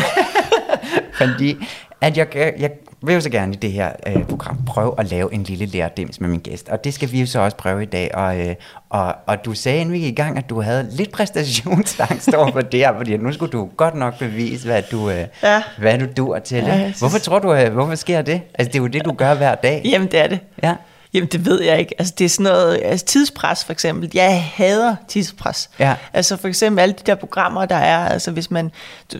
Fordi 1.18 1.56
at 2.00 2.16
jeg, 2.16 2.26
jeg 2.58 2.70
vil 3.02 3.14
jo 3.14 3.20
så 3.20 3.30
gerne 3.30 3.52
i 3.52 3.56
det 3.56 3.72
her 3.72 3.92
øh, 4.06 4.24
program 4.24 4.58
prøve 4.66 4.94
at 4.98 5.10
lave 5.10 5.34
en 5.34 5.42
lille 5.42 5.66
lærdims 5.66 6.20
med 6.20 6.28
min 6.28 6.40
gæst. 6.40 6.68
Og 6.68 6.84
det 6.84 6.94
skal 6.94 7.12
vi 7.12 7.20
jo 7.20 7.26
så 7.26 7.40
også 7.40 7.56
prøve 7.56 7.82
i 7.82 7.86
dag. 7.86 8.14
Og, 8.14 8.40
øh, 8.40 8.54
og, 8.90 9.14
og 9.26 9.44
du 9.44 9.54
sagde, 9.54 9.78
inden 9.80 9.92
vi 9.94 9.98
gik 9.98 10.12
i 10.12 10.14
gang, 10.14 10.38
at 10.38 10.50
du 10.50 10.60
havde 10.60 10.88
lidt 10.90 11.12
præstationsangst 11.12 12.34
over 12.34 12.52
for 12.52 12.60
det 12.60 12.80
her, 12.80 12.96
fordi 12.96 13.16
nu 13.16 13.32
skulle 13.32 13.52
du 13.52 13.68
godt 13.76 13.94
nok 13.94 14.18
bevise, 14.18 14.66
hvad 14.66 14.82
du, 14.90 15.10
øh, 15.10 15.24
Ja. 15.42 15.62
hvad 15.78 15.98
du 15.98 16.06
dur 16.16 16.38
til. 16.38 16.56
Ja, 16.58 16.78
synes- 16.78 16.98
Hvorfor 16.98 17.18
tror 17.18 17.38
du, 17.38 17.54
øh, 17.54 17.72
hvorfor 17.72 17.94
sker 17.94 18.22
det? 18.22 18.40
Altså, 18.54 18.72
det 18.72 18.78
er 18.78 18.82
jo 18.82 18.86
det, 18.86 19.04
du 19.04 19.12
gør 19.12 19.34
hver 19.34 19.54
dag. 19.54 19.82
Jamen, 19.84 20.08
det 20.10 20.20
er 20.20 20.26
det. 20.26 20.38
Ja. 20.62 20.74
Jamen, 21.14 21.28
det 21.28 21.44
ved 21.46 21.62
jeg 21.62 21.78
ikke. 21.78 21.94
Altså, 21.98 22.14
det 22.18 22.24
er 22.24 22.28
sådan 22.28 22.44
noget, 22.52 22.80
altså 22.84 23.06
tidspres 23.06 23.64
for 23.64 23.72
eksempel. 23.72 24.10
Jeg 24.14 24.44
hader 24.44 24.96
tidspres. 25.08 25.70
Ja. 25.78 25.94
Altså 26.12 26.36
for 26.36 26.48
eksempel 26.48 26.82
alle 26.82 26.92
de 26.92 27.02
der 27.06 27.14
programmer, 27.14 27.66
der 27.66 27.76
er, 27.76 28.08
altså 28.08 28.30
hvis 28.30 28.50
man 28.50 28.70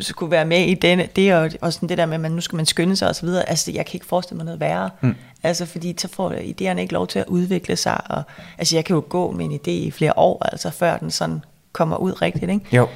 så 0.00 0.14
kunne 0.14 0.30
være 0.30 0.44
med 0.44 0.60
i 0.66 0.74
denne, 0.74 1.08
det 1.16 1.34
og, 1.34 1.50
og 1.60 1.72
sådan 1.72 1.88
det 1.88 1.98
der 1.98 2.06
med, 2.06 2.14
at 2.14 2.20
man, 2.20 2.32
nu 2.32 2.40
skal 2.40 2.56
man 2.56 2.66
skynde 2.66 2.96
sig 2.96 3.08
og 3.08 3.14
så 3.16 3.26
videre. 3.26 3.48
Altså, 3.48 3.72
jeg 3.72 3.86
kan 3.86 3.94
ikke 3.94 4.06
forestille 4.06 4.36
mig 4.36 4.44
noget 4.44 4.60
værre. 4.60 4.90
Mm. 5.00 5.14
Altså, 5.42 5.66
fordi 5.66 5.94
så 5.98 6.08
får 6.08 6.30
idéerne 6.32 6.78
ikke 6.78 6.92
lov 6.92 7.06
til 7.06 7.18
at 7.18 7.26
udvikle 7.26 7.76
sig. 7.76 8.00
Og, 8.10 8.22
altså, 8.58 8.76
jeg 8.76 8.84
kan 8.84 8.94
jo 8.94 9.04
gå 9.08 9.30
med 9.30 9.44
en 9.44 9.52
idé 9.52 9.70
i 9.70 9.90
flere 9.90 10.12
år, 10.18 10.44
altså 10.52 10.70
før 10.70 10.96
den 10.96 11.10
sådan 11.10 11.44
kommer 11.72 11.96
ud 11.96 12.22
rigtigt, 12.22 12.50
ikke? 12.50 12.76
Jo. 12.76 12.88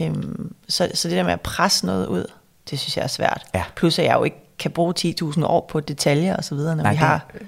Øhm, 0.00 0.54
så, 0.68 0.88
så 0.94 1.08
det 1.08 1.16
der 1.16 1.22
med 1.22 1.32
at 1.32 1.40
presse 1.40 1.86
noget 1.86 2.06
ud, 2.06 2.26
det 2.70 2.78
synes 2.78 2.96
jeg 2.96 3.02
er 3.02 3.06
svært. 3.08 3.42
Ja. 3.54 3.62
Plus 3.76 3.98
at 3.98 4.04
jeg 4.04 4.14
jo 4.14 4.24
ikke 4.24 4.36
kan 4.58 4.70
bruge 4.70 4.94
10.000 4.98 5.44
år 5.44 5.66
på 5.70 5.80
detaljer 5.80 6.36
og 6.36 6.44
så 6.44 6.54
videre, 6.54 6.76
når 6.76 6.82
Nej, 6.82 6.92
vi 6.92 6.98
det- 6.98 7.46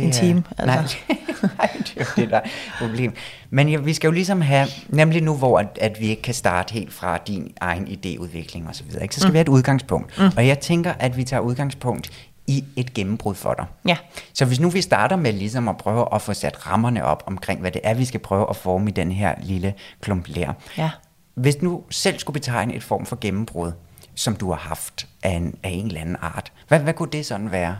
har 0.00 0.06
en 0.06 0.08
er- 0.08 0.12
time. 0.14 0.44
Nej, 0.66 0.76
Altså. 0.76 0.96
nej, 1.58 1.70
det 1.78 1.92
er 1.96 2.04
jo 2.16 2.22
det, 2.22 2.30
der 2.30 2.36
er 2.36 2.48
problem. 2.78 3.14
Men 3.50 3.68
ja, 3.68 3.76
vi 3.76 3.94
skal 3.94 4.08
jo 4.08 4.12
ligesom 4.12 4.40
have, 4.40 4.66
nemlig 4.88 5.22
nu, 5.22 5.36
hvor 5.36 5.58
at, 5.58 5.78
at 5.80 6.00
vi 6.00 6.06
ikke 6.06 6.22
kan 6.22 6.34
starte 6.34 6.72
helt 6.72 6.92
fra 6.92 7.18
din 7.26 7.52
egen 7.60 7.86
idéudvikling 7.86 8.68
og 8.68 8.74
så 8.74 8.84
videre, 8.84 9.02
ikke? 9.02 9.14
så 9.14 9.20
skal 9.20 9.28
mm. 9.28 9.32
vi 9.32 9.36
have 9.38 9.42
et 9.42 9.48
udgangspunkt. 9.48 10.18
Mm. 10.18 10.30
Og 10.36 10.46
jeg 10.46 10.58
tænker, 10.60 10.92
at 10.98 11.16
vi 11.16 11.24
tager 11.24 11.40
udgangspunkt 11.40 12.10
i 12.46 12.64
et 12.76 12.94
gennembrud 12.94 13.34
for 13.34 13.54
dig. 13.54 13.66
Ja. 13.88 13.96
Så 14.34 14.44
hvis 14.44 14.60
nu 14.60 14.68
vi 14.70 14.80
starter 14.80 15.16
med 15.16 15.32
ligesom 15.32 15.68
at 15.68 15.76
prøve 15.76 16.14
at 16.14 16.22
få 16.22 16.32
sat 16.34 16.66
rammerne 16.66 17.04
op 17.04 17.22
omkring, 17.26 17.60
hvad 17.60 17.70
det 17.70 17.80
er, 17.84 17.94
vi 17.94 18.04
skal 18.04 18.20
prøve 18.20 18.46
at 18.50 18.56
forme 18.56 18.90
i 18.90 18.92
den 18.92 19.12
her 19.12 19.34
lille 19.42 19.74
klump 20.00 20.24
lær. 20.28 20.52
Ja. 20.78 20.90
Hvis 21.34 21.56
du 21.56 21.82
selv 21.90 22.18
skulle 22.18 22.34
betegne 22.34 22.74
et 22.74 22.82
form 22.82 23.06
for 23.06 23.18
gennembrud, 23.20 23.72
som 24.14 24.36
du 24.36 24.50
har 24.50 24.58
haft 24.58 25.06
af 25.22 25.30
en, 25.30 25.54
af 25.62 25.70
en 25.70 25.86
eller 25.86 26.00
anden 26.00 26.16
art, 26.20 26.52
hvad, 26.68 26.80
hvad 26.80 26.94
kunne 26.94 27.08
det 27.12 27.26
sådan 27.26 27.50
være? 27.50 27.76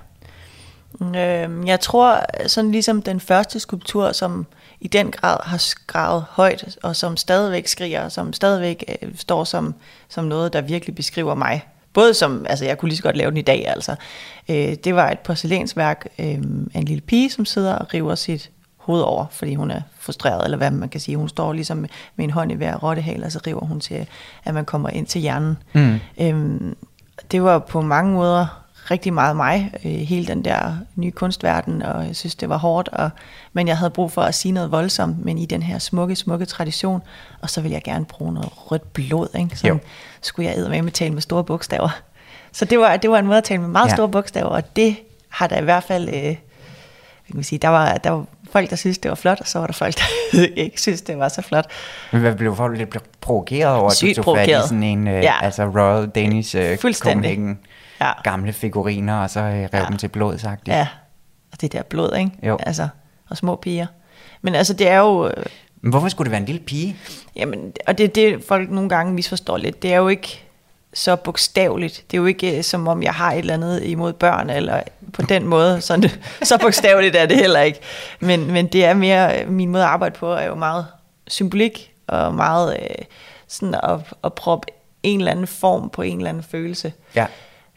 Øhm, 1.00 1.66
jeg 1.66 1.80
tror, 1.80 2.20
sådan 2.46 2.72
ligesom 2.72 3.02
den 3.02 3.20
første 3.20 3.60
skulptur, 3.60 4.12
som 4.12 4.46
i 4.80 4.88
den 4.88 5.10
grad 5.10 5.36
har 5.42 5.56
skrevet 5.56 6.24
højt, 6.30 6.78
og 6.82 6.96
som 6.96 7.16
stadigvæk 7.16 7.66
skriger, 7.66 8.08
som 8.08 8.32
stadigvæk 8.32 8.98
øh, 9.02 9.08
står 9.16 9.44
som, 9.44 9.74
som 10.08 10.24
noget, 10.24 10.52
der 10.52 10.60
virkelig 10.60 10.94
beskriver 10.94 11.34
mig. 11.34 11.66
Både 11.92 12.14
som, 12.14 12.46
altså 12.48 12.64
jeg 12.64 12.78
kunne 12.78 12.88
lige 12.88 12.96
så 12.96 13.02
godt 13.02 13.16
lave 13.16 13.30
den 13.30 13.38
i 13.38 13.42
dag, 13.42 13.68
altså. 13.68 13.94
Øh, 14.48 14.74
det 14.84 14.94
var 14.94 15.10
et 15.10 15.18
porcelænsværk 15.18 16.06
øh, 16.18 16.26
af 16.74 16.78
en 16.78 16.84
lille 16.84 17.00
pige, 17.00 17.30
som 17.30 17.44
sidder 17.44 17.74
og 17.74 17.94
river 17.94 18.14
sit 18.14 18.50
hoved 18.76 19.02
over, 19.02 19.26
fordi 19.30 19.54
hun 19.54 19.70
er 19.70 19.80
frustreret, 19.98 20.44
eller 20.44 20.56
hvad 20.56 20.70
man 20.70 20.88
kan 20.88 21.00
sige. 21.00 21.16
Hun 21.16 21.28
står 21.28 21.52
ligesom 21.52 21.76
med, 22.16 22.24
en 22.24 22.30
hånd 22.30 22.52
i 22.52 22.54
hver 22.54 22.76
rottehale, 22.76 23.26
og 23.26 23.32
så 23.32 23.40
river 23.46 23.66
hun 23.66 23.80
til, 23.80 24.06
at 24.44 24.54
man 24.54 24.64
kommer 24.64 24.88
ind 24.88 25.06
til 25.06 25.20
hjernen. 25.20 25.58
Mm. 25.72 26.00
Øhm, 26.20 26.76
det 27.30 27.42
var 27.42 27.58
på 27.58 27.80
mange 27.80 28.12
måder 28.12 28.61
rigtig 28.90 29.12
meget 29.12 29.36
mig, 29.36 29.70
øh, 29.84 29.90
hele 29.92 30.26
den 30.26 30.44
der 30.44 30.76
nye 30.96 31.10
kunstverden, 31.10 31.82
og 31.82 32.06
jeg 32.06 32.16
synes, 32.16 32.34
det 32.34 32.48
var 32.48 32.56
hårdt, 32.56 32.88
og, 32.88 33.10
men 33.52 33.68
jeg 33.68 33.78
havde 33.78 33.90
brug 33.90 34.12
for 34.12 34.22
at 34.22 34.34
sige 34.34 34.52
noget 34.52 34.70
voldsomt, 34.70 35.24
men 35.24 35.38
i 35.38 35.46
den 35.46 35.62
her 35.62 35.78
smukke, 35.78 36.16
smukke 36.16 36.44
tradition, 36.44 37.02
og 37.42 37.50
så 37.50 37.60
ville 37.60 37.74
jeg 37.74 37.82
gerne 37.82 38.04
bruge 38.04 38.32
noget 38.32 38.48
rødt 38.56 38.92
blod, 38.92 39.28
ikke? 39.38 39.56
så 39.56 39.78
skulle 40.20 40.50
jeg 40.50 40.70
med 40.70 40.82
med 40.82 40.92
tale 40.92 41.14
med 41.14 41.22
store 41.22 41.44
bogstaver. 41.44 42.00
Så 42.52 42.64
det 42.64 42.78
var, 42.78 42.96
det 42.96 43.10
var 43.10 43.18
en 43.18 43.26
måde 43.26 43.38
at 43.38 43.44
tale 43.44 43.60
med 43.60 43.68
meget 43.68 43.88
Ja. 43.88 43.94
store 43.94 44.08
bogstaver, 44.08 44.48
og 44.48 44.76
det 44.76 44.96
har 45.28 45.46
der 45.46 45.58
i 45.60 45.64
hvert 45.64 45.84
fald, 45.84 46.08
øh, 46.08 46.36
kan 47.26 47.36
man 47.36 47.44
sige, 47.44 47.58
der 47.58 47.68
var, 47.68 47.92
der 47.94 48.10
var 48.10 48.24
folk, 48.52 48.70
der 48.70 48.76
synes 48.76 48.98
det 48.98 49.08
var 49.08 49.14
flot, 49.14 49.40
og 49.40 49.46
så 49.46 49.58
var 49.58 49.66
der 49.66 49.72
folk, 49.74 49.94
der 50.32 50.46
ikke 50.56 50.80
synes 50.80 51.02
det 51.02 51.18
var 51.18 51.28
så 51.28 51.42
flot. 51.42 51.66
Men 52.12 52.20
hvad 52.20 52.34
blev 52.34 52.56
folk 52.56 52.78
lidt 52.78 53.20
provokeret 53.20 53.74
over, 53.76 53.90
at 53.90 54.16
du 54.16 54.22
tog 54.22 54.36
fat 54.36 54.48
i 54.48 54.52
sådan 54.52 54.82
en, 54.82 55.08
øh, 55.08 55.14
Ja. 55.14 55.34
altså 55.42 55.64
Royal 55.64 56.08
Danish 56.08 56.56
øh, 56.56 56.78
Fuldstændig. 56.78 57.14
Copenhagen 57.30 57.58
Ja. 58.06 58.12
gamle 58.24 58.52
figuriner, 58.52 59.16
og 59.22 59.30
så 59.30 59.40
øh, 59.40 59.46
rev 59.46 59.68
Ja. 59.72 59.84
dem 59.88 59.96
til 59.96 60.08
blod, 60.08 60.38
sagt 60.38 60.68
Ja, 60.68 60.88
og 61.52 61.60
det 61.60 61.72
der 61.72 61.82
blod, 61.82 62.16
ikke? 62.16 62.30
Jo. 62.42 62.58
Altså, 62.66 62.88
og 63.30 63.36
små 63.36 63.56
piger. 63.56 63.86
Men 64.42 64.54
altså, 64.54 64.74
det 64.74 64.88
er 64.88 64.98
jo, 64.98 65.26
øh, 65.28 65.44
Men 65.80 65.90
hvorfor 65.90 66.08
skulle 66.08 66.26
det 66.26 66.30
være 66.30 66.40
en 66.40 66.46
lille 66.46 66.60
pige? 66.60 66.96
jamen, 67.36 67.72
og 67.86 67.98
det 67.98 68.04
er 68.04 68.08
det, 68.08 68.44
folk 68.48 68.70
nogle 68.70 68.88
gange 68.88 69.12
misforstår 69.12 69.56
lidt. 69.56 69.82
Det 69.82 69.92
er 69.92 69.96
jo 69.96 70.08
ikke 70.08 70.44
så 70.94 71.16
bogstaveligt. 71.16 72.04
Det 72.10 72.16
er 72.16 72.20
jo 72.20 72.26
ikke 72.26 72.56
øh, 72.58 72.64
som 72.64 72.88
om, 72.88 73.02
jeg 73.02 73.14
har 73.14 73.32
et 73.32 73.38
eller 73.38 73.54
andet 73.54 73.82
imod 73.84 74.12
børn, 74.12 74.50
eller 74.50 74.82
på 75.12 75.22
den 75.22 75.46
måde. 75.46 75.80
Sådan, 75.80 76.10
så 76.42 76.58
bogstaveligt 76.60 77.16
er 77.16 77.26
det 77.26 77.36
heller 77.36 77.60
ikke. 77.60 77.80
Men, 78.20 78.50
men 78.52 78.66
det 78.66 78.84
er 78.84 78.94
mere, 78.94 79.40
øh, 79.42 79.48
min 79.50 79.68
måde 79.70 79.82
at 79.84 79.88
arbejde 79.90 80.14
på 80.18 80.32
er 80.32 80.46
jo 80.46 80.54
meget 80.54 80.86
symbolik, 81.28 81.92
og 82.06 82.34
meget 82.34 82.76
øh, 82.82 83.04
sådan 83.48 83.74
at, 83.74 83.98
at 84.24 84.32
proppe 84.32 84.68
en 85.02 85.18
eller 85.20 85.32
anden 85.32 85.46
form 85.46 85.90
på 85.90 86.02
en 86.02 86.16
eller 86.16 86.28
anden 86.30 86.42
følelse. 86.42 86.92
Ja. 87.16 87.26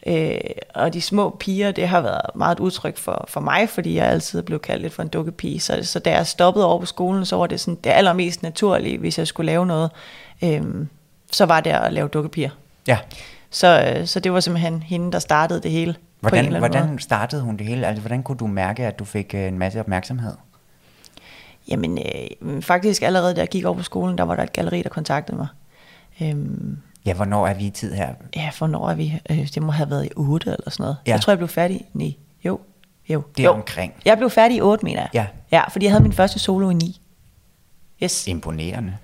Øh, 0.06 0.38
og 0.74 0.92
de 0.92 1.00
små 1.00 1.36
piger, 1.40 1.72
det 1.72 1.88
har 1.88 2.00
været 2.00 2.20
meget 2.34 2.56
et 2.56 2.60
udtryk 2.60 2.96
for, 2.96 3.24
for 3.28 3.40
mig, 3.40 3.68
fordi 3.68 3.96
jeg 3.96 4.06
altid 4.06 4.42
blev 4.42 4.58
kaldt 4.58 4.82
lidt 4.82 4.92
for 4.92 5.02
en 5.02 5.08
dukkepige. 5.08 5.60
Så, 5.60 5.78
så 5.82 5.98
da 5.98 6.10
jeg 6.10 6.26
stoppede 6.26 6.66
over 6.66 6.80
på 6.80 6.86
skolen, 6.86 7.26
så 7.26 7.36
var 7.36 7.46
det 7.46 7.60
sådan 7.60 7.78
det 7.84 7.90
allermest 7.90 8.42
naturlige, 8.42 8.98
hvis 8.98 9.18
jeg 9.18 9.26
skulle 9.26 9.46
lave 9.46 9.66
noget, 9.66 9.90
øh, 10.44 10.62
så 11.32 11.46
var 11.46 11.60
det 11.60 11.70
at 11.70 11.92
lave 11.92 12.08
dukkepiger. 12.08 12.50
Ja. 12.86 12.98
Så, 13.50 13.94
øh, 13.96 14.06
så 14.06 14.20
det 14.20 14.32
var 14.32 14.40
simpelthen 14.40 14.82
hende, 14.82 15.12
der 15.12 15.18
startede 15.18 15.60
det 15.60 15.70
hele 15.70 15.96
Hvordan, 16.20 16.38
anden 16.38 16.52
måde. 16.52 16.70
hvordan 16.70 16.98
startede 16.98 17.42
hun 17.42 17.56
det 17.56 17.66
hele? 17.66 17.86
Altså, 17.86 18.00
hvordan 18.00 18.22
kunne 18.22 18.38
du 18.38 18.46
mærke, 18.46 18.86
at 18.86 18.98
du 18.98 19.04
fik 19.04 19.34
øh, 19.34 19.48
en 19.48 19.58
masse 19.58 19.80
opmærksomhed? 19.80 20.32
Jamen, 21.68 21.98
øh, 22.42 22.62
faktisk 22.62 23.02
allerede 23.02 23.34
da 23.34 23.40
jeg 23.40 23.48
gik 23.48 23.64
over 23.64 23.76
på 23.76 23.82
skolen, 23.82 24.18
der 24.18 24.24
var 24.24 24.36
der 24.36 24.42
et 24.42 24.52
galleri, 24.52 24.82
der 24.82 24.88
kontaktede 24.88 25.36
mig. 25.36 25.46
Øhm, 26.22 26.78
Ja, 27.06 27.14
hvornår 27.14 27.46
er 27.46 27.54
vi 27.54 27.64
i 27.66 27.70
tid 27.70 27.92
her? 27.94 28.08
ja, 28.36 28.50
hvornår 28.58 28.90
er 28.90 28.94
vi? 28.94 29.20
Øh, 29.30 29.48
det 29.54 29.62
må 29.62 29.72
have 29.72 29.90
været 29.90 30.06
i 30.06 30.10
8 30.16 30.50
eller 30.50 30.70
sådan 30.70 30.82
noget. 30.82 30.96
Ja. 31.06 31.12
Jeg 31.12 31.20
tror, 31.20 31.30
jeg 31.30 31.38
blev 31.38 31.48
færdig. 31.48 31.84
Nej, 31.94 32.12
jo. 32.44 32.60
Jo. 33.08 33.22
Det 33.36 33.42
er 33.42 33.48
jo. 33.48 33.54
omkring. 33.54 33.94
Jeg 34.04 34.16
blev 34.18 34.30
færdig 34.30 34.56
i 34.56 34.60
8, 34.60 34.84
mener 34.84 35.00
jeg. 35.00 35.08
Ja. 35.14 35.26
Ja, 35.58 35.68
fordi 35.68 35.84
jeg 35.84 35.92
havde 35.92 36.02
min 36.02 36.12
første 36.12 36.38
solo 36.38 36.70
i 36.70 36.74
9. 36.74 37.00
Yes. 38.02 38.26
Imponerende. 38.26 38.96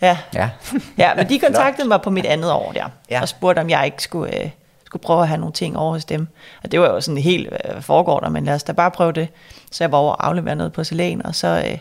Ja. 0.00 0.18
Ja. 0.34 0.50
ja, 0.98 1.14
men 1.14 1.28
de 1.28 1.38
kontaktede 1.38 1.88
mig 1.88 2.02
på 2.02 2.10
mit 2.10 2.26
andet 2.26 2.52
år 2.52 2.72
der, 2.72 2.84
Ja. 3.10 3.20
og 3.20 3.28
spurgte, 3.28 3.60
om 3.60 3.70
jeg 3.70 3.84
ikke 3.86 4.02
skulle, 4.02 4.42
øh, 4.44 4.50
skulle 4.84 5.02
prøve 5.02 5.22
at 5.22 5.28
have 5.28 5.38
nogle 5.40 5.52
ting 5.52 5.76
over 5.78 5.92
hos 5.92 6.04
dem. 6.04 6.28
Og 6.64 6.72
det 6.72 6.80
var 6.80 6.86
jo 6.86 7.00
sådan 7.00 7.18
helt, 7.22 7.48
øh, 7.74 7.82
foregår 7.82 8.20
der, 8.20 8.28
men 8.28 8.44
lad 8.44 8.54
os 8.54 8.62
da 8.62 8.72
bare 8.72 8.90
prøve 8.90 9.12
det. 9.12 9.28
Så 9.70 9.84
jeg 9.84 9.92
var 9.92 9.98
over 9.98 10.12
at 10.12 10.18
aflevere 10.20 10.56
noget 10.56 10.72
på 10.72 10.84
Selen, 10.84 11.26
og 11.26 11.34
så, 11.34 11.64
øh, 11.68 11.78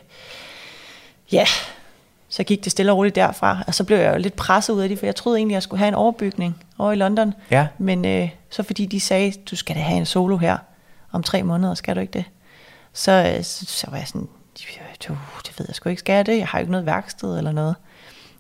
ja, 1.32 1.46
så 2.32 2.44
gik 2.44 2.64
det 2.64 2.72
stille 2.72 2.92
og 2.92 2.98
roligt 2.98 3.16
derfra. 3.16 3.64
Og 3.68 3.74
så 3.74 3.84
blev 3.84 3.98
jeg 3.98 4.14
jo 4.14 4.20
lidt 4.20 4.36
presset 4.36 4.74
ud 4.74 4.82
af 4.82 4.90
det, 4.90 5.00
for 5.00 5.06
jeg 5.06 5.16
troede 5.16 5.38
egentlig, 5.38 5.54
jeg 5.54 5.64
skulle 5.64 5.80
have 5.80 5.88
en 5.88 5.94
overbygning 5.94 6.64
over 6.78 6.92
i 6.92 6.96
London. 6.96 7.34
Ja. 7.52 7.68
Men 7.78 8.06
øh, 8.06 8.30
så 8.50 8.64
fordi 8.64 8.86
de 8.86 9.00
sagde, 9.00 9.34
du 9.52 9.56
skal 9.56 9.76
da 9.76 9.82
have 9.82 9.98
en 9.98 10.06
solo 10.06 10.38
her 10.38 10.58
om 11.12 11.24
tre 11.24 11.44
måneder, 11.44 11.74
skal 11.74 11.96
du 11.96 12.02
ikke 12.02 12.14
det? 12.14 12.26
Så, 12.94 13.34
øh, 13.38 13.44
så, 13.44 13.66
så 13.66 13.88
var 13.90 13.98
jeg 13.98 14.08
sådan, 14.08 14.28
du, 15.08 15.18
det 15.48 15.60
ved 15.60 15.66
jeg 15.68 15.76
sgu 15.76 15.90
ikke, 15.90 16.00
skal 16.00 16.14
jeg 16.14 16.26
det? 16.26 16.38
Jeg 16.38 16.48
har 16.48 16.60
jo 16.60 16.62
ikke 16.62 16.72
noget 16.72 16.86
værksted 16.86 17.38
eller 17.38 17.52
noget. 17.52 17.76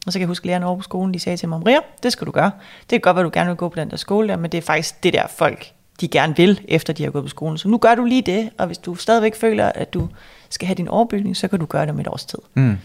Og 0.05 0.13
så 0.13 0.19
kan 0.19 0.21
jeg 0.21 0.27
huske, 0.27 0.43
at 0.43 0.47
lærerne 0.47 0.65
over 0.65 0.75
på 0.75 0.83
skolen, 0.83 1.13
de 1.13 1.19
sagde 1.19 1.37
til 1.37 1.49
mig, 1.49 1.59
Maria, 1.59 1.79
det 2.03 2.11
skal 2.11 2.27
du 2.27 2.31
gøre. 2.31 2.51
Det 2.81 2.89
kan 2.89 2.99
godt 2.99 3.15
være, 3.15 3.25
du 3.25 3.31
gerne 3.33 3.47
vil 3.49 3.57
gå 3.57 3.69
på 3.69 3.75
den 3.75 3.91
der 3.91 3.97
skole 3.97 4.27
der, 4.27 4.35
men 4.35 4.51
det 4.51 4.57
er 4.57 4.61
faktisk 4.61 5.03
det 5.03 5.13
der 5.13 5.27
folk, 5.27 5.73
de 6.01 6.07
gerne 6.07 6.35
vil, 6.35 6.61
efter 6.67 6.93
de 6.93 7.03
har 7.03 7.11
gået 7.11 7.23
på 7.23 7.29
skolen. 7.29 7.57
Så 7.57 7.67
nu 7.67 7.77
gør 7.77 7.95
du 7.95 8.05
lige 8.05 8.21
det, 8.21 8.49
og 8.57 8.65
hvis 8.67 8.77
du 8.77 8.95
stadigvæk 8.95 9.35
føler, 9.35 9.65
at 9.65 9.93
du 9.93 10.09
skal 10.49 10.67
have 10.67 10.75
din 10.75 10.87
overbygning, 10.87 11.37
så 11.37 11.47
kan 11.47 11.59
du 11.59 11.65
gøre 11.65 11.81
det 11.81 11.89
om 11.89 11.99
et 11.99 12.07
års 12.07 12.25
tid. 12.25 12.39
Mm. 12.53 12.77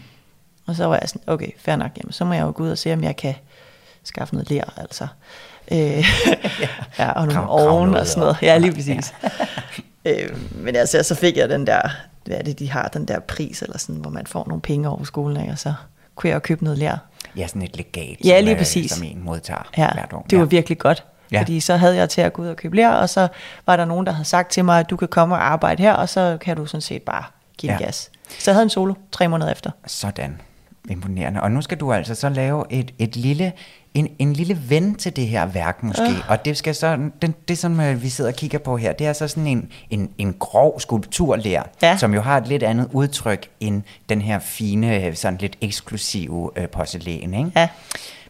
Og 0.67 0.75
så 0.75 0.85
var 0.85 0.95
jeg 1.01 1.09
sådan, 1.09 1.21
okay, 1.27 1.49
fair 1.59 1.75
nok, 1.75 1.91
jamen, 1.97 2.11
så 2.11 2.25
må 2.25 2.33
jeg 2.33 2.41
jo 2.41 2.53
gå 2.55 2.63
ud 2.63 2.69
og 2.69 2.77
se, 2.77 2.93
om 2.93 3.03
jeg 3.03 3.15
kan 3.15 3.35
skaffe 4.03 4.33
noget 4.35 4.49
ler, 4.49 4.73
altså. 4.77 5.07
Øh, 5.71 5.77
ja, 6.99 7.11
og 7.11 7.25
nogle 7.27 7.33
Krav- 7.33 7.45
krav 7.45 7.69
ovne 7.69 7.85
noget 7.91 8.01
og 8.01 8.07
sådan 8.07 8.19
noget. 8.21 8.37
Ja, 8.41 8.57
lige 8.57 8.71
præcis. 8.73 9.13
øh, 10.05 10.37
men 10.51 10.75
altså, 10.75 11.03
så 11.03 11.15
fik 11.15 11.37
jeg 11.37 11.49
den 11.49 11.67
der, 11.67 11.81
hvad 12.25 12.37
er 12.37 12.41
det, 12.43 12.59
de 12.59 12.71
har, 12.71 12.87
den 12.87 13.05
der 13.07 13.19
pris, 13.19 13.61
eller 13.61 13.77
sådan, 13.77 13.95
hvor 14.01 14.09
man 14.11 14.27
får 14.27 14.45
nogle 14.47 14.61
penge 14.61 14.89
over 14.89 15.03
skolen, 15.03 15.41
ikke? 15.41 15.51
og 15.53 15.59
så 15.59 15.73
kunne 16.15 16.29
jeg 16.29 16.35
jo 16.35 16.39
købe 16.39 16.63
noget 16.63 16.79
lær. 16.79 16.97
Ja, 17.35 17.47
sådan 17.47 17.61
et 17.61 17.77
legat, 17.77 18.17
Ja, 18.25 18.39
lige 18.39 18.55
præcis. 18.55 18.91
som 18.91 19.03
en 19.03 19.23
modtager 19.23 19.69
Ja, 19.77 19.89
hvert 19.93 20.13
år. 20.13 20.25
det 20.29 20.37
var 20.37 20.43
ja. 20.45 20.49
virkelig 20.49 20.77
godt. 20.77 21.03
Ja. 21.31 21.35
Ja. 21.37 21.41
Fordi 21.41 21.59
så 21.59 21.77
havde 21.77 21.95
jeg 21.95 22.09
til 22.09 22.21
at 22.21 22.33
gå 22.33 22.41
ud 22.41 22.47
og 22.47 22.55
købe 22.55 22.75
lær, 22.75 22.89
og 22.89 23.09
så 23.09 23.27
var 23.65 23.75
der 23.75 23.85
nogen, 23.85 24.05
der 24.05 24.11
havde 24.11 24.25
sagt 24.27 24.51
til 24.51 24.65
mig, 24.65 24.79
at 24.79 24.89
du 24.89 24.95
kan 24.97 25.07
komme 25.07 25.35
og 25.35 25.45
arbejde 25.51 25.83
her, 25.83 25.93
og 25.93 26.09
så 26.09 26.37
kan 26.41 26.57
du 26.57 26.65
sådan 26.65 26.81
set 26.81 27.01
bare 27.01 27.23
give 27.57 27.71
ja. 27.73 27.77
Ja. 27.79 27.85
gas. 27.85 28.11
Så 28.39 28.51
jeg 28.51 28.55
havde 28.55 28.63
en 28.63 28.69
solo 28.69 28.93
tre 29.11 29.27
måneder 29.27 29.51
efter. 29.51 29.71
Sådan. 29.87 30.41
Imponerende. 30.89 31.41
Og 31.41 31.51
nu 31.51 31.61
skal 31.61 31.77
du 31.79 31.93
altså 31.93 32.15
så 32.15 32.29
lave 32.29 32.65
et, 32.69 32.93
et 32.99 33.15
lille, 33.15 33.51
en, 33.93 34.07
en 34.19 34.33
lille 34.33 34.59
ven 34.69 34.95
til 34.95 35.15
det 35.15 35.27
her 35.27 35.45
værk 35.45 35.83
måske. 35.83 36.03
Uh. 36.03 36.29
Og 36.31 36.45
det 36.45 36.57
skal 36.57 36.75
så, 36.75 37.09
den, 37.21 37.35
det 37.47 37.57
som 37.57 37.79
øh, 37.79 38.03
vi 38.03 38.09
sidder 38.09 38.31
og 38.31 38.35
kigger 38.35 38.59
på 38.59 38.77
her, 38.77 38.93
det 38.93 39.07
er 39.07 39.13
så 39.13 39.27
sådan 39.27 39.47
en, 39.47 39.69
en, 39.89 40.09
en 40.17 40.33
grov 40.33 40.79
skulpturlær, 40.79 41.63
Ja. 41.81 41.97
som 41.97 42.13
jo 42.13 42.21
har 42.21 42.37
et 42.37 42.47
lidt 42.47 42.63
andet 42.63 42.89
udtryk 42.93 43.47
end 43.59 43.81
den 44.09 44.21
her 44.21 44.39
fine, 44.39 45.05
øh, 45.05 45.15
sådan 45.15 45.37
lidt 45.39 45.57
eksklusive 45.61 46.51
øh, 46.55 46.67
porcelæn. 46.67 47.33
Ikke? 47.33 47.51
Ja. 47.55 47.69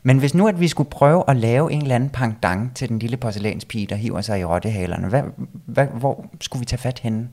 Men 0.03 0.17
hvis 0.17 0.33
nu, 0.33 0.47
at 0.47 0.59
vi 0.59 0.67
skulle 0.67 0.89
prøve 0.89 1.23
at 1.27 1.35
lave 1.35 1.71
en 1.71 1.81
eller 1.81 1.95
anden 1.95 2.09
pangdang 2.09 2.75
til 2.75 2.89
den 2.89 2.99
lille 2.99 3.17
porcelænspige, 3.17 3.87
der 3.87 3.95
hiver 3.95 4.21
sig 4.21 4.39
i 4.39 4.43
rottehalerne, 4.43 5.07
hvad, 5.07 5.23
hvad, 5.65 5.87
hvor 5.87 6.25
skulle 6.41 6.59
vi 6.59 6.65
tage 6.65 6.79
fat 6.79 6.99
henne? 6.99 7.27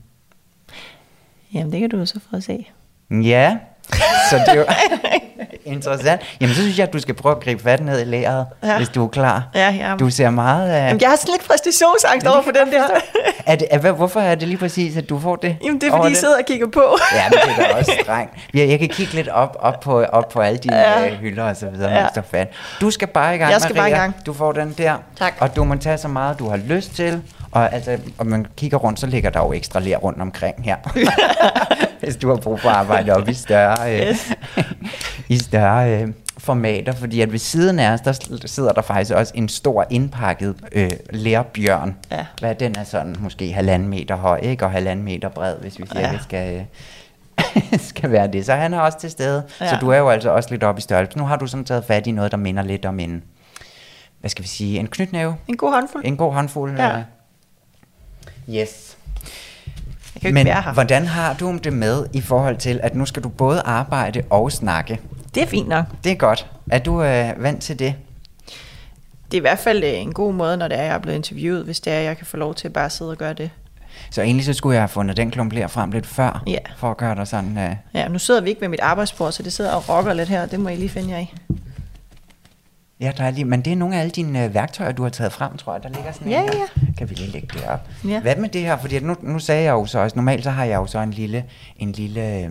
Jamen, 1.53 1.71
det 1.71 1.79
kan 1.79 1.89
du 1.89 1.97
jo 1.97 2.05
så 2.05 2.19
få 2.29 2.35
at 2.35 2.43
se. 2.43 2.67
Ja, 3.11 3.57
så 4.29 4.35
det 4.45 4.47
er 4.47 4.53
jo 4.55 4.65
interessant. 5.65 6.21
Jamen, 6.41 6.55
så 6.55 6.61
synes 6.61 6.77
jeg, 6.79 6.87
at 6.87 6.93
du 6.93 6.99
skal 6.99 7.13
prøve 7.15 7.35
at 7.35 7.43
gribe 7.43 7.63
fat 7.63 7.83
ned 7.83 8.01
i 8.01 8.03
læret, 8.03 8.45
ja. 8.63 8.77
Hvis 8.77 8.89
du 8.89 9.03
er 9.03 9.07
klar. 9.07 9.43
Ja, 9.55 9.69
ja. 9.79 9.95
Du 9.99 10.09
ser 10.09 10.29
meget 10.29 10.69
af... 10.69 10.87
Jamen, 10.87 11.01
jeg 11.01 11.09
har 11.09 11.15
sådan 11.15 11.31
lidt 11.33 11.47
præstationsangst 11.47 12.27
over 12.27 12.41
for 12.41 12.51
den 12.51 12.71
der. 12.73 12.83
Er 13.45 13.55
det, 13.55 13.67
er, 13.71 13.91
hvorfor 13.91 14.19
er 14.19 14.35
det 14.35 14.47
lige 14.47 14.57
præcis, 14.57 14.97
at 14.97 15.09
du 15.09 15.19
får 15.19 15.35
det? 15.35 15.57
Jamen, 15.63 15.81
det 15.81 15.87
er 15.87 15.91
fordi, 15.91 16.07
I 16.07 16.09
det? 16.09 16.17
sidder 16.17 16.37
og 16.37 16.45
kigger 16.45 16.67
på. 16.67 16.97
Ja, 17.13 17.23
men 17.29 17.39
det 17.57 17.63
er 17.65 17.67
da 17.69 17.73
også 17.79 17.91
strengt. 18.03 18.33
Jeg, 18.53 18.69
jeg 18.69 18.79
kan 18.79 18.89
kigge 18.89 19.13
lidt 19.13 19.27
op, 19.27 19.57
op, 19.59 19.79
på, 19.79 20.03
op 20.03 20.29
på 20.29 20.39
alle 20.41 20.57
dine 20.57 20.77
ja. 20.77 21.05
Øh, 21.07 21.13
hylder 21.13 21.43
og 21.43 21.55
så 21.55 21.69
videre, 21.69 21.91
Ja. 22.15 22.21
fat. 22.31 22.47
Du 22.81 22.91
skal 22.91 23.07
bare 23.07 23.35
i 23.35 23.37
gang, 23.37 23.51
Jeg 23.51 23.61
skal 23.61 23.75
Maria. 23.75 23.89
bare 23.91 23.99
i 23.99 24.01
gang. 24.01 24.15
Du 24.25 24.33
får 24.33 24.51
den 24.51 24.75
der. 24.77 24.93
Tak. 25.19 25.33
Og 25.39 25.55
du 25.55 25.63
må 25.63 25.75
tage 25.75 25.97
så 25.97 26.07
meget, 26.07 26.39
du 26.39 26.49
har 26.49 26.57
lyst 26.57 26.95
til. 26.95 27.21
Og 27.51 27.73
altså, 27.73 27.97
om 28.17 28.27
man 28.27 28.45
kigger 28.57 28.77
rundt, 28.77 28.99
så 28.99 29.07
ligger 29.07 29.29
der 29.29 29.39
jo 29.39 29.53
ekstra 29.53 29.79
ler 29.79 29.97
rundt 29.97 30.21
omkring 30.21 30.55
her. 30.63 30.75
Hvis 32.05 32.15
du 32.15 32.29
har 32.29 32.35
brug 32.35 32.59
for 32.59 32.69
at 32.69 32.75
arbejde 32.75 33.13
op 33.15 33.29
i 33.29 33.33
større, 33.33 33.93
øh, 34.01 34.07
Yes. 34.09 34.31
i 35.29 35.37
større 35.37 36.01
øh, 36.01 36.07
formater. 36.37 36.91
Fordi 36.93 37.21
at 37.21 37.31
ved 37.31 37.39
siden 37.39 37.79
af 37.79 37.91
os, 37.93 38.01
der 38.01 38.41
sidder 38.45 38.71
der 38.71 38.81
faktisk 38.81 39.11
også 39.15 39.31
en 39.35 39.49
stor 39.49 39.85
indpakket 39.89 40.55
øh, 40.71 40.89
lærbjørn. 41.09 41.95
Ja. 42.11 42.25
Hvad 42.39 42.55
den 42.55 42.75
er 42.77 42.83
sådan 42.83 43.15
måske 43.19 43.53
halvanden 43.53 43.89
meter 43.89 44.15
høj, 44.15 44.39
ikke? 44.43 44.65
Og 44.65 44.71
halvanden 44.71 45.05
meter 45.05 45.29
bred, 45.29 45.55
hvis 45.61 45.79
vi 45.79 45.85
siger, 45.91 46.11
Ja. 46.11 46.17
skal... 46.21 46.55
Øh, 46.59 46.65
skal 47.89 48.11
være 48.11 48.27
det. 48.27 48.45
Så 48.45 48.53
han 48.53 48.73
er 48.73 48.79
også 48.79 48.99
til 48.99 49.11
stede. 49.11 49.43
Ja. 49.61 49.69
Så 49.69 49.77
du 49.81 49.89
er 49.89 49.97
jo 49.97 50.09
altså 50.09 50.29
også 50.29 50.49
lidt 50.51 50.63
oppe 50.63 50.79
i 50.79 50.81
størrelse. 50.81 51.17
Nu 51.17 51.23
har 51.25 51.35
du 51.35 51.47
sådan 51.47 51.63
taget 51.65 51.85
fat 51.85 52.07
i 52.07 52.11
noget, 52.11 52.31
der 52.31 52.37
minder 52.37 52.63
lidt 52.63 52.85
om 52.85 52.99
en, 52.99 53.23
hvad 54.19 54.29
skal 54.29 54.43
vi 54.43 54.47
sige, 54.47 54.79
en 54.79 54.87
knytnæve. 54.87 55.35
En 55.47 55.57
god 55.57 55.71
håndfuld. 55.73 56.05
En 56.05 56.17
god 56.17 56.33
håndfuld. 56.33 56.77
Ja. 56.77 56.97
øh. 56.97 57.03
Yes. 58.55 58.97
Jeg 60.15 60.21
kan 60.21 60.29
jo 60.29 60.33
Men 60.33 60.37
ikke 60.41 60.49
være 60.53 60.61
her. 60.61 60.73
hvordan 60.73 61.07
har 61.07 61.33
du 61.33 61.57
det 61.63 61.73
med 61.73 62.05
i 62.13 62.21
forhold 62.21 62.57
til, 62.57 62.79
at 62.83 62.95
nu 62.95 63.05
skal 63.05 63.23
du 63.23 63.29
både 63.29 63.61
arbejde 63.65 64.21
og 64.29 64.51
snakke? 64.51 64.99
Det 65.35 65.43
er 65.43 65.47
fint 65.47 65.67
nok. 65.67 65.85
Det 66.03 66.11
er 66.11 66.15
godt. 66.15 66.47
Er 66.71 66.79
du 66.79 67.03
øh, 67.03 67.43
vant 67.43 67.61
til 67.61 67.79
det? 67.79 67.93
Det 69.31 69.37
er 69.37 69.41
i 69.41 69.41
hvert 69.41 69.59
fald 69.59 69.83
øh, 69.83 69.89
en 69.93 70.13
god 70.13 70.33
måde, 70.33 70.57
når 70.57 70.67
det 70.67 70.79
er, 70.79 70.83
jeg 70.83 70.93
er 70.93 70.97
blevet 70.99 71.15
interviewet, 71.17 71.63
hvis 71.65 71.79
det 71.79 71.93
er, 71.93 71.99
jeg 71.99 72.17
kan 72.17 72.25
få 72.25 72.37
lov 72.37 72.55
til 72.55 72.67
at 72.67 72.73
bare 72.73 72.89
sidde 72.89 73.11
og 73.11 73.17
gøre 73.17 73.33
det. 73.33 73.49
Så 74.11 74.21
egentlig 74.21 74.45
så 74.45 74.53
skulle 74.53 74.73
jeg 74.73 74.81
have 74.81 74.87
fundet 74.89 75.17
den 75.17 75.31
klump 75.31 75.53
ler 75.53 75.67
frem 75.67 75.91
lidt 75.91 76.05
før, 76.05 76.43
Ja. 76.47 76.57
for 76.77 76.91
at 76.91 76.97
gøre 76.97 77.15
dig 77.15 77.27
sådan... 77.27 77.57
Øh, 77.57 77.75
Ja, 77.93 78.07
nu 78.07 78.19
sidder 78.19 78.41
vi 78.41 78.49
ikke 78.49 78.61
ved 78.61 78.69
mit 78.69 78.79
arbejdsbord, 78.79 79.31
så 79.31 79.43
det 79.43 79.53
sidder 79.53 79.71
og 79.71 79.89
rocker 79.89 80.13
lidt 80.13 80.29
her. 80.29 80.45
Det 80.45 80.59
må 80.59 80.69
I 80.69 80.75
lige 80.75 80.89
finde 80.89 81.09
jer 81.13 81.19
i. 81.19 81.33
ja, 82.99 83.11
der 83.17 83.23
er 83.23 83.31
lige, 83.31 83.45
men 83.45 83.61
det 83.61 83.73
er 83.73 83.77
nogle 83.77 83.95
af 83.95 83.99
alle 83.99 84.11
dine 84.11 84.43
øh, 84.45 84.53
værktøjer, 84.53 84.91
du 84.91 85.03
har 85.03 85.09
taget 85.09 85.31
frem, 85.33 85.57
tror 85.57 85.73
jeg. 85.73 85.83
Der 85.83 85.89
ligger 85.89 86.11
sådan 86.11 86.27
Ja, 86.31 86.41
en 86.43 86.49
her. 86.49 86.59
ja. 86.59 86.93
Kan 86.97 87.09
vi 87.09 87.15
lige 87.15 87.31
lægge 87.31 87.47
det 87.53 87.63
op? 87.67 87.87
Ja. 88.07 88.19
Hvad 88.21 88.35
med 88.35 88.49
det 88.49 88.61
her? 88.61 88.77
Fordi 88.77 88.99
nu, 88.99 89.15
nu 89.21 89.39
sagde 89.39 89.63
jeg 89.63 89.71
jo 89.71 89.85
så 89.85 89.99
også, 89.99 90.15
normalt 90.15 90.43
så 90.43 90.49
har 90.51 90.63
jeg 90.65 90.75
jo 90.75 90.85
så 90.85 90.99
en 90.99 91.11
lille, 91.11 91.45
en 91.77 91.91
lille 91.91 92.39
øh, 92.39 92.49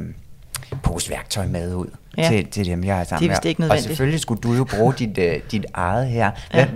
pose 0.82 1.10
værktøj 1.10 1.46
med 1.46 1.74
ud 1.74 1.86
Ja. 2.18 2.28
til, 2.28 2.46
til 2.46 2.66
dem, 2.66 2.84
jeg 2.84 3.00
er 3.00 3.04
sammen 3.04 3.28
Det 3.30 3.36
er 3.36 3.40
med. 3.42 3.48
ikke 3.50 3.58
Og 3.58 3.60
nødvendigt. 3.60 3.86
selvfølgelig 3.86 4.20
skulle 4.20 4.40
du 4.40 4.52
jo 4.52 4.64
bruge 4.64 4.94
dit, 4.98 5.18
uh, 5.18 5.50
dit 5.50 5.66
eget 5.74 6.08
her. 6.08 6.30
Hvad, 6.50 6.60
Ja. 6.64 6.68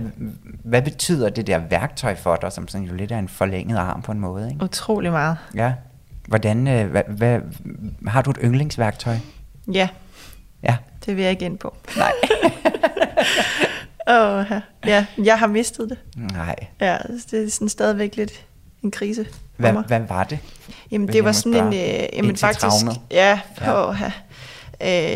hvad 0.63 0.81
betyder 0.81 1.29
det 1.29 1.47
der 1.47 1.57
værktøj 1.69 2.15
for 2.15 2.35
dig, 2.35 2.51
som 2.51 2.67
sådan 2.67 2.87
jo 2.87 2.93
lidt 2.93 3.11
er 3.11 3.19
en 3.19 3.27
forlænget 3.27 3.77
arm 3.77 4.01
på 4.01 4.11
en 4.11 4.19
måde? 4.19 4.49
Ikke? 4.51 4.63
Utrolig 4.63 5.11
meget. 5.11 5.37
Ja. 5.55 5.73
Hvordan, 6.27 6.57
uh, 6.67 6.91
hvad, 6.91 7.01
hvad, 7.07 7.39
har 8.07 8.21
du 8.21 8.31
et 8.31 8.37
yndlingsværktøj? 8.43 9.15
Ja, 9.73 9.87
Ja. 10.63 10.75
Det 11.05 11.15
vil 11.15 11.21
jeg 11.21 11.31
ikke 11.31 11.45
ind 11.45 11.57
på. 11.57 11.75
Nej. 11.97 12.11
Åh, 14.09 14.45
ja. 14.51 14.61
ja, 14.85 15.05
jeg 15.23 15.39
har 15.39 15.47
mistet 15.47 15.89
det. 15.89 15.97
Nej. 16.33 16.55
Ja, 16.81 16.97
det 17.31 17.43
er 17.45 17.49
sådan 17.49 17.69
stadigvæk 17.69 18.15
lidt 18.15 18.45
en 18.83 18.91
krise 18.91 19.25
Hvad, 19.57 19.73
mig. 19.73 19.83
hvad 19.87 19.99
var 19.99 20.23
det? 20.23 20.39
Jamen 20.91 21.07
det 21.07 21.23
var 21.23 21.31
sådan 21.31 21.53
en, 21.67 21.73
øh, 21.73 22.07
jamen 22.13 22.37
faktisk, 22.37 22.59
traumet? 22.61 22.99
ja, 23.11 23.39
Ja. 23.61 23.71
på, 23.85 23.93
ja. 23.93 24.11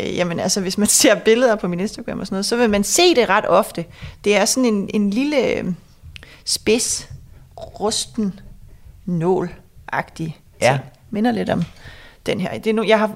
Øh, 0.06 0.16
jamen 0.16 0.40
altså 0.40 0.60
hvis 0.60 0.78
man 0.78 0.86
ser 1.00 1.14
billeder 1.14 1.56
på 1.56 1.68
min 1.68 1.80
Instagram 1.80 2.20
og 2.20 2.26
sådan 2.26 2.34
noget, 2.34 2.46
så 2.46 2.56
vil 2.56 2.70
man 2.70 2.84
se 2.84 3.14
det 3.14 3.28
ret 3.28 3.46
ofte. 3.48 3.84
Det 4.24 4.36
er 4.36 4.44
sådan 4.44 4.64
en, 4.74 4.90
en 4.94 5.10
lille 5.10 5.46
øh, 5.58 5.64
spids, 6.44 7.08
rusten, 7.56 8.40
nål-agtig 9.06 10.38
Ja. 10.60 10.70
ting. 10.72 10.80
Minder 11.10 11.32
lidt 11.32 11.50
om 11.50 11.62
den 12.26 12.40
her. 12.40 12.58
Det 12.58 12.66
er 12.66 12.74
nu, 12.74 12.84
jeg 12.86 12.98
har, 12.98 13.10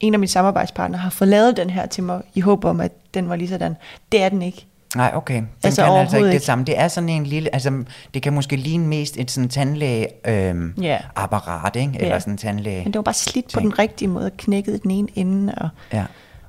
en 0.00 0.14
af 0.14 0.20
mine 0.20 0.28
samarbejdspartnere 0.30 1.00
har 1.00 1.10
fået 1.10 1.28
lavet 1.28 1.56
den 1.56 1.70
her 1.70 1.86
til 1.86 2.02
mig, 2.04 2.22
i 2.34 2.40
håb 2.40 2.64
om, 2.64 2.80
at 2.80 2.92
den 3.14 3.28
var 3.28 3.36
lige 3.36 3.48
sådan. 3.48 3.76
Det 4.12 4.22
er 4.22 4.28
den 4.28 4.42
ikke. 4.42 4.66
Nej, 4.96 5.12
okay. 5.14 5.34
Den 5.36 5.48
Altså 5.64 5.82
kan 5.84 5.92
altså 5.92 6.16
ikke 6.16 6.30
det 6.30 6.42
samme. 6.42 6.64
Det 6.64 6.78
er 6.78 6.88
sådan 6.88 7.08
en 7.08 7.24
lille, 7.26 7.54
altså 7.54 7.84
det 8.14 8.22
kan 8.22 8.32
måske 8.32 8.56
ligne 8.56 8.86
mest 8.86 9.16
et 9.16 9.30
sådan 9.30 9.48
tandlæge 9.48 10.06
øhm, 10.26 10.74
apparat, 11.16 11.76
ikke? 11.76 11.92
Eller 11.94 12.08
Ja. 12.14 12.20
sådan 12.20 12.34
en 12.34 12.38
tandlæge. 12.38 12.78
Men 12.84 12.92
det 12.92 12.96
var 12.98 13.02
bare 13.02 13.14
slidt 13.14 13.52
på 13.54 13.60
den 13.60 13.78
rigtige 13.78 14.08
måde, 14.08 14.30
knækket 14.38 14.82
den 14.82 14.90
ene 14.90 15.08
ende. 15.14 15.54
Og, 15.56 15.68
Ja. 15.92 16.04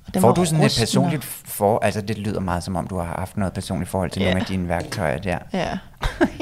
og 0.07 0.13
den 0.13 0.21
Får 0.21 0.31
du 0.31 0.45
sådan 0.45 0.63
et 0.65 0.75
personligt 0.79 1.23
for, 1.23 1.79
altså 1.83 2.01
det 2.01 2.17
lyder 2.17 2.39
meget 2.39 2.63
som 2.63 2.75
om 2.75 2.87
du 2.87 2.97
har 2.97 3.15
haft 3.19 3.37
noget 3.37 3.53
personligt 3.53 3.89
forhold 3.91 4.09
til 4.11 4.21
Ja. 4.21 4.27
nogle 4.27 4.39
af 4.41 4.45
dine 4.45 4.67
værktøjer 4.67 5.17
der. 5.17 5.37
Ja. 5.53 5.59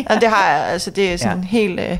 ja. 0.09 0.15
det 0.21 0.29
har 0.29 0.49
jeg. 0.55 0.65
Altså, 0.67 0.91
det 0.91 1.13
er 1.13 1.17
sådan 1.17 1.39
ja. 1.39 1.45
helt... 1.45 1.79
Øh, 1.79 1.97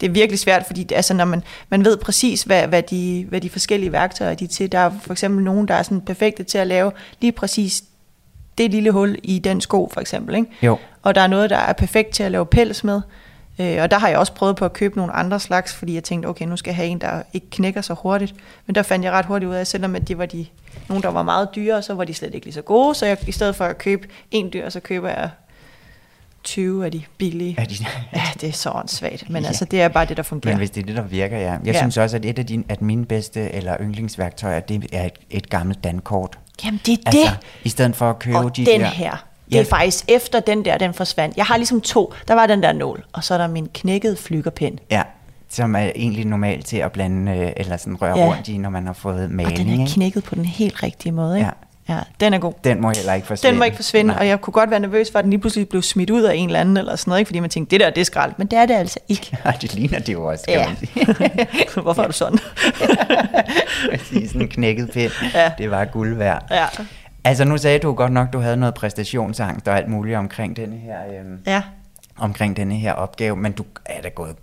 det 0.00 0.06
er 0.06 0.10
virkelig 0.10 0.38
svært, 0.38 0.66
fordi 0.66 0.82
det, 0.82 0.94
altså, 0.94 1.14
når 1.14 1.24
man, 1.24 1.42
man 1.68 1.84
ved 1.84 1.96
præcis, 1.96 2.42
hvad, 2.42 2.66
hvad, 2.66 2.82
de, 2.82 3.26
hvad 3.28 3.40
de 3.40 3.50
forskellige 3.50 3.92
værktøjer 3.92 4.34
de 4.34 4.44
er 4.44 4.48
til. 4.48 4.72
Der 4.72 4.78
er 4.78 4.90
for 5.02 5.12
eksempel 5.12 5.44
nogen, 5.44 5.68
der 5.68 5.74
er 5.74 5.82
sådan 5.82 6.00
perfekte 6.00 6.44
til 6.44 6.58
at 6.58 6.66
lave 6.66 6.92
lige 7.20 7.32
præcis 7.32 7.84
det 8.58 8.70
lille 8.70 8.90
hul 8.90 9.16
i 9.22 9.38
den 9.38 9.60
sko, 9.60 9.90
for 9.92 10.00
eksempel. 10.00 10.34
Ikke? 10.34 10.48
Jo. 10.62 10.78
Og 11.02 11.14
der 11.14 11.20
er 11.20 11.26
noget, 11.26 11.50
der 11.50 11.56
er 11.56 11.72
perfekt 11.72 12.10
til 12.10 12.22
at 12.22 12.30
lave 12.30 12.46
pels 12.46 12.84
med. 12.84 13.00
Øh, 13.58 13.82
og 13.82 13.90
der 13.90 13.98
har 13.98 14.08
jeg 14.08 14.18
også 14.18 14.32
prøvet 14.32 14.56
på 14.56 14.64
at 14.64 14.72
købe 14.72 14.96
nogle 14.96 15.12
andre 15.12 15.40
slags, 15.40 15.74
fordi 15.74 15.94
jeg 15.94 16.04
tænkte, 16.04 16.26
okay, 16.26 16.44
nu 16.44 16.56
skal 16.56 16.70
jeg 16.70 16.76
have 16.76 16.88
en, 16.88 17.00
der 17.00 17.22
ikke 17.32 17.50
knækker 17.50 17.80
så 17.80 17.94
hurtigt. 17.94 18.34
Men 18.66 18.74
der 18.74 18.82
fandt 18.82 19.04
jeg 19.04 19.12
ret 19.12 19.26
hurtigt 19.26 19.48
ud 19.48 19.54
af, 19.54 19.66
selvom 19.66 19.96
at 19.96 20.08
de 20.08 20.18
var 20.18 20.26
de, 20.26 20.46
nogle, 20.88 21.02
der 21.02 21.08
var 21.08 21.22
meget 21.22 21.48
dyre, 21.54 21.82
så 21.82 21.94
var 21.94 22.04
de 22.04 22.14
slet 22.14 22.34
ikke 22.34 22.46
lige 22.46 22.54
så 22.54 22.62
gode. 22.62 22.94
Så 22.94 23.06
jeg, 23.06 23.28
i 23.28 23.32
stedet 23.32 23.56
for 23.56 23.64
at 23.64 23.78
købe 23.78 24.08
en 24.30 24.50
dyr, 24.52 24.68
så 24.68 24.80
køber 24.80 25.08
jeg 25.08 25.30
20 26.44 26.84
af 26.84 26.90
de 26.92 27.02
billige. 27.18 27.54
Er 27.58 27.64
de, 27.64 27.74
Ja, 28.14 28.22
det 28.40 28.48
er 28.48 28.52
så 28.52 28.70
åndssvagt. 28.70 29.30
Men 29.30 29.42
Ja. 29.42 29.48
altså, 29.48 29.64
det 29.64 29.82
er 29.82 29.88
bare 29.88 30.04
det, 30.04 30.16
der 30.16 30.22
fungerer. 30.22 30.54
men 30.54 30.58
hvis 30.58 30.70
det 30.70 30.82
er 30.82 30.86
det, 30.86 30.96
der 30.96 31.02
virker, 31.02 31.38
ja. 31.38 31.50
Jeg 31.52 31.60
Ja. 31.64 31.78
synes 31.78 31.96
også, 31.96 32.16
at 32.16 32.24
et 32.24 32.38
af 32.38 32.46
dine, 32.46 32.64
at 32.68 32.82
mine 32.82 33.04
bedste 33.06 33.52
eller 33.54 33.76
yndlingsværktøjer, 33.80 34.60
det 34.60 34.86
er 34.92 35.04
et, 35.04 35.12
et 35.30 35.50
gammelt 35.50 35.84
dankort. 35.84 36.38
Jamen, 36.64 36.80
det 36.86 36.92
er 36.92 36.96
Altså, 37.06 37.20
det. 37.40 37.64
i 37.64 37.68
stedet 37.68 37.96
for 37.96 38.10
at 38.10 38.18
købe 38.18 38.38
Og 38.38 38.56
de 38.56 38.66
den 38.66 38.80
der... 38.80 38.86
her. 38.86 39.10
Det 39.46 39.54
Ja. 39.54 39.60
er 39.60 39.64
faktisk 39.64 40.04
efter 40.08 40.40
den 40.40 40.64
der, 40.64 40.78
den 40.78 40.94
forsvandt. 40.94 41.36
Jeg 41.36 41.44
har 41.44 41.56
ligesom 41.56 41.80
to. 41.80 42.12
Der 42.28 42.34
var 42.34 42.46
den 42.46 42.62
der 42.62 42.72
nål, 42.72 43.04
og 43.12 43.24
så 43.24 43.34
er 43.34 43.38
der 43.38 43.46
min 43.48 43.68
knækkede 43.74 44.16
flygerpind. 44.16 44.78
Ja, 44.90 45.02
som 45.48 45.74
er 45.76 45.90
egentlig 45.96 46.24
normalt 46.24 46.66
til 46.66 46.76
at 46.76 46.92
blande, 46.92 47.32
øh, 47.32 47.52
eller 47.56 47.76
sådan 47.76 48.02
røre 48.02 48.18
Ja. 48.18 48.26
rundt 48.26 48.48
i, 48.48 48.58
når 48.58 48.70
man 48.70 48.86
har 48.86 48.92
fået 48.92 49.24
Og 49.24 49.30
maling. 49.30 49.56
den 49.56 49.68
er 49.68 49.72
ikke? 49.72 49.92
knækket 49.92 50.24
på 50.24 50.34
den 50.34 50.44
helt 50.44 50.82
rigtige 50.82 51.12
måde, 51.12 51.36
ikke? 51.36 51.46
Ja. 51.46 51.52
Ja 51.88 51.98
den 52.20 52.34
er 52.34 52.38
god. 52.38 52.52
Den 52.64 52.80
må 52.80 52.90
heller 52.96 53.14
ikke 53.14 53.26
forsvinde. 53.26 53.50
Den 53.52 53.58
må 53.58 53.64
ikke 53.64 53.76
forsvinde, 53.76 54.08
Nej. 54.08 54.18
og 54.20 54.26
jeg 54.28 54.40
kunne 54.40 54.52
godt 54.52 54.70
være 54.70 54.80
nervøs 54.80 55.10
for, 55.12 55.18
at 55.18 55.22
den 55.22 55.30
lige 55.30 55.40
pludselig 55.40 55.68
blev 55.68 55.82
smidt 55.82 56.10
ud 56.10 56.22
af 56.22 56.34
en 56.34 56.48
eller 56.48 56.60
anden, 56.60 56.76
eller 56.76 56.96
sådan 56.96 57.10
noget, 57.10 57.20
ikke? 57.20 57.28
fordi 57.28 57.40
man 57.40 57.50
tænkte, 57.50 57.70
det 57.70 57.80
der, 57.80 57.90
det 57.90 58.00
er 58.00 58.04
skrald. 58.04 58.32
Men 58.38 58.46
det 58.46 58.58
er 58.58 58.66
det 58.66 58.74
altså 58.74 58.98
ikke. 59.08 59.36
Ja, 59.44 59.50
det 59.60 59.74
ligner 59.74 59.98
det 59.98 60.12
jo 60.12 60.24
også, 60.24 60.44
kan 60.48 60.54
Ja. 60.54 60.66
man 60.68 60.76
sige. 60.76 61.80
Hvorfor 61.82 62.02
er 62.02 62.06
du 62.06 62.12
sådan? 62.12 62.38
Præcis, 63.90 64.28
sådan 64.28 64.40
en 64.42 64.48
knækket 64.48 64.90
pind. 64.90 65.12
Ja. 65.34 65.52
Det 65.58 65.70
var 65.70 65.84
guld 65.84 66.14
værd. 66.16 66.44
ja. 66.50 66.66
Altså 67.26 67.44
nu 67.44 67.56
sagde 67.58 67.78
du 67.78 67.92
godt 67.92 68.12
nok, 68.12 68.32
du 68.32 68.38
havde 68.38 68.56
noget 68.56 68.74
præstationsangst 68.74 69.68
og 69.68 69.76
alt 69.76 69.88
muligt 69.88 70.16
omkring 70.16 70.56
denne 70.56 70.76
her, 70.76 70.96
øhm, 71.20 71.38
ja. 71.46 71.62
omkring 72.18 72.56
denne 72.56 72.74
her 72.74 72.92
opgave, 72.92 73.36
men 73.36 73.52
du 73.52 73.64
er 73.86 74.00
da 74.02 74.08
gået 74.08 74.36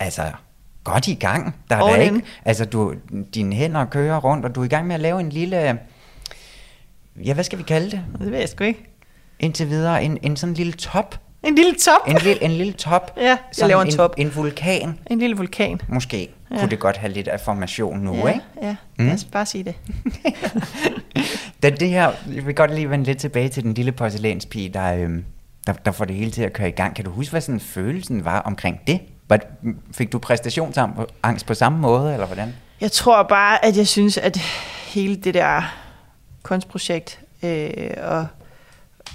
altså, 0.00 0.22
godt 0.84 1.08
i 1.08 1.14
gang. 1.14 1.54
Der 1.70 1.76
er 1.76 1.80
All 1.82 2.02
in. 2.02 2.14
ikke, 2.14 2.26
altså 2.44 2.64
du, 2.64 2.94
dine 3.34 3.54
hænder 3.54 3.84
kører 3.84 4.18
rundt, 4.20 4.44
og 4.44 4.54
du 4.54 4.60
er 4.60 4.64
i 4.64 4.68
gang 4.68 4.86
med 4.86 4.94
at 4.94 5.00
lave 5.00 5.20
en 5.20 5.28
lille, 5.30 5.78
ja 7.24 7.34
hvad 7.34 7.44
skal 7.44 7.58
vi 7.58 7.62
kalde 7.62 7.90
det? 7.90 8.00
Det 8.18 8.30
ved 8.32 8.38
jeg 8.38 8.48
sgu 8.48 8.64
ikke. 8.64 8.84
Indtil 9.40 9.68
videre, 9.68 10.04
en, 10.04 10.18
en 10.22 10.36
sådan 10.36 10.54
lille 10.54 10.72
top. 10.72 11.18
En 11.42 11.54
lille 11.54 11.74
top. 11.74 12.08
En 12.08 12.16
lille, 12.18 12.42
en 12.42 12.50
lille 12.50 12.72
top. 12.72 13.12
Ja, 13.16 13.22
jeg 13.22 13.38
Sådan 13.52 13.68
laver 13.68 13.82
en 13.82 13.90
top. 13.92 14.14
En 14.16 14.36
vulkan, 14.36 14.98
En 15.10 15.18
lille 15.18 15.36
vulkan. 15.36 15.80
måske. 15.88 16.28
Ja. 16.50 16.58
Kunne 16.58 16.70
det 16.70 16.78
godt 16.78 16.96
have 16.96 17.12
lidt 17.12 17.28
af 17.28 17.40
formation 17.40 17.98
nu, 17.98 18.14
ja, 18.16 18.28
ikke? 18.28 18.40
ja. 18.62 18.76
Mm. 18.98 19.06
Lad 19.06 19.14
os 19.14 19.24
bare 19.24 19.46
sige 19.46 19.64
det. 19.64 19.74
Da 21.62 21.70
det 21.70 21.88
her, 21.88 22.12
jeg 22.34 22.46
vil 22.46 22.54
godt 22.54 22.74
lige 22.74 22.90
vende 22.90 23.04
lidt 23.04 23.18
tilbage 23.18 23.48
til 23.48 23.62
den 23.62 23.74
lille 23.74 23.92
porcelænspige, 23.92 24.68
der, 24.68 24.94
øhm, 24.94 25.24
der, 25.66 25.72
der 25.72 25.92
får 25.92 26.04
det 26.04 26.16
hele 26.16 26.30
til 26.30 26.42
at 26.42 26.52
køre 26.52 26.68
i 26.68 26.72
gang. 26.72 26.96
Kan 26.96 27.04
du 27.04 27.10
huske, 27.10 27.30
hvad 27.30 27.40
sådan 27.40 27.60
følelsen 27.60 28.24
var 28.24 28.40
omkring 28.40 28.80
det? 28.86 29.00
Var, 29.28 29.38
fik 29.92 30.12
du 30.12 30.18
præstationsangst 30.18 31.46
på 31.46 31.54
samme 31.54 31.78
måde, 31.78 32.12
eller 32.12 32.26
hvordan? 32.26 32.54
Jeg 32.80 32.92
tror 32.92 33.22
bare, 33.22 33.64
at 33.64 33.76
jeg 33.76 33.86
synes, 33.88 34.18
at 34.18 34.36
hele 34.88 35.16
det 35.16 35.34
der 35.34 35.74
kunstprojekt 36.42 37.20
øh, 37.42 37.90
og 38.02 38.26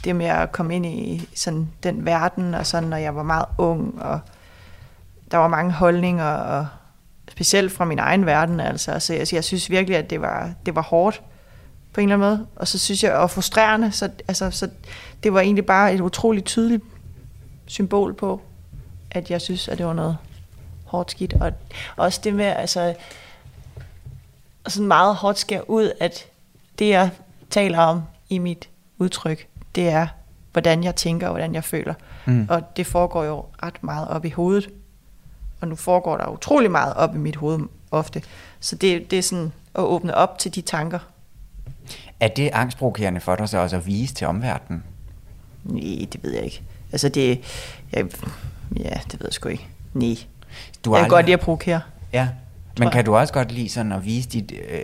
det 0.03 0.15
med 0.15 0.25
at 0.25 0.51
komme 0.51 0.75
ind 0.75 0.86
i 0.86 1.27
sådan 1.36 1.71
den 1.83 2.05
verden, 2.05 2.53
og 2.53 2.65
sådan, 2.65 2.89
når 2.89 2.97
jeg 2.97 3.15
var 3.15 3.23
meget 3.23 3.45
ung, 3.57 4.01
og 4.01 4.19
der 5.31 5.38
var 5.38 5.47
mange 5.47 5.71
holdninger, 5.71 6.25
og 6.25 6.67
specielt 7.31 7.71
fra 7.71 7.86
min 7.86 7.99
egen 7.99 8.25
verden, 8.25 8.59
altså. 8.59 8.99
Så 8.99 9.13
jeg, 9.13 9.33
jeg 9.33 9.43
synes 9.43 9.69
virkelig, 9.69 9.97
at 9.97 10.09
det 10.09 10.21
var, 10.21 10.51
det 10.65 10.75
var 10.75 10.81
hårdt 10.81 11.21
på 11.93 12.01
en 12.01 12.12
eller 12.12 12.25
anden 12.25 12.38
måde. 12.38 12.47
Og 12.55 12.67
så 12.67 12.79
synes 12.79 13.03
jeg, 13.03 13.13
og 13.13 13.29
frustrerende, 13.29 13.91
så, 13.91 14.09
altså, 14.27 14.51
så 14.51 14.69
det 15.23 15.33
var 15.33 15.41
egentlig 15.41 15.65
bare 15.65 15.93
et 15.93 16.01
utroligt 16.01 16.45
tydeligt 16.45 16.83
symbol 17.65 18.13
på, 18.13 18.41
at 19.12 19.31
jeg 19.31 19.41
synes, 19.41 19.67
at 19.67 19.77
det 19.77 19.86
var 19.86 19.93
noget 19.93 20.17
hårdt 20.86 21.12
skidt. 21.12 21.33
Og 21.33 21.51
også 21.95 22.21
det 22.23 22.33
med, 22.33 22.45
altså, 22.45 22.95
sådan 24.67 24.88
meget 24.88 25.15
hårdt 25.15 25.39
skær 25.39 25.62
ud, 25.62 25.91
at 25.99 26.25
det, 26.84 26.89
jeg 26.89 27.10
taler 27.50 27.80
om 27.80 28.02
i 28.30 28.38
mit 28.38 28.69
udtryk, 28.98 29.48
det 29.76 29.89
er, 29.89 30.08
hvordan 30.52 30.84
jeg 30.84 30.96
tænker 30.96 31.28
og 31.28 31.34
hvordan 31.34 31.56
jeg 31.56 31.63
føler. 31.63 31.93
Mm. 32.26 32.48
Og 32.50 32.78
det 32.78 32.88
foregår 32.88 33.24
jo 33.24 33.46
ret 33.63 33.84
meget 33.84 34.08
op 34.08 34.26
i 34.26 34.30
hovedet. 34.30 34.69
Og 35.62 35.67
nu 35.67 35.76
foregår 35.76 36.17
der 36.17 36.28
utrolig 36.28 36.72
meget 36.72 36.93
op 36.93 37.15
i 37.15 37.17
mit 37.17 37.36
hoved 37.36 37.60
ofte. 37.91 38.22
Så 38.60 38.76
det, 38.76 39.12
det 39.12 39.19
er 39.19 39.24
sådan 39.24 39.52
at 39.76 39.82
åbne 39.82 40.15
op 40.15 40.38
til 40.39 40.56
de 40.56 40.62
tanker. 40.62 41.00
Er 42.19 42.28
det 42.28 42.50
angstprovokerende 42.54 43.19
for 43.19 43.36
dig 43.36 43.50
så 43.50 43.58
også 43.58 43.76
at 43.76 43.86
vise 43.88 44.13
til 44.13 44.28
omverdenen? 44.28 44.84
Nej, 45.63 46.06
det 46.13 46.24
ved 46.24 46.34
jeg 46.34 46.43
ikke. 46.43 46.62
Altså 46.91 47.10
det, 47.10 47.28
jeg, 47.93 48.06
ja, 48.80 48.89
det 49.12 49.19
ved 49.19 49.28
jeg 49.28 49.34
sgu 49.34 49.50
ikke. 49.50 49.67
Nej. 49.93 50.15
Du 50.86 50.93
jeg 50.96 51.00
har 51.00 51.04
kan 51.04 51.10
godt 51.10 51.17
aldrig- 51.19 51.26
lide 51.26 51.34
at 51.34 51.39
provokere. 51.39 51.82
Ja, 52.13 52.28
men 52.79 52.89
kan 52.91 53.05
du 53.05 53.15
også 53.15 53.33
godt 53.33 53.51
lide 53.51 53.69
sådan 53.69 53.91
at 53.91 54.05
vise 54.05 54.29
dit 54.29 54.51
øh, 54.51 54.79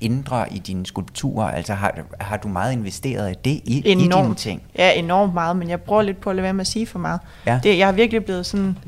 indre 0.00 0.52
i 0.52 0.58
dine 0.58 0.86
skulpturer? 0.86 1.50
Altså 1.50 1.74
har, 1.74 1.98
har 2.20 2.36
du 2.36 2.48
meget 2.48 2.72
investeret 2.72 3.30
i 3.30 3.34
det 3.44 3.50
i, 3.50 3.78
i 3.78 3.80
dine 3.80 4.02
enormt. 4.02 4.38
ting? 4.38 4.62
Ja, 4.78 4.92
enormt 4.92 5.34
meget, 5.34 5.56
men 5.56 5.68
jeg 5.68 5.80
prøver 5.80 6.02
lidt 6.02 6.20
på 6.20 6.30
at 6.30 6.36
lade 6.36 6.42
være 6.42 6.52
med 6.52 6.60
at 6.60 6.66
sige 6.66 6.86
for 6.86 6.98
meget. 6.98 7.20
Ja. 7.46 7.60
Det, 7.62 7.78
jeg 7.78 7.86
har 7.86 7.92
virkelig 7.92 8.24
blevet 8.24 8.46
sådan 8.46 8.78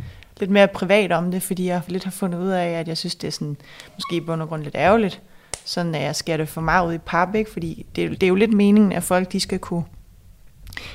lidt 0.41 0.51
mere 0.51 0.69
privat 0.69 1.13
om 1.13 1.31
det, 1.31 1.43
fordi 1.43 1.67
jeg 1.67 1.81
lidt 1.89 2.05
har 2.05 2.11
fundet 2.11 2.39
ud 2.39 2.49
af, 2.49 2.69
at 2.69 2.89
jeg 2.89 2.99
synes, 2.99 3.15
det 3.15 3.29
er 3.29 3.33
sådan, 3.33 3.57
måske 3.95 4.17
i 4.17 4.21
bund 4.21 4.43
og 4.43 4.49
grund 4.49 4.63
lidt 4.63 4.75
ærgerligt, 4.75 5.21
sådan 5.65 5.95
at 5.95 6.03
jeg 6.03 6.17
skærer 6.17 6.37
det 6.37 6.49
for 6.49 6.61
meget 6.61 6.89
ud 6.89 6.95
i 6.95 6.99
pap, 6.99 7.35
ikke? 7.35 7.53
fordi 7.53 7.87
det, 7.97 8.11
det 8.11 8.23
er 8.23 8.29
jo 8.29 8.35
lidt 8.35 8.53
meningen, 8.53 8.93
at 8.93 9.03
folk 9.03 9.33
de 9.33 9.41
skal 9.41 9.59
kunne 9.59 9.85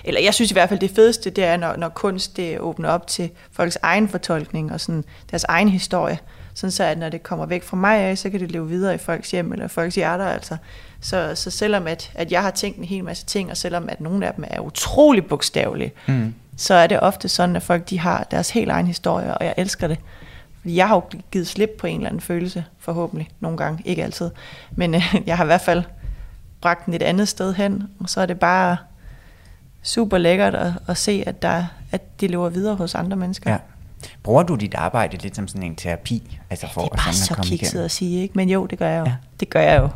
eller 0.04 0.22
jeg 0.22 0.34
synes 0.34 0.52
i 0.52 0.54
hvert 0.54 0.70
fald, 0.70 0.80
det 0.80 0.92
fedeste, 0.92 1.30
det 1.30 1.44
er, 1.44 1.58
når, 1.58 1.76
når 1.76 1.90
kunst 1.90 2.38
det 2.38 2.60
åbner 2.60 2.90
op 2.90 3.08
til 3.08 3.30
folks 3.52 3.78
egen 3.82 4.08
fortolkning 4.08 4.72
og 4.72 4.82
sådan 4.82 5.04
deres 5.32 5.44
egen 5.44 5.70
historie. 5.70 6.20
Sådan 6.58 6.72
så, 6.72 6.84
at 6.84 6.98
når 6.98 7.10
det 7.10 7.24
kommer 7.24 7.46
væk 7.46 7.64
fra 7.64 7.78
mig 7.78 7.98
af, 7.98 8.18
så 8.18 8.30
kan 8.30 8.40
det 8.40 8.52
leve 8.52 8.68
videre 8.70 8.96
i 8.96 8.98
folks 8.98 9.32
hjem 9.32 9.52
eller 9.54 9.68
folks 9.68 9.96
hjerter. 9.96 10.26
Altså. 10.26 10.58
Så, 11.02 11.32
så 11.36 11.52
selvom 11.52 11.88
at, 11.88 12.12
at 12.16 12.32
jeg 12.32 12.42
har 12.42 12.52
tænkt 12.52 12.78
en 12.78 12.84
hel 12.86 13.04
masse 13.04 13.26
ting, 13.26 13.52
og 13.52 13.58
selvom 13.58 13.90
at 13.90 14.02
nogle 14.02 14.28
af 14.28 14.34
dem 14.34 14.44
er 14.48 14.60
utrolig 14.60 15.26
bogstavelige, 15.26 15.92
Mm. 16.08 16.34
så 16.58 16.74
er 16.74 16.88
det 16.88 17.00
ofte 17.00 17.30
sådan, 17.30 17.56
at 17.56 17.64
folk 17.64 17.90
de 17.90 18.00
har 18.00 18.28
deres 18.32 18.50
helt 18.50 18.72
egen 18.72 18.88
historie, 18.88 19.38
og 19.38 19.46
jeg 19.46 19.54
elsker 19.58 19.88
det. 19.88 19.98
Fordi 20.62 20.76
jeg 20.76 20.88
har 20.88 20.96
jo 20.96 21.02
givet 21.32 21.48
slip 21.48 21.70
på 21.80 21.88
en 21.88 21.96
eller 21.98 22.10
anden 22.10 22.22
følelse, 22.22 22.66
forhåbentlig, 22.80 23.30
nogle 23.40 23.58
gange, 23.58 23.82
ikke 23.86 24.04
altid. 24.04 24.30
Men 24.72 24.96
øh, 24.96 25.16
jeg 25.28 25.38
har 25.38 25.44
i 25.44 25.48
hvert 25.48 25.62
fald 25.62 25.84
bragt 26.62 26.86
den 26.86 26.94
et 26.94 27.04
andet 27.04 27.28
sted 27.28 27.54
hen, 27.54 27.84
og 28.00 28.10
så 28.10 28.22
er 28.22 28.26
det 28.26 28.40
bare 28.40 28.78
super 29.84 30.18
lækkert 30.18 30.56
at, 30.56 30.72
at 30.88 30.98
se, 30.98 31.24
at, 31.28 31.42
der, 31.42 31.66
at 31.92 32.22
det 32.22 32.32
lever 32.32 32.50
videre 32.50 32.76
hos 32.76 32.96
andre 32.96 33.18
mennesker. 33.18 33.52
Ja. 33.52 33.58
Bruger 34.24 34.44
du 34.44 34.56
dit 34.56 34.76
arbejde 34.76 35.18
lidt 35.18 35.36
som 35.36 35.48
sådan 35.48 35.64
en 35.64 35.76
terapi? 35.76 36.38
Altså 36.50 36.68
for 36.74 36.82
det 36.82 36.90
er 36.92 36.96
bare 36.96 37.14
sådan 37.14 37.26
så 37.28 37.34
at 37.34 37.38
komme 37.38 37.50
kikset 37.50 37.84
at 37.86 37.92
sige, 37.92 38.22
ikke? 38.22 38.34
Men 38.36 38.50
jo, 38.50 38.66
det 38.66 38.80
gør 38.80 38.90
jeg 38.90 39.00
jo. 39.00 39.06
Ja. 39.06 39.16
Det 39.40 39.50
gør 39.50 39.62
jeg 39.62 39.80
jo. 39.82 39.90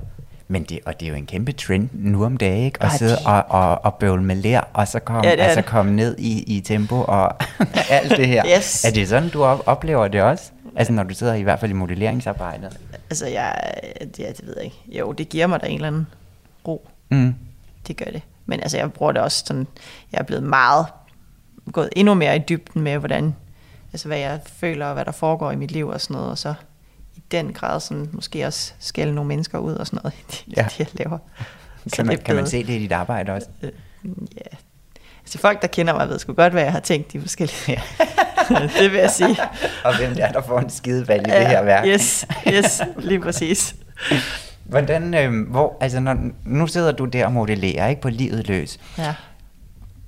Men 0.47 0.63
det, 0.63 0.79
og 0.85 0.99
det 0.99 1.05
er 1.05 1.09
jo 1.09 1.15
en 1.15 1.25
kæmpe 1.25 1.51
trend 1.51 1.89
nu 1.93 2.25
om 2.25 2.37
dagen, 2.37 2.65
ikke? 2.65 2.83
At 2.83 2.89
Ej, 2.91 2.97
sidde 2.97 3.17
og, 3.25 3.43
og, 3.49 3.85
og 3.85 3.95
bøvle 3.95 4.23
med 4.23 4.35
lær, 4.35 4.61
og 4.73 4.87
så 4.87 4.99
komme 4.99 5.23
Ja, 5.27 5.29
altså 5.29 5.61
komme 5.61 5.91
ned 5.95 6.15
i, 6.19 6.43
i 6.57 6.59
tempo 6.59 6.95
og 7.07 7.35
alt 7.89 8.17
det 8.17 8.27
her. 8.27 8.43
Yes. 8.57 8.85
Er 8.85 8.91
det 8.91 9.09
sådan, 9.09 9.29
du 9.29 9.43
op- 9.43 9.63
oplever 9.65 10.07
det 10.07 10.21
også? 10.21 10.51
Altså 10.75 10.93
når 10.93 11.03
du 11.03 11.13
sidder 11.13 11.33
i 11.33 11.41
hvert 11.41 11.59
fald 11.59 11.71
i 11.71 11.73
modelleringsarbejdet? 11.73 12.77
Altså, 13.09 13.27
jeg, 13.27 13.55
ja, 14.19 14.29
det 14.29 14.41
ved 14.47 14.53
jeg 14.57 14.65
ikke. 14.65 14.77
Jo, 14.99 15.11
det 15.11 15.29
giver 15.29 15.47
mig 15.47 15.61
da 15.61 15.67
en 15.67 15.75
eller 15.75 15.87
anden 15.87 16.07
ro. 16.67 16.87
Mm. 17.09 17.35
Det 17.87 17.97
gør 17.97 18.05
det. 18.05 18.21
Men 18.45 18.59
altså, 18.59 18.77
jeg 18.77 18.93
bruger 18.93 19.11
det 19.11 19.21
også 19.21 19.43
sådan, 19.47 19.67
jeg 20.11 20.19
er 20.19 20.23
blevet 20.23 20.43
meget, 20.43 20.85
gået 21.71 21.89
endnu 21.95 22.13
mere 22.13 22.35
i 22.35 22.39
dybden 22.49 22.81
med, 22.81 22.97
hvordan, 22.97 23.35
altså 23.93 24.07
hvad 24.07 24.17
jeg 24.17 24.39
føler, 24.59 24.85
og 24.85 24.93
hvad 24.93 25.05
der 25.05 25.11
foregår 25.11 25.51
i 25.51 25.55
mit 25.55 25.71
liv 25.71 25.87
og 25.87 26.01
sådan 26.01 26.13
noget, 26.13 26.31
og 26.31 26.37
så 26.37 26.53
i 27.15 27.23
den 27.31 27.53
grad 27.53 27.79
sådan, 27.79 28.09
måske 28.13 28.45
også 28.47 28.73
skælde 28.79 29.13
nogle 29.15 29.27
mennesker 29.27 29.57
ud 29.57 29.73
og 29.73 29.87
sådan 29.87 29.99
noget, 30.03 30.13
i 30.19 30.23
det, 30.31 30.57
Ja. 30.57 30.61
ja. 30.61 30.67
det 30.67 30.79
jeg 30.79 30.87
laver. 30.93 31.17
Så 31.87 31.95
Kan 31.95 32.05
man, 32.07 32.17
kan 32.17 32.35
man 32.35 32.47
se 32.47 32.57
det 32.63 32.69
i 32.73 32.79
dit 32.79 32.91
arbejde 32.91 33.31
også? 33.31 33.47
Øh, 33.61 33.71
ja. 34.35 34.57
Altså 35.23 35.37
folk, 35.37 35.61
der 35.61 35.67
kender 35.67 35.93
mig, 35.93 36.09
ved 36.09 36.19
sgu 36.19 36.33
godt, 36.33 36.53
hvad 36.53 36.63
jeg 36.63 36.71
har 36.71 36.79
tænkt 36.79 37.13
de 37.13 37.21
forskellige. 37.21 37.81
det 38.79 38.91
vil 38.91 38.99
jeg 38.99 39.11
sige. 39.11 39.37
og 39.85 39.97
hvem 39.97 40.09
det 40.15 40.23
er, 40.23 40.31
der 40.31 40.41
får 40.41 40.59
en 40.59 40.69
skideball 40.69 41.19
i 41.27 41.31
det 41.31 41.47
her 41.47 41.63
værk? 41.63 41.85
Yes, 41.87 42.25
yes, 42.47 42.81
lige 42.97 43.19
præcis. 43.19 43.75
Hvordan, 44.63 45.13
øh, 45.13 45.49
hvor, 45.49 45.77
altså 45.81 45.99
når, 45.99 46.17
nu 46.45 46.67
sidder 46.67 46.91
du 46.91 47.05
der 47.05 47.25
og 47.25 47.31
modellerer, 47.31 47.87
ikke, 47.87 48.01
på 48.01 48.09
livet 48.09 48.47
løs. 48.47 48.79
Ja. 48.97 49.13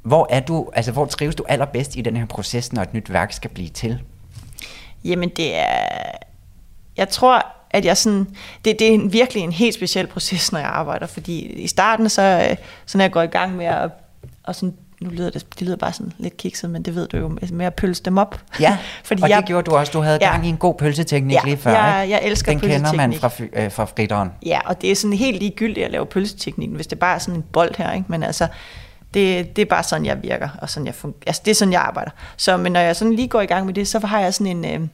Hvor 0.03 0.27
er 0.29 0.39
du, 0.39 0.69
altså 0.73 0.91
hvor 0.91 1.05
trives 1.05 1.35
du 1.35 1.43
allerbedst 1.49 1.95
i 1.95 2.01
den 2.01 2.17
her 2.17 2.25
proces, 2.25 2.73
når 2.73 2.81
et 2.81 2.93
nyt 2.93 3.13
værk 3.13 3.33
skal 3.33 3.49
blive 3.49 3.69
til? 3.69 4.01
Jamen 5.05 5.29
det 5.29 5.55
er, 5.55 6.11
jeg 6.97 7.09
tror, 7.09 7.45
at 7.71 7.85
jeg 7.85 7.97
sådan, 7.97 8.27
det, 8.65 8.79
det 8.79 8.87
er 8.89 8.91
en, 8.93 9.13
virkelig 9.13 9.43
en 9.43 9.51
helt 9.51 9.75
speciel 9.75 10.07
proces, 10.07 10.51
når 10.51 10.59
jeg 10.59 10.69
arbejder, 10.69 11.07
fordi 11.07 11.39
i 11.39 11.67
starten, 11.67 12.09
så, 12.09 12.47
øh, 12.49 12.57
så 12.85 12.97
når 12.97 13.03
jeg 13.03 13.11
går 13.11 13.21
i 13.21 13.25
gang 13.27 13.55
med 13.55 13.65
at, 13.65 13.89
og 14.43 14.55
sådan, 14.55 14.73
nu 15.01 15.09
lyder 15.09 15.29
det, 15.29 15.45
det 15.59 15.61
lyder 15.67 15.75
bare 15.77 15.93
sådan 15.93 16.11
lidt 16.17 16.37
kikset, 16.37 16.69
men 16.69 16.83
det 16.83 16.95
ved 16.95 17.07
du 17.07 17.17
jo, 17.17 17.37
med 17.51 17.65
at 17.65 17.73
pølse 17.73 18.03
dem 18.03 18.17
op. 18.17 18.41
Ja, 18.59 18.77
fordi 19.03 19.21
og 19.21 19.29
jeg, 19.29 19.37
det 19.37 19.45
gjorde 19.45 19.71
du 19.71 19.75
også. 19.75 19.91
Du 19.91 20.01
havde 20.01 20.17
Ja. 20.21 20.31
gang 20.31 20.45
i 20.45 20.49
en 20.49 20.57
god 20.57 20.73
pølseteknik 20.75 21.35
Ja, 21.35 21.41
lige 21.45 21.57
før, 21.57 21.71
jeg- 21.71 22.07
jeg 22.09 22.19
elsker 22.23 22.51
Den 22.51 22.59
kender 22.61 22.93
man 22.93 23.13
fra, 23.13 23.29
øh, 23.53 23.71
fra 23.71 23.85
fritteren. 23.85 24.29
Ja, 24.45 24.59
og 24.65 24.81
det 24.81 24.91
er 24.91 24.95
sådan 24.95 25.17
helt 25.17 25.39
ligegyldigt 25.39 25.85
at 25.85 25.91
lave 25.91 26.05
pølseteknikken, 26.05 26.75
hvis 26.75 26.87
det 26.87 26.99
bare 26.99 27.15
er 27.15 27.19
sådan 27.19 27.35
en 27.35 27.41
bold 27.51 27.75
her, 27.77 27.91
ikke? 27.91 28.05
Men 28.07 28.23
altså, 28.23 28.47
det, 29.13 29.55
det 29.55 29.61
er 29.61 29.65
bare 29.65 29.83
sådan, 29.83 30.05
jeg 30.05 30.23
virker, 30.23 30.49
og 30.61 30.69
sådan 30.69 30.85
jeg 30.85 30.95
fungerer. 30.95 31.23
Altså, 31.27 31.41
det 31.45 31.51
er 31.51 31.55
sådan, 31.55 31.71
jeg 31.71 31.81
arbejder. 31.81 32.11
Så, 32.37 32.57
men 32.57 32.71
når 32.71 32.79
jeg 32.79 32.95
sådan 32.95 33.13
lige 33.13 33.27
går 33.27 33.41
i 33.41 33.45
gang 33.45 33.65
med 33.65 33.73
det, 33.73 33.87
så 33.87 33.99
har 33.99 34.19
jeg 34.19 34.33
sådan 34.33 34.65
en, 34.65 34.81
øh, 34.81 34.87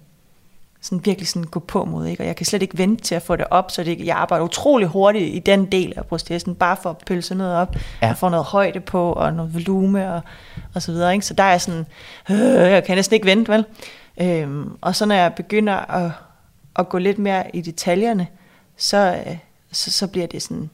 sådan 0.82 1.06
virkelig 1.06 1.28
sådan 1.28 1.44
gå 1.44 1.60
på 1.60 1.86
mod, 1.86 2.06
ikke? 2.08 2.24
Og 2.24 2.28
jeg 2.28 2.36
kan 2.36 2.46
slet 2.46 2.62
ikke 2.62 2.78
vente 2.78 3.04
til 3.04 3.16
at 3.16 3.22
få 3.22 3.36
det 3.36 3.46
op, 3.52 3.72
så 3.72 3.84
det, 3.84 4.06
jeg 4.06 4.16
arbejder 4.18 4.46
utrolig 4.46 4.88
hurtigt 4.88 5.36
i 5.36 5.40
den 5.40 5.66
del 5.66 5.94
af 5.96 6.06
processen, 6.06 6.56
bare 6.56 6.78
for 6.84 6.90
at 6.90 6.98
pølse 6.98 7.36
noget 7.36 7.56
op, 7.56 7.76
Ja. 8.02 8.10
og 8.10 8.18
få 8.18 8.30
noget 8.30 8.46
højde 8.46 8.80
på, 8.80 9.14
og 9.14 9.34
noget 9.34 9.54
volume, 9.54 10.14
og, 10.14 10.22
og 10.76 10.82
så 10.82 10.92
videre, 10.92 11.14
ikke? 11.14 11.26
Så 11.26 11.34
der 11.34 11.44
er 11.44 11.58
sådan, 11.58 11.86
øh, 12.30 12.38
jeg 12.72 12.84
kan 12.84 12.96
næsten 12.96 13.14
ikke 13.14 13.26
vente, 13.26 13.52
vel? 13.52 13.66
Øhm, 14.22 14.78
og 14.82 14.96
så 14.96 15.06
når 15.06 15.16
jeg 15.16 15.34
begynder 15.34 15.76
at, 15.76 16.12
at 16.80 16.90
gå 16.90 16.98
lidt 16.98 17.20
mere 17.20 17.56
i 17.56 17.62
detaljerne, 17.62 18.28
så, 18.78 19.24
øh, 19.28 19.38
så, 19.72 19.92
så 19.92 20.08
bliver 20.08 20.28
det 20.28 20.42
sådan 20.42 20.70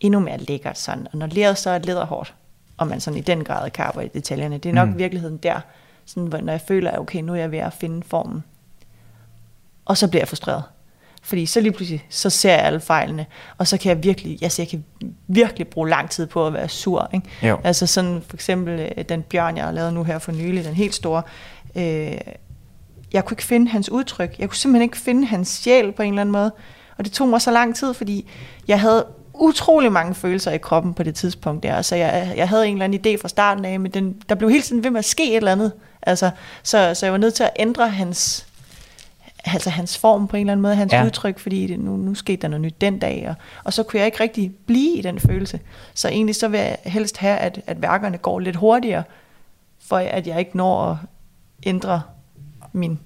endnu 0.00 0.20
mere 0.20 0.38
lækkert 0.38 0.78
sådan. 0.78 1.06
Og 1.12 1.18
når 1.18 1.26
leret 1.26 1.58
så 1.58 1.70
er 1.70 1.78
læderhårdt, 1.78 2.34
og 2.78 2.86
man 2.86 3.00
sådan 3.00 3.18
i 3.18 3.20
den 3.22 3.44
grad 3.44 3.70
kan 3.70 3.84
arbejde 3.84 4.06
i 4.14 4.18
detaljerne, 4.18 4.58
det 4.58 4.68
er 4.68 4.72
nok 4.72 4.88
Mm. 4.88 4.98
virkeligheden 4.98 5.36
der, 5.36 5.60
sådan, 6.06 6.26
hvor- 6.28 6.38
når 6.40 6.52
jeg 6.52 6.60
føler, 6.60 6.90
at 6.90 6.98
okay, 6.98 7.20
nu 7.20 7.32
er 7.32 7.36
jeg 7.36 7.50
ved 7.52 7.58
at 7.58 7.72
finde 7.72 8.02
formen. 8.06 8.44
Og 9.84 9.96
så 9.96 10.08
bliver 10.08 10.20
jeg 10.20 10.28
frustreret. 10.28 10.62
Fordi 11.22 11.46
så 11.46 11.60
lige 11.60 11.72
pludselig, 11.72 12.06
så 12.08 12.30
ser 12.30 12.50
jeg 12.52 12.60
alle 12.64 12.80
fejlene, 12.80 13.26
og 13.58 13.66
så 13.66 13.78
kan 13.78 13.88
jeg 13.96 14.04
virkelig, 14.04 14.38
altså 14.42 14.62
jeg 14.62 14.68
kan 14.68 14.84
virkelig 15.26 15.68
bruge 15.68 15.88
lang 15.88 16.10
tid 16.10 16.26
på 16.26 16.46
at 16.46 16.52
være 16.52 16.68
sur. 16.68 17.10
Ikke? 17.14 17.28
Jo. 17.48 17.58
Altså 17.64 17.86
sådan 17.86 18.22
for 18.26 18.36
eksempel 18.36 18.80
øh, 18.96 19.04
den 19.08 19.22
bjørn, 19.22 19.56
jeg 19.56 19.64
har 19.64 19.72
lavet 19.72 19.94
nu 19.94 20.04
her 20.04 20.18
for 20.18 20.32
nylig, 20.32 20.64
den 20.64 20.74
helt 20.74 20.94
store. 20.94 21.22
Øh, 21.76 22.18
jeg 23.12 23.24
kunne 23.24 23.32
ikke 23.34 23.44
finde 23.44 23.70
hans 23.70 23.90
udtryk. 23.90 24.36
Jeg 24.38 24.48
kunne 24.48 24.56
simpelthen 24.56 24.82
ikke 24.82 24.96
finde 24.96 25.26
hans 25.26 25.48
sjæl 25.48 25.92
på 25.92 26.02
en 26.02 26.08
eller 26.12 26.20
anden 26.20 26.32
måde. 26.32 26.52
Og 26.98 27.04
det 27.04 27.12
tog 27.12 27.28
mig 27.28 27.40
så 27.40 27.50
lang 27.50 27.76
tid, 27.76 27.94
fordi 27.94 28.28
jeg 28.68 28.80
havde 28.80 29.06
utrolig 29.40 29.92
mange 29.92 30.14
følelser 30.14 30.50
i 30.50 30.58
kroppen 30.58 30.94
på 30.94 31.02
det 31.02 31.14
tidspunkt 31.14 31.62
der. 31.62 31.82
Så 31.82 31.96
jeg, 31.96 32.32
jeg 32.36 32.48
havde 32.48 32.66
en 32.66 32.72
eller 32.72 32.84
anden 32.84 33.00
idé 33.06 33.22
fra 33.22 33.28
starten 33.28 33.64
af, 33.64 33.80
men 33.80 33.90
den, 33.90 34.16
der 34.28 34.34
blev 34.34 34.50
hele 34.50 34.62
tiden 34.62 34.84
ved 34.84 34.90
med 34.90 34.98
at 34.98 35.04
ske 35.04 35.30
et 35.30 35.36
eller 35.36 35.52
andet. 35.52 35.72
Altså, 36.02 36.30
så, 36.62 36.94
så 36.94 37.06
jeg 37.06 37.12
var 37.12 37.18
nødt 37.18 37.34
til 37.34 37.42
at 37.42 37.50
ændre 37.56 37.88
hans, 37.88 38.46
altså 39.44 39.70
hans 39.70 39.98
form 39.98 40.28
på 40.28 40.36
en 40.36 40.40
eller 40.40 40.52
anden 40.52 40.62
måde, 40.62 40.74
hans 40.74 40.92
Ja. 40.92 40.98
ja. 40.98 41.04
udtryk, 41.06 41.38
fordi 41.38 41.66
det, 41.66 41.78
nu, 41.80 41.96
nu 41.96 42.14
skete 42.14 42.42
der 42.42 42.48
noget 42.48 42.60
nyt 42.60 42.80
den 42.80 42.98
dag, 42.98 43.26
og, 43.28 43.34
og 43.64 43.72
så 43.72 43.82
kunne 43.82 43.98
jeg 43.98 44.06
ikke 44.06 44.20
rigtig 44.20 44.52
blive 44.66 44.96
i 44.98 45.02
den 45.02 45.20
følelse. 45.20 45.60
Så 45.94 46.08
egentlig 46.08 46.34
så 46.36 46.48
vil 46.48 46.60
jeg 46.60 46.76
helst 46.84 47.16
have, 47.16 47.38
at, 47.38 47.60
at 47.66 47.82
værkerne 47.82 48.18
går 48.18 48.38
lidt 48.40 48.56
hurtigere, 48.56 49.02
for 49.88 49.96
at 49.96 50.26
jeg 50.26 50.38
ikke 50.38 50.56
når 50.56 50.84
at 50.90 50.96
ændre 51.62 52.02
min 52.72 52.98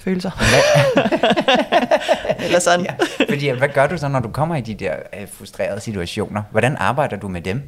følelser. 0.00 0.30
Eller 2.44 2.58
sådan. 2.58 2.84
Ja, 2.86 2.94
fordi 3.28 3.48
hvad 3.48 3.68
gør 3.68 3.86
du 3.86 3.98
så, 3.98 4.08
når 4.08 4.20
du 4.20 4.28
kommer 4.28 4.56
i 4.56 4.60
de 4.60 4.74
der 4.74 4.94
øh, 5.20 5.26
frustrerede 5.38 5.80
situationer? 5.80 6.42
Hvordan 6.50 6.76
arbejder 6.76 7.16
du 7.16 7.28
med 7.28 7.40
dem? 7.40 7.62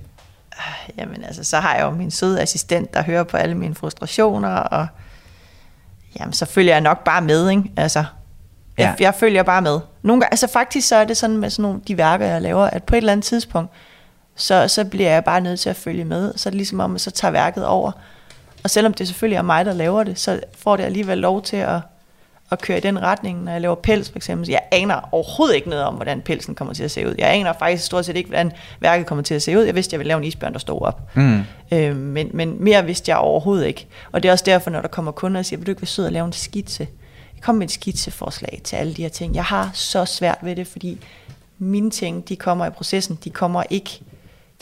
Jamen 0.99 1.25
altså, 1.25 1.45
så 1.45 1.57
har 1.57 1.75
jeg 1.75 1.83
jo 1.85 1.91
min 1.91 2.11
søde 2.11 2.41
assistent, 2.43 2.95
der 2.95 3.03
hører 3.03 3.23
på 3.25 3.37
alle 3.37 3.55
mine 3.55 3.75
frustrationer, 3.75 4.49
og 4.57 4.87
jamen, 6.21 6.33
så 6.33 6.47
følger 6.47 6.73
jeg 6.73 6.81
nok 6.81 7.05
bare 7.05 7.23
med, 7.23 7.51
ikke? 7.51 7.63
Altså, 7.77 7.99
jeg, 8.79 8.95
Ja. 9.01 9.05
jeg 9.05 9.15
følger 9.15 9.43
bare 9.43 9.63
med. 9.63 9.81
Nogle 10.03 10.21
gange, 10.23 10.33
altså 10.33 10.47
faktisk 10.47 10.89
så 10.89 10.97
er 10.97 11.05
det 11.05 11.17
sådan 11.17 11.37
med 11.37 11.51
sådan 11.51 11.63
nogle, 11.63 11.81
de 11.89 11.99
værker, 11.99 12.27
jeg 12.27 12.43
laver, 12.43 12.65
at 12.65 12.83
på 12.85 12.95
et 12.95 12.99
eller 12.99 13.13
andet 13.13 13.25
tidspunkt, 13.25 13.71
så, 14.37 14.69
så 14.69 14.85
bliver 14.85 15.11
jeg 15.11 15.25
bare 15.25 15.41
nødt 15.41 15.61
til 15.61 15.71
at 15.71 15.77
følge 15.77 16.05
med. 16.05 16.33
Så 16.37 16.49
er 16.49 16.51
det 16.51 16.57
ligesom 16.57 16.81
om, 16.81 16.95
at 16.95 17.01
så 17.01 17.11
tager 17.11 17.33
værket 17.33 17.67
over. 17.67 17.93
Og 18.65 18.71
selvom 18.71 18.95
det 18.95 19.07
selvfølgelig 19.09 19.37
er 19.37 19.43
mig, 19.43 19.65
der 19.65 19.73
laver 19.73 20.05
det, 20.05 20.19
så 20.19 20.41
får 20.59 20.77
det 20.77 20.85
alligevel 20.85 21.19
lov 21.19 21.43
til 21.43 21.57
at, 21.57 21.81
at 22.53 22.61
køre 22.61 22.79
i 22.79 22.81
den 22.81 23.03
retning, 23.03 23.45
når 23.45 23.53
jeg 23.53 23.61
laver 23.61 23.75
pels 23.75 24.11
for 24.11 24.19
eksempel. 24.19 24.49
Jeg 24.49 24.61
aner 24.73 25.09
overhovedet 25.13 25.55
ikke 25.55 25.69
noget 25.69 25.85
om, 25.85 25.95
hvordan 25.95 26.21
pelsen 26.21 26.55
kommer 26.55 26.75
til 26.75 26.85
at 26.85 26.91
se 26.91 27.09
ud. 27.09 27.15
Jeg 27.19 27.35
aner 27.35 27.53
faktisk 27.53 27.85
stort 27.85 28.05
set 28.05 28.17
ikke, 28.17 28.29
hvordan 28.29 28.53
værket 28.81 29.07
kommer 29.07 29.25
til 29.25 29.35
at 29.35 29.43
se 29.43 29.59
ud. 29.59 29.63
Jeg 29.63 29.75
vidste, 29.75 29.89
at 29.89 29.93
jeg 29.93 29.99
ville 29.99 30.09
lave 30.09 30.19
en 30.19 30.25
isbjørn, 30.25 30.53
der 30.53 30.59
stod 30.59 30.83
op. 30.83 31.01
Mm. 31.15 31.41
Øh, 31.73 31.97
men, 31.97 32.31
men 32.35 32.57
mere 32.65 32.85
vidste 32.85 33.11
jeg 33.11 33.19
overhovedet 33.19 33.67
ikke. 33.67 33.87
Og 34.13 34.23
det 34.23 34.29
er 34.29 34.33
også 34.33 34.45
derfor, 34.45 34.71
når 34.71 34.81
der 34.81 34.89
kommer 34.89 35.13
kunder 35.13 35.39
og 35.39 35.45
siger, 35.45 35.59
vil 35.59 35.67
du 35.67 35.71
ikke 35.71 35.83
være 35.83 35.87
sød 35.87 36.07
og 36.07 36.13
lave 36.13 36.27
en 36.27 36.33
skitse? 36.33 36.89
Kommer 37.41 37.59
med 37.59 37.67
et 37.67 37.73
skitseforslag 37.73 38.61
til 38.65 38.77
alle 38.77 38.95
de 38.95 39.03
her 39.03 39.09
ting. 39.09 39.35
Jeg 39.35 39.45
har 39.45 39.71
så 39.75 40.05
svært 40.05 40.39
ved 40.43 40.57
det, 40.57 40.67
fordi 40.67 40.99
mine 41.59 41.91
ting, 41.91 42.29
de 42.29 42.37
kommer 42.37 42.67
i 42.67 42.71
processen. 42.71 43.19
De 43.25 43.31
kommer 43.31 43.63
ikke, 43.71 44.01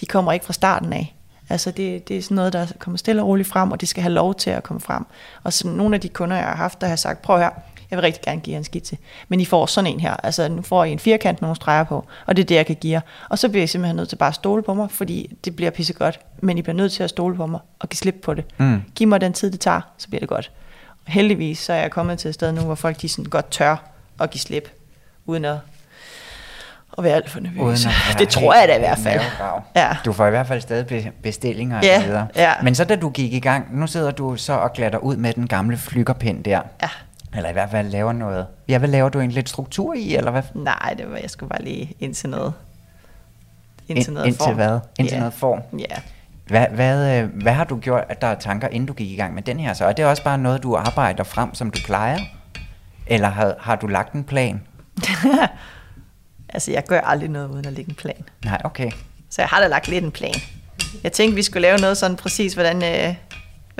de 0.00 0.06
kommer 0.06 0.32
ikke 0.32 0.46
fra 0.46 0.52
starten 0.52 0.92
af. 0.92 1.14
Altså 1.50 1.70
det, 1.70 2.08
det 2.08 2.18
er 2.18 2.22
sådan 2.22 2.34
noget, 2.34 2.52
der 2.52 2.66
kommer 2.78 2.98
stille 2.98 3.22
og 3.22 3.28
roligt 3.28 3.48
frem, 3.48 3.72
og 3.72 3.80
det 3.80 3.88
skal 3.88 4.02
have 4.02 4.12
lov 4.12 4.34
til 4.34 4.50
at 4.50 4.62
komme 4.62 4.80
frem. 4.80 5.06
Og 5.42 5.52
så 5.52 5.68
nogle 5.68 5.94
af 5.94 6.00
de 6.00 6.08
kunder, 6.08 6.36
jeg 6.36 6.44
har 6.44 6.56
haft, 6.56 6.80
der 6.80 6.86
har 6.86 6.96
sagt, 6.96 7.22
prøv 7.22 7.38
her, 7.38 7.50
jeg 7.90 7.96
vil 7.96 8.02
rigtig 8.02 8.22
gerne 8.22 8.40
give 8.40 8.52
jer 8.54 8.58
en 8.58 8.64
skitse, 8.64 8.98
men 9.28 9.40
I 9.40 9.44
får 9.44 9.66
sådan 9.66 9.90
en 9.92 10.00
her. 10.00 10.16
Altså 10.22 10.48
nu 10.48 10.62
får 10.62 10.84
I 10.84 10.92
en 10.92 10.98
firkant 10.98 11.40
med 11.40 11.46
nogle 11.46 11.56
streger 11.56 11.84
på, 11.84 12.06
og 12.26 12.36
det 12.36 12.42
er 12.42 12.46
det, 12.46 12.54
jeg 12.54 12.66
kan 12.66 12.76
give 12.76 12.92
jer. 12.92 13.00
Og 13.28 13.38
så 13.38 13.48
bliver 13.48 13.64
I 13.64 13.66
simpelthen 13.66 13.96
nødt 13.96 14.08
til 14.08 14.16
bare 14.16 14.28
at 14.28 14.34
stole 14.34 14.62
på 14.62 14.74
mig, 14.74 14.90
fordi 14.90 15.36
det 15.44 15.56
bliver 15.56 15.70
pissegodt. 15.70 16.20
Men 16.42 16.58
I 16.58 16.62
bliver 16.62 16.76
nødt 16.76 16.92
til 16.92 17.02
at 17.02 17.10
stole 17.10 17.36
på 17.36 17.46
mig 17.46 17.60
og 17.78 17.88
give 17.88 17.98
slip 17.98 18.14
på 18.22 18.34
det. 18.34 18.44
Mm. 18.58 18.82
Giv 18.94 19.08
mig 19.08 19.20
den 19.20 19.32
tid, 19.32 19.50
det 19.52 19.60
tager, 19.60 19.80
så 19.98 20.08
bliver 20.08 20.20
det 20.20 20.28
godt. 20.28 20.50
Og 21.06 21.12
heldigvis 21.12 21.58
så 21.58 21.72
er 21.72 21.76
jeg 21.80 21.90
kommet 21.90 22.18
til 22.18 22.28
et 22.28 22.34
sted 22.34 22.52
nu, 22.52 22.60
hvor 22.60 22.74
folk 22.74 23.02
de 23.02 23.08
sådan 23.08 23.24
godt 23.24 23.50
tør 23.50 23.76
at 24.20 24.30
give 24.30 24.40
slip, 24.40 24.70
uden 25.26 25.44
at, 25.44 25.56
at 26.98 27.04
være 27.04 27.14
alt 27.14 27.30
for 27.30 27.40
være 27.56 28.18
Det 28.18 28.28
tror 28.28 28.54
jeg 28.54 28.68
da 28.68 28.76
i 28.76 28.78
hvert 28.78 28.98
fald. 28.98 29.20
Ja. 29.76 29.96
Du 30.04 30.12
får 30.12 30.26
i 30.26 30.30
hvert 30.30 30.46
fald 30.46 30.60
stadig 30.60 30.86
be- 30.86 31.12
bestillinger 31.22 31.78
og 31.78 31.84
Ja, 31.84 32.00
så 32.00 32.06
videre. 32.06 32.26
ja. 32.36 32.52
Men 32.62 32.74
så 32.74 32.84
da 32.84 32.96
du 32.96 33.10
gik 33.10 33.32
i 33.32 33.38
gang, 33.40 33.78
nu 33.80 33.86
sidder 33.86 34.10
du 34.10 34.36
så 34.36 34.52
og 34.52 34.72
glatter 34.72 34.98
ud 34.98 35.16
med 35.16 35.32
den 35.32 35.46
gamle 35.48 35.76
flykkerpind 35.76 36.44
der. 36.44 36.60
Ja. 36.82 36.88
Eller 37.36 37.48
i 37.50 37.52
hvert 37.52 37.70
fald 37.70 37.88
laver 37.90 38.12
noget. 38.12 38.46
Ja, 38.68 38.78
hvad 38.78 38.88
laver 38.88 39.08
du 39.08 39.20
en 39.20 39.30
lidt 39.30 39.48
struktur 39.48 39.94
i, 39.94 40.14
eller 40.16 40.30
hvad? 40.30 40.42
Nej, 40.54 40.94
det 40.98 41.10
var, 41.10 41.16
jeg 41.16 41.30
skulle 41.30 41.50
bare 41.50 41.62
lige 41.62 41.94
ind 42.00 42.14
til 42.14 42.28
noget. 42.30 42.52
Ind- 43.88 43.98
Ind 43.98 44.04
til 44.04 44.12
noget 44.12 44.26
indtil 44.26 44.44
form. 44.44 44.54
hvad? 44.54 44.80
Indtil 44.98 45.14
ja. 45.14 45.18
noget 45.18 45.34
form? 45.34 45.62
Ja. 45.78 45.96
Hvad, 46.46 46.66
hvad, 46.74 47.18
øh, 47.22 47.42
hvad 47.42 47.52
har 47.52 47.64
du 47.64 47.76
gjort, 47.78 48.04
at 48.08 48.20
der 48.20 48.26
er 48.26 48.34
tanker, 48.34 48.68
inden 48.68 48.86
du 48.86 48.92
gik 48.92 49.10
i 49.10 49.16
gang 49.16 49.34
med 49.34 49.42
den 49.42 49.60
her 49.60 49.72
så? 49.72 49.84
Er 49.84 49.92
det 49.92 50.04
også 50.04 50.24
bare 50.24 50.38
noget, 50.38 50.62
du 50.62 50.76
arbejder 50.76 51.24
frem, 51.24 51.54
som 51.54 51.70
du 51.70 51.78
plejer? 51.86 52.18
Eller 53.06 53.28
har, 53.28 53.54
har 53.60 53.76
du 53.76 53.86
lagt 53.86 54.12
en 54.12 54.24
plan? 54.24 54.60
Altså, 56.52 56.72
jeg 56.72 56.84
gør 56.84 57.00
aldrig 57.00 57.28
noget 57.30 57.48
uden 57.48 57.66
at 57.66 57.72
lægge 57.72 57.88
en 57.90 57.94
plan. 57.94 58.24
Nej, 58.44 58.60
okay. 58.64 58.90
Så 59.30 59.42
jeg 59.42 59.48
har 59.48 59.60
da 59.60 59.66
lagt 59.66 59.88
lidt 59.88 60.04
en 60.04 60.10
plan. 60.10 60.34
Jeg 61.02 61.12
tænkte, 61.12 61.34
vi 61.36 61.42
skulle 61.42 61.62
lave 61.62 61.78
noget 61.78 61.96
sådan 61.96 62.16
præcis, 62.16 62.54
hvordan, 62.54 62.76
øh, 63.08 63.14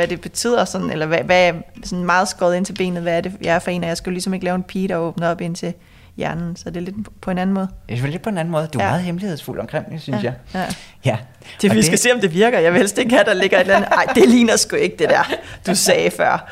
hvad 0.01 0.09
det 0.09 0.21
betyder, 0.21 0.65
sådan, 0.65 0.91
eller 0.91 1.07
hvad, 1.07 1.19
hvad 1.19 1.53
sådan 1.85 2.05
meget 2.05 2.29
skåret 2.29 2.57
ind 2.57 2.67
til 2.67 2.73
benet, 2.73 3.03
hvad 3.03 3.17
er 3.17 3.21
det, 3.21 3.33
jeg 3.43 3.55
er 3.55 3.59
for 3.59 3.71
en, 3.71 3.83
og 3.83 3.89
jeg 3.89 3.97
skulle 3.97 4.15
ligesom 4.15 4.35
ikke 4.35 4.45
lave 4.45 4.55
en 4.55 4.63
pige, 4.63 4.89
der 4.89 4.97
åbner 4.97 5.31
op 5.31 5.41
ind 5.41 5.57
til, 5.57 5.75
hjernen, 6.17 6.57
så 6.57 6.71
det 6.71 6.77
er 6.77 6.81
lidt 6.81 6.97
på 7.21 7.31
en 7.31 7.39
anden 7.39 7.55
måde. 7.55 7.69
Det 7.89 8.03
er 8.03 8.07
lidt 8.07 8.23
på 8.23 8.29
en 8.31 8.39
anden 8.39 8.53
måde. 8.53 8.67
Du 8.73 8.79
er 8.79 8.83
Ja. 8.85 8.89
meget 8.91 9.03
hemmelighedsfuld 9.03 9.59
omkring 9.61 9.91
det, 9.93 10.03
synes 10.03 10.25
Ja, 10.25 10.33
jeg. 10.55 10.65
ja. 11.05 11.11
Ja. 11.11 11.17
Det, 11.63 11.71
Og 11.71 11.77
vi 11.77 11.83
skal 11.83 11.99
se, 11.99 12.13
om 12.15 12.21
det 12.21 12.35
virker. 12.35 12.59
Jeg 12.59 12.73
vil 12.73 12.79
helst 12.79 12.99
ikke 12.99 13.11
have, 13.15 13.25
der 13.25 13.35
ligger 13.35 13.57
et 13.57 13.61
eller 13.61 13.77
andet. 13.77 13.89
Ej, 13.93 14.05
det 14.15 14.29
ligner 14.29 14.57
sgu 14.57 14.77
ikke 14.77 14.97
det 14.99 15.09
der, 15.09 15.31
du 15.67 15.75
sagde 15.75 16.11
før. 16.11 16.51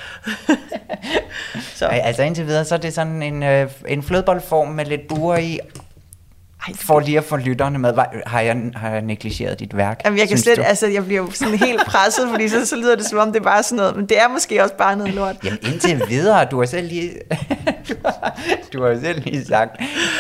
så, 1.75 1.87
Ej, 1.87 2.01
Altså 2.05 2.23
indtil 2.23 2.47
videre, 2.47 2.65
så 2.65 2.75
er 2.75 2.79
det 2.79 2.95
sådan 2.95 3.23
en, 3.23 3.43
øh, 3.43 3.71
en 3.89 4.03
flødeboldform 4.03 4.69
med 4.69 4.85
lidt 4.85 5.09
buer 5.09 5.37
i, 5.37 5.59
ej, 6.67 6.75
for 6.77 7.01
lige 7.01 7.19
at 7.19 7.25
få 7.25 7.37
lytterne 7.37 7.79
med. 7.79 7.93
Har 8.27 8.41
jeg, 8.41 8.57
har 8.75 8.91
jeg 8.91 9.03
negligeret 9.03 9.61
dit 9.61 9.77
værk? 9.77 10.01
Jamen, 10.05 10.19
jeg 10.19 10.29
kan 10.29 10.39
slet, 10.39 10.57
du? 10.57 10.63
altså, 10.63 10.87
jeg 10.87 11.05
bliver 11.05 11.23
jo 11.23 11.31
sådan 11.31 11.55
helt 11.59 11.81
presset, 11.87 12.29
fordi 12.31 12.49
så, 12.49 12.67
så 12.67 12.77
lyder 12.77 12.97
det 12.97 13.05
som 13.07 13.19
om, 13.19 13.33
det 13.33 13.41
er 13.41 13.45
bare 13.45 13.63
sådan 13.63 13.77
noget, 13.77 13.97
men 13.97 14.07
det 14.07 14.21
er 14.21 14.29
måske 14.29 14.63
også 14.63 14.75
bare 14.75 14.97
noget 14.97 15.15
lort. 15.15 15.37
Jamen 15.45 15.59
indtil 15.73 16.03
videre, 16.09 16.45
du 16.45 16.59
har 16.59 16.67
selv 16.67 16.89
lige, 16.89 17.11
du, 17.89 17.95
har, 18.05 18.41
du 18.73 18.83
har 18.85 19.01
selv 19.01 19.23
lige 19.25 19.45
sagt, 19.45 19.71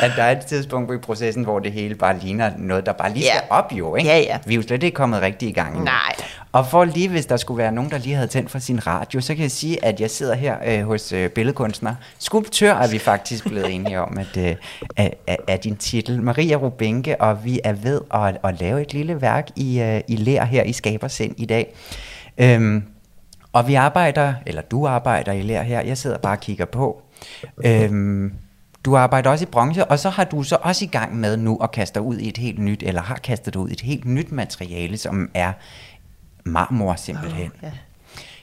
at 0.00 0.12
der 0.16 0.22
er 0.22 0.30
et 0.38 0.46
tidspunkt 0.46 0.94
i 0.94 0.98
processen, 0.98 1.44
hvor 1.44 1.58
det 1.58 1.72
hele 1.72 1.94
bare 1.94 2.18
ligner 2.18 2.50
noget, 2.58 2.86
der 2.86 2.92
bare 2.92 3.12
lige 3.12 3.24
Ja. 3.24 3.36
skal 3.36 3.42
op 3.50 3.72
jo, 3.72 3.94
ikke? 3.96 4.10
Ja, 4.10 4.18
ja. 4.18 4.38
Vi 4.46 4.54
er 4.54 4.56
jo 4.56 4.62
slet 4.62 4.82
ikke 4.82 4.94
kommet 4.94 5.22
rigtig 5.22 5.48
i 5.48 5.52
gang. 5.52 5.84
Nej. 5.84 6.14
Og 6.52 6.66
for 6.66 6.84
lige, 6.84 7.08
hvis 7.08 7.26
der 7.26 7.36
skulle 7.36 7.58
være 7.58 7.72
nogen, 7.72 7.90
der 7.90 7.98
lige 7.98 8.14
havde 8.14 8.28
tændt 8.28 8.50
for 8.50 8.58
sin 8.58 8.86
radio, 8.86 9.20
så 9.20 9.34
kan 9.34 9.42
jeg 9.42 9.50
sige, 9.50 9.84
at 9.84 10.00
jeg 10.00 10.10
sidder 10.10 10.34
her 10.34 10.56
øh, 10.66 10.86
hos 10.86 11.12
øh, 11.12 11.30
billedkunstner. 11.30 11.94
Skulptør 12.18 12.74
er 12.74 12.88
vi 12.88 12.98
faktisk 12.98 13.48
blevet 13.48 13.74
enige 13.74 14.00
om, 14.00 14.18
at 14.18 14.36
øh, 14.36 14.56
er, 14.96 15.36
er, 15.48 15.56
din 15.56 15.76
titel. 15.76 16.22
Maria 16.22 16.56
Rubenke, 16.56 17.20
og 17.20 17.44
vi 17.44 17.60
er 17.64 17.72
ved 17.72 18.00
at, 18.14 18.38
at 18.44 18.60
lave 18.60 18.82
et 18.82 18.92
lille 18.92 19.20
værk 19.20 19.48
i, 19.56 19.80
øh, 19.80 20.00
i 20.08 20.16
lær 20.16 20.44
her 20.44 20.62
i 20.62 20.72
Skabersind 20.72 21.34
i 21.36 21.46
dag. 21.46 21.74
Øhm, 22.38 22.82
og 23.52 23.68
vi 23.68 23.74
arbejder, 23.74 24.34
eller 24.46 24.62
du 24.62 24.86
arbejder 24.86 25.32
i 25.32 25.42
lær 25.42 25.62
her, 25.62 25.80
jeg 25.80 25.98
sidder 25.98 26.18
bare 26.18 26.36
og 26.36 26.40
kigger 26.40 26.64
på. 26.64 27.02
Øhm, 27.64 28.32
du 28.84 28.96
arbejder 28.96 29.30
også 29.30 29.44
i 29.44 29.46
bronze, 29.46 29.84
og 29.84 29.98
så 29.98 30.08
har 30.08 30.24
du 30.24 30.42
så 30.42 30.56
også 30.60 30.84
i 30.84 30.88
gang 30.88 31.16
med 31.16 31.36
nu 31.36 31.56
at 31.56 31.70
kaste 31.70 31.94
dig 31.94 32.02
ud 32.02 32.18
i 32.18 32.28
et 32.28 32.36
helt 32.36 32.58
nyt, 32.58 32.82
eller 32.82 33.02
har 33.02 33.14
kastet 33.14 33.54
dig 33.54 33.62
ud 33.62 33.68
i 33.68 33.72
et 33.72 33.80
helt 33.80 34.04
nyt 34.04 34.32
materiale, 34.32 34.96
som 34.96 35.30
er 35.34 35.52
marmor 36.48 36.94
simpelthen. 36.94 37.50
Ja. 37.62 37.70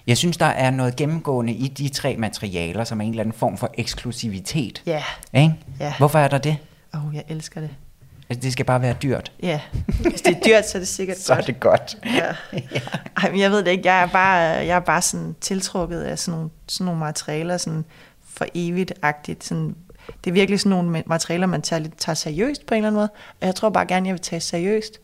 Jeg 0.07 0.17
synes, 0.17 0.37
der 0.37 0.45
er 0.45 0.71
noget 0.71 0.95
gennemgående 0.95 1.53
i 1.53 1.67
de 1.67 1.89
tre 1.89 2.15
materialer, 2.17 2.83
som 2.83 3.01
er 3.01 3.05
en 3.05 3.09
eller 3.09 3.23
anden 3.23 3.37
form 3.37 3.57
for 3.57 3.69
eksklusivitet. 3.73 4.83
Ja. 4.85 5.03
Ikke? 5.33 5.53
Ja. 5.79 5.93
Hvorfor 5.97 6.19
er 6.19 6.27
der 6.27 6.37
det? 6.37 6.57
Åh, 6.93 7.07
oh, 7.07 7.15
jeg 7.15 7.23
elsker 7.29 7.61
det. 7.61 7.69
Altså, 8.29 8.41
det 8.41 8.53
skal 8.53 8.65
bare 8.65 8.81
være 8.81 8.93
dyrt. 9.03 9.31
Ja. 9.43 9.59
Hvis 10.01 10.21
det 10.21 10.35
er 10.35 10.39
dyrt, 10.45 10.69
så 10.69 10.77
er 10.77 10.79
det 10.79 10.87
sikkert 10.87 11.17
Så 11.21 11.33
er 11.33 11.37
godt. 11.37 11.47
det 11.47 11.59
godt. 11.59 11.97
Ja. 12.15 12.59
Ej, 13.17 13.31
men 13.31 13.39
jeg 13.39 13.51
ved 13.51 13.63
det 13.63 13.71
ikke. 13.71 13.91
Jeg 13.91 14.01
er 14.01 14.07
bare, 14.07 14.37
jeg 14.39 14.75
er 14.75 14.79
bare 14.79 15.01
sådan 15.01 15.35
tiltrukket 15.41 16.01
af 16.01 16.19
sådan 16.19 16.37
nogle, 16.37 16.49
sådan 16.67 16.85
nogle 16.85 16.99
materialer, 16.99 17.57
sådan 17.57 17.85
for 18.29 18.45
evigt-agtigt. 18.55 19.43
Sådan, 19.43 19.75
det 20.23 20.29
er 20.29 20.33
virkelig 20.33 20.59
sådan 20.59 20.69
nogle 20.69 21.03
materialer, 21.05 21.47
man 21.47 21.61
tager, 21.61 21.79
lidt, 21.79 21.97
tager 21.97 22.15
seriøst 22.15 22.65
på 22.65 22.73
en 22.73 22.77
eller 22.77 22.87
anden 22.87 22.99
måde. 22.99 23.09
Og 23.41 23.47
jeg 23.47 23.55
tror 23.55 23.69
bare 23.69 23.85
gerne, 23.85 24.07
jeg 24.07 24.13
vil 24.13 24.21
tage 24.21 24.39
seriøst. 24.39 24.99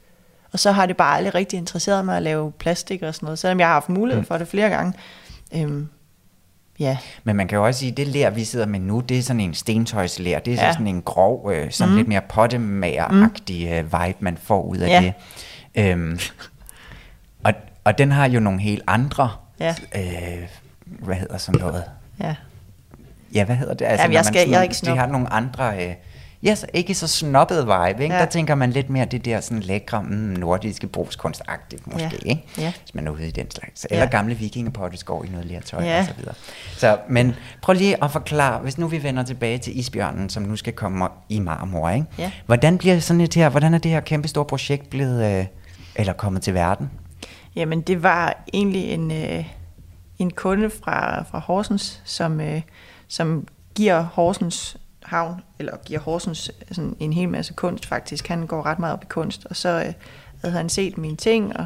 Og 0.53 0.59
så 0.59 0.71
har 0.71 0.85
det 0.85 0.97
bare 0.97 1.17
aldrig 1.17 1.35
rigtig 1.35 1.57
interesseret 1.57 2.05
mig 2.05 2.17
at 2.17 2.23
lave 2.23 2.51
plastik 2.51 3.01
og 3.03 3.15
sådan 3.15 3.25
noget, 3.25 3.39
selvom 3.39 3.59
jeg 3.59 3.67
har 3.67 3.73
haft 3.73 3.89
mulighed 3.89 4.23
for 4.23 4.37
det 4.37 4.47
flere 4.47 4.69
gange. 4.69 4.93
Øhm, 5.55 5.87
ja, 6.79 6.97
Men 7.23 7.35
man 7.35 7.47
kan 7.47 7.55
jo 7.57 7.65
også 7.65 7.79
sige, 7.79 7.91
at 7.91 7.97
det 7.97 8.07
lær, 8.07 8.29
vi 8.29 8.43
sidder 8.43 8.65
med 8.65 8.79
nu, 8.79 8.99
det 8.99 9.17
er 9.17 9.21
sådan 9.21 9.39
en 9.39 9.53
stentøjslær. 9.53 10.39
Det 10.39 10.53
er 10.53 10.63
Ja. 10.65 10.71
så 10.71 10.73
sådan 10.73 10.87
en 10.87 11.01
grov, 11.01 11.51
øh, 11.53 11.71
sådan 11.71 11.91
mm. 11.91 11.97
lidt 11.97 12.07
mere 12.07 12.21
pottemager-agtig 12.33 13.67
øh, 13.69 13.83
vibe, 13.83 14.17
man 14.19 14.37
får 14.37 14.61
ud 14.63 14.77
af 14.77 14.87
Ja. 14.87 15.01
det. 15.01 15.13
Øhm, 15.91 16.19
og, 17.43 17.53
og 17.83 17.97
den 17.97 18.11
har 18.11 18.27
jo 18.27 18.39
nogle 18.39 18.59
helt 18.61 18.83
andre, 18.87 19.29
Ja. 19.59 19.75
øh, 19.95 20.47
hvad 20.85 21.15
hedder 21.15 21.37
sådan 21.37 21.61
noget? 21.61 21.83
ja. 22.19 22.35
Ja, 23.33 23.43
hvad 23.45 23.55
hedder 23.55 23.73
det? 23.73 23.85
Altså, 23.85 24.03
Jamen, 24.03 24.13
når 24.13 24.17
jeg 24.19 24.25
man 24.25 24.33
skal- 24.33 24.49
jeg 24.49 24.57
er 24.59 24.63
ikke 24.63 24.73
De 24.73 24.77
snob. 24.77 24.97
har 24.97 25.05
nogle 25.07 25.33
andre... 25.33 25.87
Øh, 25.87 25.93
ja, 26.43 26.55
så 26.55 26.67
ikke 26.73 26.95
så 26.95 27.07
snobbet 27.07 27.65
vibe, 27.65 28.03
ikke? 28.03 28.15
Ja. 28.15 28.21
Der 28.21 28.25
tænker 28.25 28.55
man 28.55 28.71
lidt 28.71 28.89
mere 28.89 29.05
det 29.05 29.25
der 29.25 29.41
sådan 29.41 29.59
lækre, 29.59 30.03
mm, 30.03 30.09
nordiske 30.09 30.87
brugskunstagtigt 30.87 31.87
måske, 31.87 32.01
Ja. 32.25 32.29
ikke? 32.29 32.43
Ja. 32.57 32.73
Hvis 32.81 32.95
man 32.95 33.07
er 33.07 33.11
ude 33.11 33.27
i 33.27 33.31
den 33.31 33.51
slags. 33.51 33.87
Eller 33.89 34.03
Ja. 34.03 34.09
gamle 34.09 34.35
vikingepotteskår 34.35 35.23
i 35.23 35.27
noget 35.27 35.45
lertøj 35.45 35.83
Ja. 35.83 35.99
og 35.99 36.05
så 36.05 36.13
videre. 36.17 36.33
Så, 36.77 36.97
men 37.09 37.35
prøv 37.61 37.73
lige 37.73 38.03
at 38.03 38.11
forklare, 38.11 38.59
hvis 38.59 38.77
nu 38.77 38.87
vi 38.87 39.03
vender 39.03 39.23
tilbage 39.23 39.57
til 39.57 39.79
isbjørnen, 39.79 40.29
som 40.29 40.43
nu 40.43 40.55
skal 40.55 40.73
komme 40.73 41.07
i 41.29 41.39
marmor, 41.39 41.89
ikke? 41.89 42.05
Ja. 42.17 42.31
Hvordan 42.45 42.77
bliver 42.77 42.99
sådan 42.99 43.21
et 43.21 43.33
her, 43.33 43.49
hvordan 43.49 43.73
er 43.73 43.77
det 43.77 43.91
her 43.91 43.99
kæmpe 43.99 44.27
store 44.27 44.45
projekt 44.45 44.89
blevet, 44.89 45.39
øh, 45.39 45.45
eller 45.95 46.13
kommet 46.13 46.41
til 46.41 46.53
verden? 46.53 46.89
Jamen, 47.55 47.81
det 47.81 48.03
var 48.03 48.43
egentlig 48.53 48.83
en, 48.91 49.11
øh, 49.11 49.45
en 50.19 50.31
kunde 50.31 50.69
fra, 50.83 51.23
fra 51.23 51.39
Horsens, 51.39 52.01
som, 52.05 52.41
øh, 52.41 52.61
som 53.07 53.47
giver 53.75 54.01
Horsens 54.13 54.77
havn, 55.03 55.41
eller 55.59 55.73
giver 55.85 55.99
Horsens 55.99 56.51
sådan 56.71 56.95
en 56.99 57.13
hel 57.13 57.29
masse 57.29 57.53
kunst 57.53 57.85
faktisk. 57.85 58.27
Han 58.27 58.47
går 58.47 58.65
ret 58.65 58.79
meget 58.79 58.93
op 58.93 59.03
i 59.03 59.07
kunst, 59.09 59.45
og 59.49 59.55
så 59.55 59.69
øh, 59.69 59.93
havde 60.41 60.55
han 60.55 60.69
set 60.69 60.97
mine 60.97 61.17
ting, 61.17 61.57
og 61.57 61.65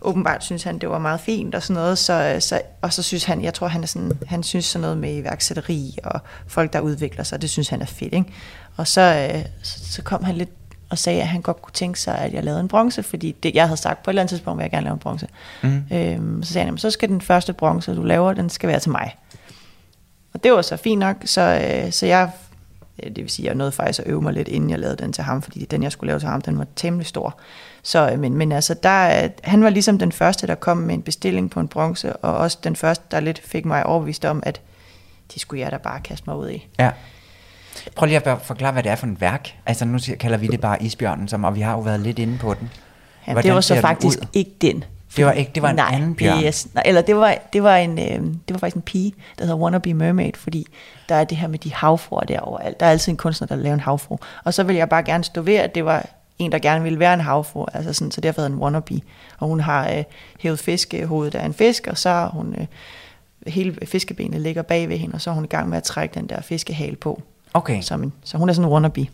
åbenbart 0.00 0.44
synes 0.44 0.62
han, 0.62 0.78
det 0.78 0.88
var 0.88 0.98
meget 0.98 1.20
fint 1.20 1.54
og 1.54 1.62
sådan 1.62 1.74
noget, 1.82 1.98
så, 1.98 2.36
så, 2.40 2.60
og 2.82 2.92
så 2.92 3.02
synes 3.02 3.24
han, 3.24 3.42
jeg 3.42 3.54
tror, 3.54 3.68
han, 3.68 3.82
er 3.82 3.86
sådan, 3.86 4.12
han 4.26 4.42
synes 4.42 4.64
sådan 4.64 4.82
noget 4.82 4.98
med 4.98 5.14
iværksætteri 5.16 5.98
og 6.04 6.20
folk, 6.46 6.72
der 6.72 6.80
udvikler 6.80 7.24
sig, 7.24 7.42
det 7.42 7.50
synes 7.50 7.68
han 7.68 7.82
er 7.82 7.86
fedt, 7.86 8.14
ikke? 8.14 8.32
Og 8.76 8.88
så, 8.88 9.30
øh, 9.34 9.44
så, 9.62 9.92
så 9.92 10.02
kom 10.02 10.24
han 10.24 10.34
lidt 10.34 10.50
og 10.90 10.98
sagde, 10.98 11.20
at 11.22 11.28
han 11.28 11.40
godt 11.42 11.62
kunne 11.62 11.72
tænke 11.72 12.00
sig, 12.00 12.18
at 12.18 12.32
jeg 12.32 12.44
lavede 12.44 12.60
en 12.60 12.68
bronze, 12.68 13.02
fordi 13.02 13.36
det, 13.42 13.54
jeg 13.54 13.66
havde 13.66 13.80
sagt, 13.80 14.02
på 14.02 14.10
et 14.10 14.12
eller 14.12 14.22
andet 14.22 14.30
tidspunkt 14.30 14.58
vil 14.58 14.64
jeg 14.64 14.70
gerne 14.70 14.84
lave 14.84 14.92
en 14.92 14.98
bronze. 14.98 15.28
Mm. 15.62 15.82
Øhm, 15.92 16.42
så 16.42 16.52
sagde 16.52 16.62
han, 16.62 16.68
"Jamen, 16.68 16.78
så 16.78 16.90
skal 16.90 17.08
den 17.08 17.20
første 17.20 17.52
bronze, 17.52 17.94
du 17.94 18.02
laver, 18.02 18.32
den 18.32 18.50
skal 18.50 18.68
være 18.68 18.80
til 18.80 18.90
mig. 18.90 19.16
Og 20.34 20.44
det 20.44 20.52
var 20.52 20.62
så 20.62 20.76
fint 20.76 20.98
nok, 20.98 21.16
så, 21.24 21.40
øh, 21.40 21.92
så 21.92 22.06
jeg, 22.06 22.30
øh, 23.02 23.08
det 23.08 23.16
vil 23.22 23.30
sige, 23.30 23.46
jeg 23.46 23.54
nåede 23.54 23.72
faktisk 23.72 24.00
at 24.00 24.06
øve 24.06 24.22
mig 24.22 24.32
lidt, 24.32 24.48
inden 24.48 24.70
jeg 24.70 24.78
lavede 24.78 24.96
den 24.96 25.12
til 25.12 25.24
ham, 25.24 25.42
fordi 25.42 25.64
den, 25.64 25.82
jeg 25.82 25.92
skulle 25.92 26.08
lave 26.08 26.20
til 26.20 26.28
ham, 26.28 26.40
den 26.40 26.58
var 26.58 26.66
temmelig 26.76 27.06
stor. 27.06 27.38
Så, 27.82 28.10
øh, 28.10 28.18
men, 28.18 28.34
men 28.34 28.52
altså, 28.52 28.74
der, 28.74 29.24
øh, 29.24 29.30
han 29.42 29.64
var 29.64 29.70
ligesom 29.70 29.98
den 29.98 30.12
første, 30.12 30.46
der 30.46 30.54
kom 30.54 30.76
med 30.76 30.94
en 30.94 31.02
bestilling 31.02 31.50
på 31.50 31.60
en 31.60 31.68
bronze, 31.68 32.16
og 32.16 32.36
også 32.36 32.58
den 32.64 32.76
første, 32.76 33.04
der 33.10 33.20
lidt 33.20 33.42
fik 33.44 33.64
mig 33.64 33.86
overbevist 33.86 34.24
om, 34.24 34.42
at 34.46 34.60
det 35.34 35.42
skulle 35.42 35.60
jeg 35.60 35.72
da 35.72 35.76
bare 35.76 36.00
kaste 36.00 36.24
mig 36.26 36.36
ud 36.36 36.50
i. 36.50 36.68
Ja. 36.78 36.90
Prøv 37.94 38.06
lige 38.06 38.26
at 38.26 38.42
forklare, 38.42 38.72
hvad 38.72 38.82
det 38.82 38.92
er 38.92 38.96
for 38.96 39.06
et 39.06 39.20
værk. 39.20 39.54
Altså 39.66 39.84
nu 39.84 39.98
kalder 40.20 40.36
vi 40.36 40.46
det 40.46 40.60
bare 40.60 40.82
isbjørnen, 40.82 41.28
som, 41.28 41.44
og 41.44 41.54
vi 41.54 41.60
har 41.60 41.72
jo 41.72 41.80
været 41.80 42.00
lidt 42.00 42.18
inde 42.18 42.38
på 42.38 42.54
den. 42.54 42.70
Ja, 43.26 43.32
Hvordan 43.32 43.48
det 43.48 43.54
var 43.54 43.60
så 43.60 43.80
faktisk 43.80 44.18
ud? 44.18 44.26
ikke 44.32 44.50
den. 44.60 44.84
Det 45.16 45.26
var 45.26 45.32
ikke, 45.32 45.50
det 45.54 45.62
var 45.62 45.70
en 45.70 45.76
nej, 45.76 45.90
anden 45.92 46.14
bjørn. 46.14 46.44
Yes, 46.44 46.68
nej, 46.74 46.82
eller 46.86 47.00
det 47.00 47.16
var, 47.16 47.38
det 47.52 47.62
var 47.62 47.76
en, 47.76 47.98
øh, 47.98 48.06
det 48.08 48.50
var 48.50 48.58
faktisk 48.58 48.76
en 48.76 48.82
pige, 48.82 49.14
der 49.38 49.44
hedder 49.44 49.58
Wannabe 49.58 49.94
Mermaid, 49.94 50.32
fordi 50.36 50.66
der 51.08 51.14
er 51.14 51.24
det 51.24 51.38
her 51.38 51.48
med 51.48 51.58
de 51.58 51.74
havfruer 51.74 52.20
der 52.20 52.40
overalt. 52.40 52.80
Der 52.80 52.86
er 52.86 52.90
altid 52.90 53.12
en 53.12 53.16
kunstner, 53.16 53.46
der 53.46 53.56
laver 53.56 53.74
en 53.74 53.80
havfru. 53.80 54.16
Og 54.44 54.54
så 54.54 54.62
vil 54.62 54.76
jeg 54.76 54.88
bare 54.88 55.02
gerne 55.02 55.24
stå 55.24 55.42
ved, 55.42 55.54
at 55.54 55.74
det 55.74 55.84
var 55.84 56.06
en, 56.38 56.52
der 56.52 56.58
gerne 56.58 56.82
ville 56.82 56.98
være 56.98 57.14
en 57.14 57.20
havfru, 57.20 57.66
altså 57.74 57.92
sådan, 57.92 58.10
så 58.10 58.20
derfor 58.20 58.40
hedder 58.40 58.54
den 58.54 58.62
Wannabe. 58.62 59.00
Og 59.38 59.48
hun 59.48 59.60
har 59.60 59.90
øh, 59.90 60.04
hævet 60.40 60.58
fiskehovedet 60.58 61.34
af 61.34 61.44
en 61.44 61.54
fisk, 61.54 61.86
og 61.86 61.98
så 61.98 62.08
har 62.08 62.28
hun, 62.28 62.54
øh, 62.58 62.66
hele 63.46 63.76
fiskebenet 63.86 64.40
ligger 64.40 64.62
bag 64.62 64.88
ved 64.88 64.98
hende, 64.98 65.14
og 65.14 65.20
så 65.20 65.30
er 65.30 65.34
hun 65.34 65.44
i 65.44 65.48
gang 65.48 65.68
med 65.68 65.76
at 65.76 65.82
trække 65.82 66.14
den 66.14 66.26
der 66.26 66.40
fiskehale 66.40 66.96
på. 66.96 67.22
Okay. 67.54 67.82
Som 67.82 68.02
en, 68.02 68.12
så 68.24 68.38
hun 68.38 68.48
er 68.48 68.52
sådan 68.52 68.66
en 68.66 68.72
wannabe. 68.72 69.06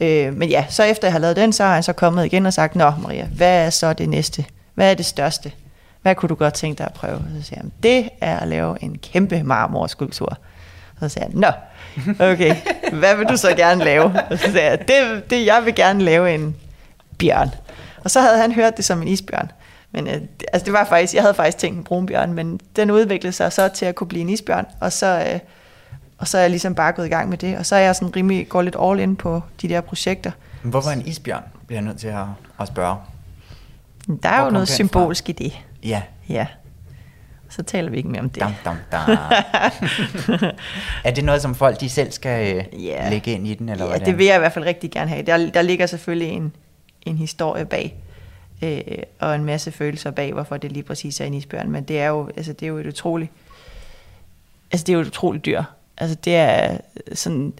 Øh, 0.00 0.36
men 0.36 0.48
ja, 0.48 0.66
så 0.68 0.82
efter 0.82 1.08
jeg 1.08 1.12
har 1.12 1.18
lavet 1.18 1.36
den, 1.36 1.52
så 1.52 1.64
har 1.64 1.74
han 1.74 1.82
så 1.82 1.92
kommet 1.92 2.24
igen 2.24 2.46
og 2.46 2.52
sagt, 2.52 2.76
Nå 2.76 2.90
Maria, 2.90 3.26
hvad 3.26 3.66
er 3.66 3.70
så 3.70 3.92
det 3.92 4.08
næste? 4.08 4.44
Hvad 4.74 4.90
er 4.90 4.94
det 4.94 5.06
største? 5.06 5.52
Hvad 6.02 6.14
kunne 6.14 6.28
du 6.28 6.34
godt 6.34 6.54
tænke 6.54 6.78
dig 6.78 6.86
at 6.86 6.92
prøve? 6.92 7.14
Og 7.14 7.24
så 7.36 7.42
siger 7.42 7.60
han, 7.60 7.72
det 7.82 8.08
er 8.20 8.38
at 8.38 8.48
lave 8.48 8.82
en 8.82 8.98
kæmpe 8.98 9.42
marmorskulptur. 9.42 10.38
Så 11.00 11.08
siger 11.08 11.24
han, 11.24 11.32
Nå, 11.34 11.48
okay, 12.24 12.56
hvad 12.92 13.16
vil 13.16 13.26
du 13.28 13.36
så 13.36 13.54
gerne 13.56 13.84
lave? 13.84 14.04
Og 14.30 14.38
så 14.38 14.52
sagde 14.52 14.70
jeg, 14.70 14.88
det, 14.88 15.30
det, 15.30 15.46
jeg 15.46 15.62
vil 15.64 15.74
gerne 15.74 16.02
lave 16.02 16.34
en 16.34 16.56
bjørn. 17.18 17.50
Og 18.04 18.10
så 18.10 18.20
havde 18.20 18.38
han 18.38 18.52
hørt 18.52 18.76
det 18.76 18.84
som 18.84 19.02
en 19.02 19.08
isbjørn. 19.08 19.52
Men 19.92 20.06
øh, 20.06 20.20
altså 20.52 20.64
det 20.64 20.72
var 20.72 20.84
faktisk, 20.84 21.14
jeg 21.14 21.22
havde 21.22 21.34
faktisk 21.34 21.58
tænkt 21.58 21.78
en 21.78 21.84
brunbjørn, 21.84 22.32
men 22.32 22.60
den 22.76 22.90
udviklede 22.90 23.32
sig 23.32 23.52
så 23.52 23.68
til 23.68 23.86
at 23.86 23.94
kunne 23.94 24.08
blive 24.08 24.20
en 24.22 24.28
isbjørn, 24.28 24.66
og 24.80 24.92
så, 24.92 25.24
øh, 25.32 25.40
og 26.18 26.28
så 26.28 26.38
er 26.38 26.42
jeg 26.42 26.50
ligesom 26.50 26.74
bare 26.74 26.92
gået 26.92 27.06
i 27.06 27.08
gang 27.08 27.28
med 27.28 27.38
det, 27.38 27.58
og 27.58 27.66
så 27.66 27.76
er 27.76 27.80
jeg 27.80 27.96
sådan 27.96 28.16
rimelig, 28.16 28.48
går 28.48 28.62
lidt 28.62 28.76
all 28.82 29.00
in 29.00 29.16
på 29.16 29.42
de 29.62 29.68
der 29.68 29.80
projekter. 29.80 30.30
Men 30.62 30.70
Hvorfor 30.70 30.90
en 30.90 31.06
isbjørn, 31.06 31.42
bliver 31.66 31.80
jeg 31.80 31.84
nødt 31.86 31.98
til 31.98 32.08
at, 32.08 32.24
at 32.60 32.68
spørge. 32.68 32.96
Der 34.22 34.28
er 34.28 34.36
Hvor 34.36 34.44
jo 34.44 34.50
noget 34.50 34.68
den 34.68 34.72
fra? 34.72 34.74
symbolsk 34.74 35.28
i 35.28 35.32
det. 35.32 35.52
Ja. 35.84 36.02
Ja. 36.28 36.46
Så 37.48 37.62
taler 37.62 37.90
vi 37.90 37.96
ikke 37.96 38.08
mere 38.08 38.20
om 38.20 38.30
det. 38.30 38.40
Dam, 38.42 38.52
dam, 38.64 38.76
dam. 38.92 39.10
er 41.04 41.10
det 41.10 41.24
noget, 41.24 41.42
som 41.42 41.54
folk 41.54 41.80
de 41.80 41.88
selv 41.88 42.12
skal 42.12 42.56
øh, 42.56 42.84
Ja. 42.84 43.10
lægge 43.10 43.32
ind 43.32 43.46
i 43.48 43.54
den, 43.54 43.68
eller 43.68 43.84
ja, 43.84 43.88
hvordan? 43.90 44.06
det 44.06 44.18
vil 44.18 44.26
jeg 44.26 44.36
i 44.36 44.38
hvert 44.38 44.52
fald 44.52 44.64
rigtig 44.64 44.90
gerne 44.90 45.10
have. 45.10 45.22
Der, 45.22 45.50
der 45.50 45.62
ligger 45.62 45.86
selvfølgelig 45.86 46.28
en, 46.28 46.52
en 47.02 47.18
historie 47.18 47.64
bag, 47.64 47.94
øh, 48.62 48.80
og 49.20 49.34
en 49.34 49.44
masse 49.44 49.72
følelser 49.72 50.10
bag, 50.10 50.32
hvorfor 50.32 50.56
det 50.56 50.72
lige 50.72 50.82
præcis 50.82 51.20
er 51.20 51.24
en 51.24 51.34
isbjørn. 51.34 51.70
Men 51.70 51.84
det 51.84 52.00
er 52.00 52.06
jo, 52.08 52.30
altså, 52.36 52.52
det 52.52 52.62
er 52.62 52.68
jo 52.68 52.78
et 52.78 52.86
utroligt, 52.86 53.30
altså 54.72 54.84
det 54.84 54.92
er 54.92 54.94
jo 54.94 55.00
et 55.00 55.06
utroligt 55.06 55.46
dyr. 55.46 55.62
Altså 55.98 56.16
det 56.24 56.36
er 56.36 56.76
sådan, 57.12 57.52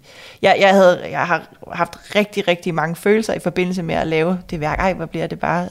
jeg, 0.43 0.57
jeg, 0.61 0.71
havde, 0.71 1.09
jeg 1.11 1.27
har 1.27 1.49
haft 1.73 1.93
rigtig, 2.17 2.49
rigtig 2.49 2.75
mange 2.75 2.97
følelser 2.97 3.35
i 3.35 3.39
forbindelse 3.39 3.83
med 3.83 3.95
at 3.95 4.07
lave 4.07 4.39
det 4.51 4.61
værk. 4.61 4.79
Ej, 4.79 4.93
hvor 4.93 5.07
bliver 5.07 5.27
det 5.27 5.41
bare 5.41 5.69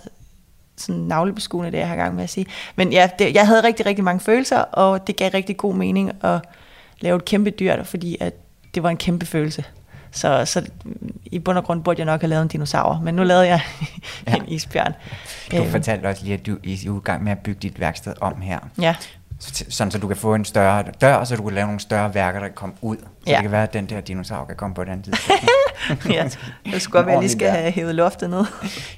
sådan 0.77 1.01
navlebeskuende, 1.01 1.71
det 1.71 1.77
jeg 1.77 1.87
har 1.87 1.95
gang 1.95 2.15
med 2.15 2.23
at 2.23 2.29
sige. 2.29 2.45
Men 2.75 2.93
ja, 2.93 3.09
det, 3.19 3.33
jeg 3.35 3.47
havde 3.47 3.63
rigtig, 3.63 3.85
rigtig 3.85 4.03
mange 4.03 4.19
følelser, 4.19 4.57
og 4.59 5.07
det 5.07 5.15
gav 5.15 5.31
rigtig 5.33 5.57
god 5.57 5.73
mening 5.75 6.11
at 6.23 6.39
lave 6.99 7.15
et 7.15 7.25
kæmpe 7.25 7.49
dyr, 7.49 7.83
fordi 7.83 8.17
at 8.19 8.33
det 8.75 8.83
var 8.83 8.89
en 8.89 8.97
kæmpe 8.97 9.25
følelse. 9.25 9.63
Så, 10.11 10.45
så 10.45 10.65
i 11.25 11.39
bund 11.39 11.57
og 11.57 11.63
grund 11.63 11.83
burde 11.83 11.99
jeg 11.99 12.05
nok 12.05 12.21
have 12.21 12.29
lavet 12.29 12.41
en 12.41 12.47
dinosaur, 12.47 13.01
men 13.03 13.15
nu 13.15 13.23
lavede 13.23 13.47
jeg 13.47 13.61
Ja. 14.27 14.35
en 14.35 14.47
isbjørn. 14.47 14.93
Du 15.51 15.57
Øhm, 15.57 15.71
fortalte 15.71 16.05
også 16.05 16.23
lige, 16.23 16.33
at 16.33 16.45
du 16.45 16.53
er 16.53 16.59
i 16.63 16.99
gang 17.03 17.23
med 17.23 17.31
at 17.31 17.39
bygge 17.39 17.59
dit 17.61 17.79
værksted 17.79 18.13
om 18.21 18.41
her. 18.41 18.59
Ja, 18.81 18.95
Sådan, 19.69 19.91
så 19.91 19.97
du 19.97 20.07
kan 20.07 20.17
få 20.17 20.35
en 20.35 20.45
større 20.45 20.83
dør, 21.01 21.23
så 21.23 21.35
du 21.35 21.43
kan 21.43 21.53
lave 21.53 21.65
nogle 21.65 21.79
større 21.79 22.13
værker, 22.13 22.39
der 22.39 22.47
kan 22.47 22.55
komme 22.55 22.75
ud. 22.81 22.97
Så 22.97 23.05
Ja. 23.27 23.31
det 23.35 23.41
kan 23.41 23.51
være, 23.51 23.63
at 23.63 23.73
den 23.73 23.85
der 23.89 24.01
dinosaur 24.01 24.45
kan 24.45 24.55
komme 24.55 24.75
på 24.75 24.83
den 24.83 25.03
tid. 25.03 25.13
ja. 26.09 26.29
det 26.65 26.81
skulle 26.81 26.91
godt 26.99 27.05
være, 27.05 27.15
at 27.15 27.17
jeg 27.17 27.19
lige 27.21 27.31
skal 27.31 27.49
have 27.51 27.71
hævet 27.71 27.95
loftet 27.95 28.29
ned. 28.29 28.45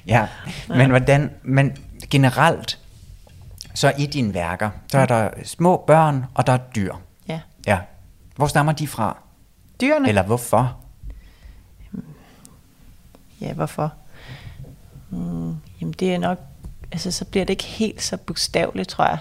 ja, 0.06 0.26
men 0.68 0.90
hvordan, 0.90 1.30
men 1.42 1.76
generelt, 2.10 2.78
så 3.74 3.92
i 3.98 4.06
dine 4.06 4.34
værker, 4.34 4.70
så 4.92 4.98
er 4.98 5.06
der 5.06 5.30
små 5.44 5.84
børn, 5.86 6.24
og 6.34 6.46
der 6.46 6.52
er 6.52 6.58
dyr. 6.76 6.94
Ja. 7.28 7.40
Ja. 7.66 7.78
Hvor 8.36 8.46
stammer 8.46 8.72
de 8.72 8.88
fra? 8.88 9.16
Dyrene? 9.80 10.08
Eller 10.08 10.22
hvorfor? 10.22 10.76
Ja, 13.40 13.52
hvorfor? 13.52 13.92
Mm, 15.10 15.54
jamen 15.80 15.92
det 16.00 16.14
er 16.14 16.18
nok, 16.18 16.38
altså 16.92 17.10
så 17.10 17.24
bliver 17.24 17.44
det 17.44 17.50
ikke 17.50 17.64
helt 17.64 18.02
så 18.02 18.16
bogstaveligt, 18.16 18.88
tror 18.88 19.04
jeg. 19.04 19.18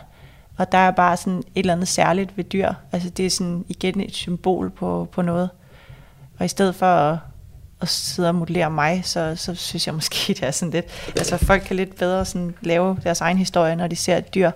Og 0.57 0.71
der 0.71 0.77
er 0.77 0.91
bare 0.91 1.17
sådan 1.17 1.39
et 1.39 1.45
eller 1.55 1.73
andet 1.73 1.87
særligt 1.87 2.37
ved 2.37 2.43
dyr. 2.43 2.73
Altså 2.91 3.09
det 3.09 3.25
er 3.25 3.29
sådan 3.29 3.65
igen 3.67 3.99
et 3.99 4.15
symbol 4.15 4.69
på, 4.69 5.07
på 5.11 5.21
noget. 5.21 5.49
Og 6.39 6.45
i 6.45 6.47
stedet 6.47 6.75
for 6.75 6.85
at, 6.85 7.17
at 7.81 7.89
sidde 7.89 8.29
og 8.29 8.35
modellere 8.35 8.71
mig, 8.71 9.01
så, 9.05 9.35
så 9.35 9.55
synes 9.55 9.87
jeg 9.87 9.95
måske, 9.95 10.15
det 10.33 10.43
er 10.43 10.51
sådan 10.51 10.71
lidt... 10.71 10.85
Altså 11.07 11.37
folk 11.37 11.63
kan 11.63 11.75
lidt 11.75 11.95
bedre 11.95 12.25
sådan 12.25 12.55
lave 12.61 12.97
deres 13.03 13.21
egen 13.21 13.37
historie, 13.37 13.75
når 13.75 13.87
de 13.87 13.95
ser 13.95 14.17
et 14.17 14.35
dyr. 14.35 14.51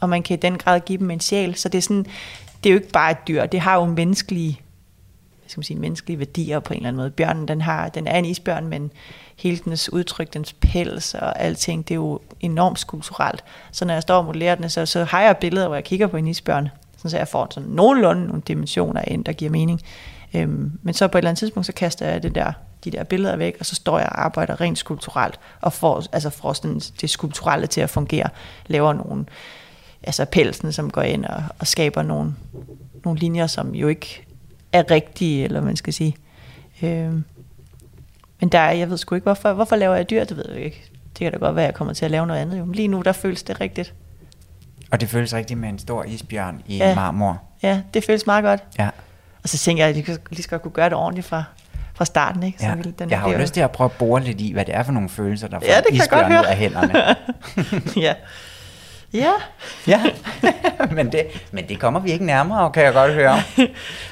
Og 0.00 0.08
man 0.08 0.22
kan 0.22 0.38
i 0.38 0.40
den 0.40 0.58
grad 0.58 0.80
give 0.80 0.98
dem 0.98 1.10
en 1.10 1.20
sjæl. 1.20 1.54
Så 1.54 1.68
det 1.68 1.78
er 1.78 1.82
sådan, 1.82 2.06
det 2.64 2.70
er 2.70 2.74
jo 2.74 2.80
ikke 2.80 2.92
bare 2.92 3.10
et 3.10 3.28
dyr, 3.28 3.46
det 3.46 3.60
har 3.60 3.74
jo 3.74 3.84
menneskelige 3.84 4.60
skal 5.46 5.58
man 5.58 5.64
sige, 5.64 5.78
menneskelige 5.78 6.18
værdier 6.18 6.60
på 6.60 6.72
en 6.72 6.76
eller 6.76 6.88
anden 6.88 7.00
måde. 7.00 7.10
Bjørnen, 7.10 7.48
den, 7.48 7.60
har, 7.60 7.88
den 7.88 8.06
er 8.06 8.18
en 8.18 8.24
isbjørn, 8.24 8.66
men 8.66 8.92
hele 9.36 9.56
dens 9.64 9.92
udtryk, 9.92 10.34
dens 10.34 10.52
pels 10.52 11.14
og 11.14 11.40
alting, 11.40 11.88
det 11.88 11.94
er 11.94 11.96
jo 11.96 12.20
enormt 12.40 12.78
skulpturelt. 12.78 13.44
Så 13.72 13.84
når 13.84 13.92
jeg 13.92 14.02
står 14.02 14.16
og 14.16 14.24
modellerer 14.24 14.54
den, 14.54 14.70
så, 14.70 14.86
så 14.86 15.04
har 15.04 15.22
jeg 15.22 15.36
billeder, 15.36 15.66
hvor 15.66 15.76
jeg 15.76 15.84
kigger 15.84 16.06
på 16.06 16.16
en 16.16 16.28
isbjørn, 16.28 16.68
sådan 16.96 17.10
så 17.10 17.16
jeg 17.16 17.28
får 17.28 17.46
sådan 17.50 17.68
nogenlunde 17.68 18.26
nogle 18.26 18.42
dimensioner 18.48 19.02
ind, 19.06 19.24
der 19.24 19.32
giver 19.32 19.50
mening. 19.50 19.82
Øhm, 20.34 20.72
men 20.82 20.94
så 20.94 21.08
på 21.08 21.18
et 21.18 21.20
eller 21.20 21.30
andet 21.30 21.38
tidspunkt, 21.38 21.66
så 21.66 21.72
kaster 21.72 22.06
jeg 22.06 22.22
det 22.22 22.34
der, 22.34 22.52
de 22.84 22.90
der 22.90 23.04
billeder 23.04 23.36
væk, 23.36 23.56
og 23.60 23.66
så 23.66 23.74
står 23.74 23.98
jeg 23.98 24.08
og 24.08 24.24
arbejder 24.24 24.60
rent 24.60 24.78
skulpturelt, 24.78 25.40
og 25.60 25.72
får, 25.72 26.02
altså 26.12 26.30
får 26.30 26.52
sådan 26.52 26.80
det 27.00 27.10
skulpturelle 27.10 27.66
til 27.66 27.80
at 27.80 27.90
fungere, 27.90 28.28
laver 28.66 28.92
nogle, 28.92 29.24
altså 30.02 30.24
pelsen, 30.24 30.72
som 30.72 30.90
går 30.90 31.02
ind 31.02 31.24
og, 31.24 31.42
og 31.58 31.66
skaber 31.66 32.02
nogle, 32.02 32.34
nogle 33.04 33.20
linjer, 33.20 33.46
som 33.46 33.74
jo 33.74 33.88
ikke 33.88 34.25
er 34.78 34.90
rigtige, 34.90 35.44
eller 35.44 35.60
man 35.60 35.76
skal 35.76 35.92
sige. 35.92 36.16
Øhm, 36.82 37.24
men 38.40 38.48
der 38.48 38.58
er, 38.58 38.72
jeg 38.72 38.90
ved 38.90 38.96
sgu 38.98 39.14
ikke, 39.14 39.22
hvorfor, 39.22 39.52
hvorfor 39.52 39.76
laver 39.76 39.94
jeg 39.94 40.10
dyr, 40.10 40.24
det 40.24 40.36
ved 40.36 40.44
jeg 40.52 40.62
ikke. 40.62 40.84
Det 41.08 41.18
kan 41.18 41.32
da 41.32 41.38
godt 41.38 41.56
være, 41.56 41.64
at 41.64 41.66
jeg 41.68 41.74
kommer 41.74 41.94
til 41.94 42.04
at 42.04 42.10
lave 42.10 42.26
noget 42.26 42.40
andet. 42.40 42.58
Jo. 42.58 42.64
Men 42.64 42.74
lige 42.74 42.88
nu, 42.88 43.02
der 43.02 43.12
føles 43.12 43.42
det 43.42 43.60
rigtigt. 43.60 43.94
Og 44.90 45.00
det 45.00 45.08
føles 45.08 45.34
rigtigt 45.34 45.60
med 45.60 45.68
en 45.68 45.78
stor 45.78 46.04
isbjørn 46.04 46.62
i 46.66 46.76
Ja. 46.76 46.94
marmor. 46.94 47.42
Ja, 47.62 47.80
det 47.94 48.04
føles 48.04 48.26
meget 48.26 48.44
godt. 48.44 48.64
Ja. 48.78 48.88
Og 49.42 49.48
så 49.48 49.58
tænker 49.58 49.86
jeg, 49.86 49.96
at 49.96 50.08
jeg 50.08 50.18
lige 50.30 50.42
skal 50.42 50.58
kunne 50.58 50.70
gøre 50.72 50.84
det 50.88 50.94
ordentligt 50.98 51.26
fra, 51.26 51.44
fra 51.94 52.04
starten. 52.04 52.42
Ikke? 52.42 52.58
Så 52.58 52.66
Ja. 52.66 52.74
ville 52.74 52.94
den 52.98 53.10
Jeg 53.10 53.20
har 53.20 53.30
jo 53.32 53.38
lyst 53.38 53.54
til 53.54 53.60
at 53.60 53.70
prøve 53.70 53.90
at 53.90 53.92
bore 53.98 54.20
lidt 54.24 54.40
i, 54.40 54.52
hvad 54.52 54.64
det 54.64 54.74
er 54.74 54.82
for 54.82 54.92
nogle 54.92 55.08
følelser, 55.08 55.48
der 55.48 55.58
får 55.60 55.66
Ja, 55.66 55.74
godt 55.74 55.94
isbjørnen 55.94 56.32
høre. 56.32 56.40
ud 56.40 56.46
af 56.46 56.56
hænderne. 56.56 56.92
ja. 58.06 58.14
Ja, 59.16 59.32
Ja, 59.86 60.04
men, 60.96 61.12
det, 61.12 61.26
men 61.52 61.68
det 61.68 61.80
kommer 61.80 62.00
vi 62.00 62.12
ikke 62.12 62.24
nærmere, 62.24 62.72
kan 62.72 62.84
jeg 62.84 62.92
godt 62.92 63.14
høre. 63.14 63.42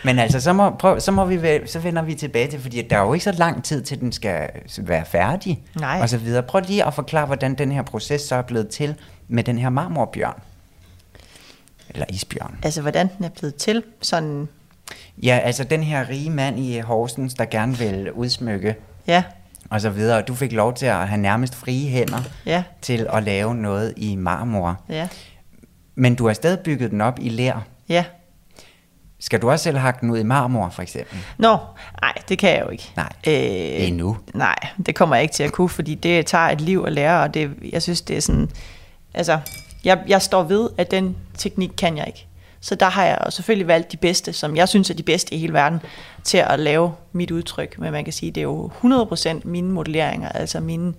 Men 0.04 0.18
altså, 0.18 0.40
så, 0.40 0.52
må, 0.52 0.70
prøv, 0.70 1.00
så, 1.00 1.12
må 1.12 1.24
vi, 1.24 1.66
så 1.66 1.78
vender 1.78 2.02
vi 2.02 2.14
tilbage 2.14 2.48
til, 2.48 2.60
fordi 2.60 2.82
der 2.82 2.96
er 2.96 3.00
jo 3.00 3.12
ikke 3.12 3.24
så 3.24 3.32
lang 3.32 3.64
tid 3.64 3.82
til, 3.82 4.00
den 4.00 4.12
skal 4.12 4.48
være 4.78 5.04
færdig. 5.04 5.62
Nej. 5.80 5.98
Og 6.02 6.08
så 6.08 6.18
videre. 6.18 6.42
Prøv 6.42 6.62
lige 6.66 6.84
at 6.84 6.94
forklare, 6.94 7.26
hvordan 7.26 7.54
den 7.54 7.72
her 7.72 7.82
proces 7.82 8.20
så 8.20 8.34
er 8.34 8.42
blevet 8.42 8.68
til 8.68 8.94
med 9.28 9.44
den 9.44 9.58
her 9.58 9.68
marmorbjørn. 9.68 10.40
Eller 11.90 12.06
isbjørn. 12.08 12.58
altså 12.62 12.80
hvordan 12.80 13.10
den 13.16 13.24
er 13.24 13.30
blevet 13.38 13.54
til. 13.54 13.82
Sådan, 14.02 14.48
Ja, 15.22 15.40
altså 15.42 15.64
den 15.64 15.82
her 15.82 16.08
rige 16.08 16.30
mand 16.30 16.58
i 16.58 16.78
Horsens, 16.78 17.34
der 17.34 17.44
gerne 17.44 17.78
vil 17.78 18.12
udsmykke 18.12 18.74
ja, 19.06 19.22
og 19.70 19.80
så 19.80 19.90
videre. 19.90 20.18
Og 20.18 20.28
du 20.28 20.34
fik 20.34 20.52
lov 20.52 20.74
til 20.74 20.86
at 20.86 21.08
have 21.08 21.20
nærmest 21.20 21.54
frie 21.54 21.88
hænder 21.88 22.22
ja, 22.46 22.62
til 22.82 23.06
at 23.12 23.22
lave 23.22 23.54
noget 23.54 23.94
i 23.96 24.16
marmor. 24.16 24.80
ja, 24.88 25.08
Men 25.94 26.14
du 26.14 26.26
har 26.26 26.34
stadig 26.34 26.58
bygget 26.60 26.90
den 26.90 27.00
op 27.00 27.18
i 27.20 27.28
lær. 27.28 27.64
ja. 27.88 28.04
Skal 29.20 29.42
du 29.42 29.50
også 29.50 29.62
selv 29.62 29.78
hakke 29.78 30.00
den 30.00 30.10
ud 30.10 30.18
i 30.18 30.22
marmor, 30.22 30.68
for 30.68 30.82
eksempel? 30.82 31.18
Nå, 31.38 31.56
nej, 32.02 32.12
det 32.28 32.38
kan 32.38 32.50
jeg 32.50 32.62
jo 32.64 32.68
ikke. 32.70 32.90
Nej, 32.96 33.08
Øh, 33.26 33.34
endnu. 33.88 34.16
Nej, 34.34 34.54
det 34.86 34.94
kommer 34.94 35.16
jeg 35.16 35.22
ikke 35.22 35.32
til 35.34 35.42
at 35.42 35.52
kunne, 35.52 35.68
fordi 35.68 35.94
det 35.94 36.26
tager 36.26 36.44
et 36.48 36.60
liv 36.60 36.84
at 36.86 36.92
lære, 36.92 37.22
og 37.22 37.34
det, 37.34 37.50
jeg 37.72 37.82
synes, 37.82 38.00
det 38.02 38.16
er 38.16 38.20
sådan... 38.20 38.50
Altså, 39.14 39.38
jeg, 39.84 39.98
jeg 40.08 40.22
står 40.22 40.42
ved, 40.42 40.68
at 40.78 40.90
den 40.90 41.16
teknik 41.38 41.70
kan 41.78 41.96
jeg 41.96 42.06
ikke. 42.06 42.26
Så 42.64 42.74
der 42.74 42.88
har 42.88 43.04
jeg 43.04 43.18
selvfølgelig 43.30 43.66
valgt 43.66 43.92
de 43.92 43.96
bedste, 43.96 44.32
som 44.32 44.56
jeg 44.56 44.68
synes 44.68 44.90
er 44.90 44.94
de 44.94 45.02
bedste 45.02 45.34
i 45.34 45.38
hele 45.38 45.52
verden, 45.52 45.80
til 46.22 46.38
at 46.38 46.60
lave 46.60 46.92
mit 47.12 47.30
udtryk. 47.30 47.78
Men 47.78 47.92
man 47.92 48.04
kan 48.04 48.12
sige, 48.12 48.32
det 48.32 48.40
er 48.40 48.44
jo 48.44 48.70
100% 48.84 49.40
mine 49.44 49.72
modelleringer, 49.72 50.28
altså 50.28 50.60
mine 50.60 50.94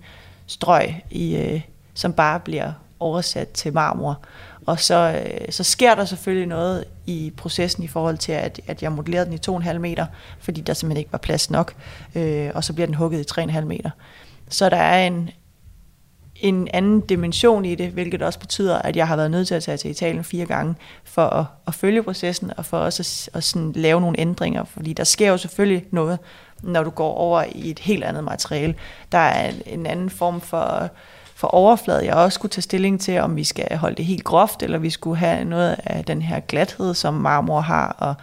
strøg, 0.46 0.94
i, 1.10 1.36
øh, 1.36 1.60
som 1.94 2.12
bare 2.12 2.40
bliver 2.40 2.72
oversat 3.00 3.48
til 3.48 3.72
marmor. 3.72 4.20
Og 4.66 4.80
så, 4.80 5.22
øh, 5.24 5.52
så 5.52 5.64
sker 5.64 5.94
der 5.94 6.04
selvfølgelig 6.04 6.48
noget 6.48 6.84
i 7.06 7.32
processen 7.36 7.84
i 7.84 7.88
forhold 7.88 8.18
til, 8.18 8.32
at, 8.32 8.60
at 8.66 8.82
jeg 8.82 8.92
modellerede 8.92 9.26
den 9.26 9.34
i 9.34 9.68
2,5 9.68 9.78
meter, 9.78 10.06
fordi 10.40 10.60
der 10.60 10.74
simpelthen 10.74 10.98
ikke 10.98 11.12
var 11.12 11.18
plads 11.18 11.50
nok, 11.50 11.74
øh, 12.14 12.50
og 12.54 12.64
så 12.64 12.72
bliver 12.72 12.86
den 12.86 12.94
hugget 12.94 13.38
i 13.38 13.40
3,5 13.40 13.60
meter. 13.60 13.90
Så 14.48 14.68
der 14.68 14.76
er 14.76 15.06
en, 15.06 15.30
en 16.40 16.68
anden 16.74 17.00
dimension 17.00 17.64
i 17.64 17.74
det, 17.74 17.88
hvilket 17.88 18.22
også 18.22 18.38
betyder, 18.38 18.78
at 18.78 18.96
jeg 18.96 19.08
har 19.08 19.16
været 19.16 19.30
nødt 19.30 19.48
til 19.48 19.54
at 19.54 19.62
tage 19.62 19.76
til 19.76 19.90
Italien 19.90 20.24
fire 20.24 20.46
gange 20.46 20.74
for 21.04 21.26
at, 21.26 21.44
at 21.66 21.74
følge 21.74 22.02
processen, 22.02 22.52
og 22.56 22.64
for 22.64 22.78
også 22.78 23.28
at, 23.32 23.36
at 23.36 23.44
sådan 23.44 23.72
lave 23.72 24.00
nogle 24.00 24.20
ændringer, 24.20 24.64
fordi 24.64 24.92
der 24.92 25.04
sker 25.04 25.30
jo 25.30 25.36
selvfølgelig 25.36 25.84
noget, 25.90 26.18
når 26.62 26.82
du 26.82 26.90
går 26.90 27.14
over 27.14 27.44
i 27.52 27.70
et 27.70 27.78
helt 27.78 28.04
andet 28.04 28.24
materiale. 28.24 28.74
Der 29.12 29.18
er 29.18 29.52
en, 29.66 29.86
anden 29.86 30.10
form 30.10 30.40
for, 30.40 30.88
for 31.34 31.48
overflade, 31.48 32.06
jeg 32.06 32.14
også 32.14 32.34
skulle 32.34 32.50
tage 32.50 32.62
stilling 32.62 33.00
til, 33.00 33.18
om 33.18 33.36
vi 33.36 33.44
skal 33.44 33.76
holde 33.76 33.96
det 33.96 34.04
helt 34.04 34.24
groft, 34.24 34.62
eller 34.62 34.78
vi 34.78 34.90
skulle 34.90 35.16
have 35.18 35.44
noget 35.44 35.76
af 35.84 36.04
den 36.04 36.22
her 36.22 36.40
glathed, 36.40 36.94
som 36.94 37.14
marmor 37.14 37.60
har, 37.60 37.96
og 37.98 38.14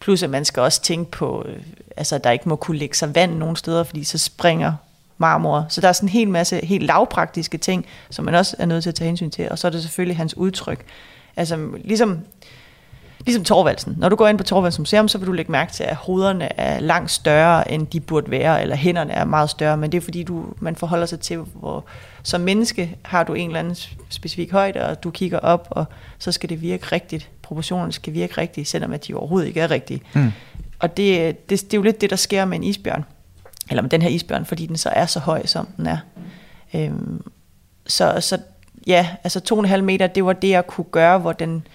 plus 0.00 0.22
at 0.22 0.30
man 0.30 0.44
skal 0.44 0.60
også 0.60 0.82
tænke 0.82 1.10
på, 1.10 1.44
øh, 1.48 1.62
altså 1.96 2.14
at 2.14 2.24
der 2.24 2.30
ikke 2.30 2.48
må 2.48 2.56
kunne 2.56 2.78
lægge 2.78 2.96
sig 2.96 3.14
vand 3.14 3.36
nogen 3.36 3.56
steder, 3.56 3.84
fordi 3.84 4.04
så 4.04 4.18
springer 4.18 4.72
marmor. 5.18 5.66
Så 5.68 5.80
der 5.80 5.88
er 5.88 5.92
sådan 5.92 6.06
en 6.06 6.12
hel 6.12 6.28
masse 6.28 6.60
helt 6.66 6.86
lavpraktiske 6.86 7.58
ting, 7.58 7.86
som 8.10 8.24
man 8.24 8.34
også 8.34 8.56
er 8.58 8.66
nødt 8.66 8.82
til 8.82 8.90
at 8.90 8.94
tage 8.94 9.06
hensyn 9.06 9.30
til. 9.30 9.50
Og 9.50 9.58
så 9.58 9.66
er 9.66 9.70
det 9.70 9.82
selvfølgelig 9.82 10.16
hans 10.16 10.36
udtryk. 10.36 10.84
Altså 11.36 11.68
ligesom, 11.84 12.20
ligesom 13.26 13.44
Torvaldsen. 13.44 13.94
Når 13.98 14.08
du 14.08 14.16
går 14.16 14.28
ind 14.28 14.38
på 14.38 14.44
Torvalds 14.44 14.78
Museum, 14.78 15.08
så 15.08 15.18
vil 15.18 15.26
du 15.26 15.32
lægge 15.32 15.52
mærke 15.52 15.72
til, 15.72 15.84
at 15.84 15.96
hovederne 15.96 16.60
er 16.60 16.80
langt 16.80 17.10
større, 17.10 17.72
end 17.72 17.86
de 17.86 18.00
burde 18.00 18.30
være, 18.30 18.62
eller 18.62 18.76
hænderne 18.76 19.12
er 19.12 19.24
meget 19.24 19.50
større, 19.50 19.76
men 19.76 19.92
det 19.92 19.98
er 19.98 20.02
fordi, 20.02 20.22
du, 20.22 20.44
man 20.60 20.76
forholder 20.76 21.06
sig 21.06 21.20
til, 21.20 21.36
hvor 21.36 21.84
som 22.22 22.40
menneske 22.40 22.96
har 23.02 23.24
du 23.24 23.34
en 23.34 23.48
eller 23.48 23.60
anden 23.60 23.76
specifik 24.08 24.52
højde, 24.52 24.86
og 24.86 25.02
du 25.02 25.10
kigger 25.10 25.38
op, 25.38 25.68
og 25.70 25.84
så 26.18 26.32
skal 26.32 26.48
det 26.48 26.62
virke 26.62 26.86
rigtigt. 26.92 27.30
Proportionerne 27.42 27.92
skal 27.92 28.12
virke 28.12 28.40
rigtigt, 28.40 28.68
selvom 28.68 28.92
at 28.92 29.06
de 29.06 29.14
overhovedet 29.14 29.48
ikke 29.48 29.60
er 29.60 29.70
rigtige. 29.70 30.02
Mm. 30.14 30.32
Og 30.78 30.96
det, 30.96 31.36
det, 31.50 31.62
det 31.62 31.74
er 31.74 31.78
jo 31.78 31.82
lidt 31.82 32.00
det, 32.00 32.10
der 32.10 32.16
sker 32.16 32.44
med 32.44 32.56
en 32.56 32.64
isbjørn. 32.64 33.04
Eller 33.70 33.82
med 33.82 33.90
den 33.90 34.02
her 34.02 34.08
isbjørn, 34.08 34.44
fordi 34.44 34.66
den 34.66 34.76
så 34.76 34.88
er 34.88 35.06
så 35.06 35.20
høj, 35.20 35.46
som 35.46 35.68
den 35.76 35.86
er. 35.86 35.98
Øhm, 36.74 37.22
så, 37.86 38.20
så 38.20 38.38
ja, 38.86 39.08
altså 39.24 39.40
to 39.40 39.54
og 39.54 39.58
en 39.60 39.68
halv 39.68 39.84
meter, 39.84 40.06
det 40.06 40.24
var 40.24 40.32
det, 40.32 40.48
jeg 40.50 40.66
kunne 40.66 40.84
gøre, 40.84 41.18
hvor 41.18 41.32
den 41.32 41.66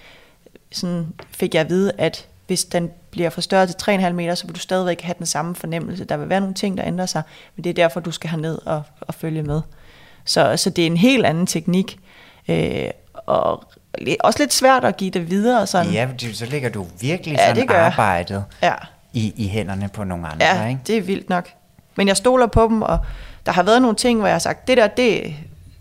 sådan 0.72 1.06
fik 1.30 1.54
jeg 1.54 1.60
at 1.60 1.68
vide, 1.68 1.92
at 1.98 2.26
hvis 2.46 2.64
den 2.64 2.90
bliver 3.10 3.30
forstørret 3.30 3.76
til 3.76 3.96
3,5 3.98 4.10
meter, 4.12 4.34
så 4.34 4.46
vil 4.46 4.54
du 4.54 4.60
stadigvæk 4.60 5.00
have 5.00 5.14
den 5.18 5.26
samme 5.26 5.54
fornemmelse. 5.54 6.04
Der 6.04 6.16
vil 6.16 6.28
være 6.28 6.40
nogle 6.40 6.54
ting, 6.54 6.76
der 6.78 6.84
ændrer 6.86 7.06
sig, 7.06 7.22
men 7.56 7.64
det 7.64 7.70
er 7.70 7.74
derfor, 7.74 8.00
du 8.00 8.10
skal 8.10 8.30
ned 8.38 8.58
og, 8.66 8.82
og 9.00 9.14
følge 9.14 9.42
med. 9.42 9.60
Så, 10.24 10.56
så 10.56 10.70
det 10.70 10.82
er 10.82 10.86
en 10.86 10.96
helt 10.96 11.26
anden 11.26 11.46
teknik, 11.46 11.98
øh, 12.48 12.88
og 13.14 13.64
også 14.20 14.38
lidt 14.38 14.52
svært 14.52 14.84
at 14.84 14.96
give 14.96 15.10
det 15.10 15.30
videre. 15.30 15.66
Sådan. 15.66 15.92
Ja, 15.92 16.08
så 16.32 16.46
lægger 16.46 16.68
du 16.68 16.86
virkelig 17.00 17.36
Ja, 17.36 17.46
sådan 17.46 17.56
det 17.56 17.68
gør 17.68 17.82
arbejdet 17.82 18.44
ja. 18.62 18.74
i, 19.12 19.32
i 19.36 19.48
hænderne 19.48 19.88
på 19.88 20.04
nogle 20.04 20.28
andre, 20.28 20.46
Ja, 20.46 20.66
ikke? 20.68 20.80
det 20.86 20.96
er 20.96 21.02
vildt 21.02 21.28
nok. 21.28 21.48
Men 21.96 22.08
jeg 22.08 22.16
stoler 22.16 22.46
på 22.46 22.66
dem, 22.68 22.82
og 22.82 22.98
der 23.46 23.52
har 23.52 23.62
været 23.62 23.82
nogle 23.82 23.96
ting, 23.96 24.18
hvor 24.18 24.26
jeg 24.26 24.34
har 24.34 24.38
sagt, 24.38 24.68
det 24.68 24.76
der, 24.76 24.86
det, 24.86 25.34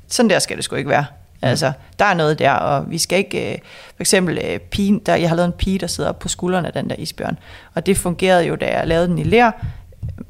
sådan 0.08 0.30
der 0.30 0.40
skal 0.40 0.58
det 0.58 0.66
sgu 0.66 0.76
ikke 0.76 0.90
være. 0.90 1.06
Altså, 1.42 1.72
der 2.00 2.06
er 2.06 2.14
noget 2.14 2.40
der, 2.40 2.52
og 2.52 2.92
vi 2.92 2.98
skal 2.98 3.18
ikke, 3.18 3.54
øh, 3.54 3.60
for 3.96 4.02
eksempel 4.02 4.40
øh, 4.44 4.60
pigen, 4.60 5.00
der, 5.00 5.16
jeg 5.16 5.30
har 5.30 5.36
lavet 5.36 5.48
en 5.48 5.54
pige, 5.54 5.80
der 5.80 5.88
sidder 5.88 6.10
op 6.10 6.20
på 6.20 6.28
skuldrene 6.28 6.68
af 6.68 6.74
den 6.74 6.90
der 6.90 6.96
isbjørn, 6.96 7.38
og 7.74 7.86
det 7.86 7.98
fungerede 7.98 8.44
jo, 8.44 8.56
da 8.56 8.78
jeg 8.78 8.88
lavede 8.88 9.08
den 9.08 9.20
i 9.20 9.24
lær, 9.24 9.52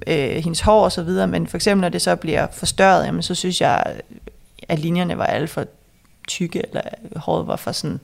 øh, 0.08 0.30
hendes 0.30 0.62
hår 0.62 0.84
og 0.84 0.92
så 0.92 1.04
videre, 1.04 1.28
men 1.28 1.48
for 1.48 1.58
eksempel, 1.58 1.82
når 1.82 1.90
det 1.90 2.02
så 2.02 2.16
bliver 2.16 2.48
forstørret, 2.52 3.06
jamen, 3.06 3.22
så 3.22 3.36
synes 3.36 3.62
jeg, 3.62 3.84
at 4.68 4.80
linjerne 4.80 5.18
var 5.18 5.26
alt 5.26 5.50
for 5.50 5.66
tykke, 6.28 6.64
eller 6.68 6.82
håret 7.16 7.48
var 7.48 7.56
for 7.56 7.72
sådan, 7.72 8.00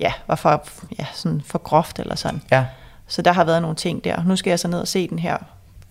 ja, 0.00 0.12
var 0.26 0.34
for, 0.34 0.68
ja, 0.98 1.06
sådan 1.14 1.42
for 1.46 1.58
groft 1.58 1.98
eller 1.98 2.14
sådan. 2.14 2.42
Ja. 2.50 2.64
Så 3.06 3.22
der 3.22 3.32
har 3.32 3.44
været 3.44 3.62
nogle 3.62 3.76
ting 3.76 4.04
der. 4.04 4.24
Nu 4.24 4.36
skal 4.36 4.50
jeg 4.50 4.58
så 4.58 4.68
ned 4.68 4.80
og 4.80 4.88
se 4.88 5.08
den 5.08 5.18
her, 5.18 5.36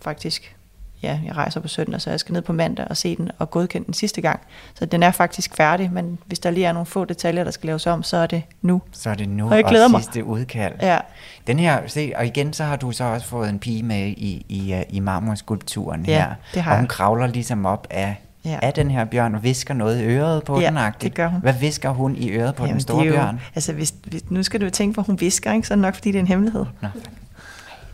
faktisk. 0.01 0.55
Ja, 1.03 1.19
jeg 1.25 1.37
rejser 1.37 1.59
på 1.59 1.67
søndag, 1.67 2.01
så 2.01 2.09
jeg 2.09 2.19
skal 2.19 2.33
ned 2.33 2.41
på 2.41 2.53
mandag 2.53 2.87
og 2.89 2.97
se 2.97 3.15
den 3.15 3.31
og 3.39 3.51
godkende 3.51 3.85
den 3.85 3.93
sidste 3.93 4.21
gang. 4.21 4.39
Så 4.75 4.85
den 4.85 5.03
er 5.03 5.11
faktisk 5.11 5.55
færdig, 5.55 5.91
men 5.93 6.17
hvis 6.25 6.39
der 6.39 6.51
lige 6.51 6.65
er 6.65 6.71
nogle 6.71 6.85
få 6.85 7.05
detaljer, 7.05 7.43
der 7.43 7.51
skal 7.51 7.67
laves 7.67 7.87
om, 7.87 8.03
så 8.03 8.17
er 8.17 8.25
det 8.27 8.43
nu. 8.61 8.81
Så 8.91 9.09
er 9.09 9.13
det 9.13 9.29
nu, 9.29 9.49
Og 9.49 9.55
jeg 9.55 9.63
glæder 9.65 9.87
mig. 9.87 10.03
sidste 10.03 10.23
udkald. 10.23 10.73
Ja, 10.81 10.97
Den 11.47 11.59
her, 11.59 11.81
se, 11.87 12.13
og 12.15 12.25
igen 12.25 12.53
så 12.53 12.63
har 12.63 12.75
du 12.75 12.91
så 12.91 13.03
også 13.03 13.27
fået 13.27 13.49
en 13.49 13.59
pige 13.59 13.83
med 13.83 14.07
i, 14.07 14.45
i, 14.49 14.73
øh, 14.73 14.81
i 14.89 14.99
marmorskulpturen 14.99 16.05
Ja, 16.05 16.17
her. 16.19 16.33
det 16.53 16.61
har 16.61 16.71
og 16.71 16.77
hun 16.77 16.83
jeg. 16.83 16.89
kravler 16.89 17.27
ligesom 17.27 17.65
op 17.65 17.87
af, 17.89 18.15
Ja. 18.45 18.59
af 18.61 18.73
den 18.73 18.91
her 18.91 19.05
bjørn 19.05 19.35
og 19.35 19.43
visker 19.43 19.73
noget 19.73 20.01
i 20.01 20.03
øret 20.03 20.43
på 20.43 20.59
Ja, 20.61 20.67
den 20.67 20.77
-agtigt. 20.77 20.91
det 21.01 21.13
gør 21.13 21.27
hun. 21.27 21.41
Hvad 21.41 21.53
visker 21.53 21.89
hun 21.89 22.15
i 22.15 22.29
øret 22.31 22.55
på 22.55 22.63
den 22.63 22.67
Jamen, 22.69 22.81
store 22.81 22.99
det 23.03 23.07
er 23.07 23.11
jo, 23.11 23.15
bjørn? 23.21 23.41
Altså, 23.55 23.73
hvis, 23.73 23.93
hvis, 24.03 24.29
nu 24.29 24.43
skal 24.43 24.61
du 24.61 24.69
tænke 24.69 24.95
på, 24.95 25.01
hun 25.01 25.19
visker, 25.19 25.53
ikke? 25.53 25.67
så 25.67 25.73
er 25.73 25.75
det 25.75 25.81
nok, 25.81 25.93
fordi 25.95 26.11
det 26.11 26.15
er 26.17 26.21
en 26.21 26.27
hemmelighed. 26.27 26.65
Nå, 26.81 26.87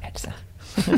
altså. 0.03 0.27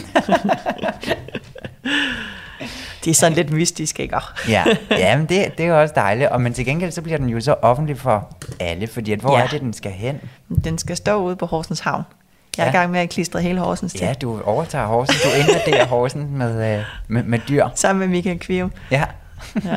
Det 3.03 3.11
er 3.11 3.15
sådan 3.15 3.33
lidt 3.33 3.51
mystisk, 3.51 3.99
ikke? 3.99 4.17
Ja, 4.47 4.63
ja 4.91 5.17
men 5.17 5.25
det, 5.29 5.57
det 5.57 5.63
er 5.65 5.67
jo 5.69 5.81
også 5.81 5.93
dejligt. 5.95 6.29
Og 6.29 6.41
men 6.41 6.53
til 6.53 6.65
gengæld 6.65 6.91
så 6.91 7.01
bliver 7.01 7.17
den 7.17 7.29
jo 7.29 7.41
så 7.41 7.55
offentlig 7.61 7.97
for 7.99 8.37
alle, 8.59 8.87
fordi 8.87 9.11
at, 9.11 9.19
hvor 9.19 9.37
Ja. 9.37 9.43
er 9.43 9.47
det, 9.47 9.61
den 9.61 9.73
skal 9.73 9.91
hen? 9.91 10.21
Den 10.63 10.77
skal 10.77 10.97
stå 10.97 11.15
ude 11.23 11.35
på 11.35 11.45
Horsens 11.45 11.79
Havn. 11.79 12.03
Jeg 12.57 12.63
er 12.63 12.67
Ja. 12.67 12.71
i 12.71 12.75
gang 12.77 12.91
med 12.91 12.99
at 12.99 13.09
klistre 13.09 13.41
hele 13.41 13.59
Horsens 13.59 13.93
til. 13.93 14.01
Ja, 14.01 14.13
du 14.13 14.41
overtager 14.41 14.85
Horsen, 14.85 15.15
du 15.23 15.29
invaderer 15.39 15.85
Horsen 15.87 16.37
med, 16.37 16.77
øh, 16.79 16.83
med, 17.07 17.23
med 17.23 17.39
dyr. 17.49 17.67
Sammen 17.75 17.99
med 17.99 18.07
Michael 18.07 18.39
Kvium. 18.39 18.71
Ja. 18.91 19.03
Ja. 19.65 19.75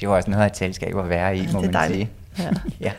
det 0.00 0.08
var 0.08 0.14
også 0.16 0.30
noget 0.30 0.42
af 0.42 0.46
et 0.46 0.56
selskab 0.56 0.96
at 0.98 1.08
være 1.08 1.36
i, 1.36 1.40
Ja, 1.42 1.52
må 1.52 1.60
man 1.60 1.72
dejligt. 1.72 2.08
sige. 2.36 2.48
Ja. 2.80 2.90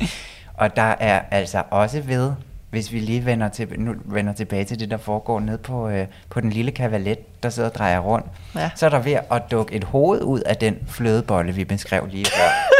ja. 0.00 0.06
Og 0.54 0.76
der 0.76 0.82
er 1.00 1.20
altså 1.30 1.62
også 1.70 2.00
ved, 2.00 2.32
hvis 2.74 2.92
vi 2.92 2.98
lige 2.98 3.24
vender, 3.26 3.48
til, 3.48 3.80
nu 3.80 3.94
vender 4.04 4.32
tilbage 4.32 4.64
til 4.64 4.80
det, 4.80 4.90
der 4.90 4.96
foregår 4.96 5.40
ned 5.40 5.58
på, 5.58 5.88
øh, 5.88 6.06
på 6.30 6.40
den 6.40 6.50
lille 6.50 6.70
kavalet, 6.70 7.42
der 7.42 7.48
sidder 7.50 7.68
og 7.68 7.74
drejer 7.74 7.98
rundt, 7.98 8.26
Ja. 8.54 8.70
så 8.74 8.86
er 8.86 8.90
der 8.90 8.98
ved 8.98 9.16
at 9.30 9.42
dukke 9.50 9.74
et 9.74 9.84
hoved 9.84 10.22
ud 10.22 10.40
af 10.40 10.56
den 10.56 10.76
flødebolle, 10.88 11.52
vi 11.52 11.64
beskrev 11.64 12.06
lige 12.06 12.24
før. 12.26 12.48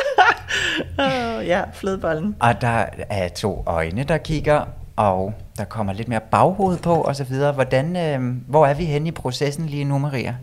Oh, 0.98 1.46
ja, 1.46 1.62
flødebollen. 1.72 2.36
og 2.40 2.60
der 2.60 2.84
er 3.10 3.28
to 3.28 3.62
øjne, 3.66 4.04
der 4.04 4.18
kigger, 4.18 4.64
og 4.96 5.34
der 5.58 5.64
kommer 5.64 5.92
lidt 5.92 6.08
mere 6.08 6.20
baghoved 6.20 6.78
på, 6.78 6.94
og 6.94 7.16
så 7.16 7.24
videre. 7.24 7.52
Hvordan, 7.52 7.96
øh, 7.96 8.36
hvor 8.48 8.66
er 8.66 8.74
vi 8.74 8.84
henne 8.84 9.08
i 9.08 9.10
processen 9.10 9.66
lige 9.66 9.84
nu, 9.84 9.98
Maria? 9.98 10.36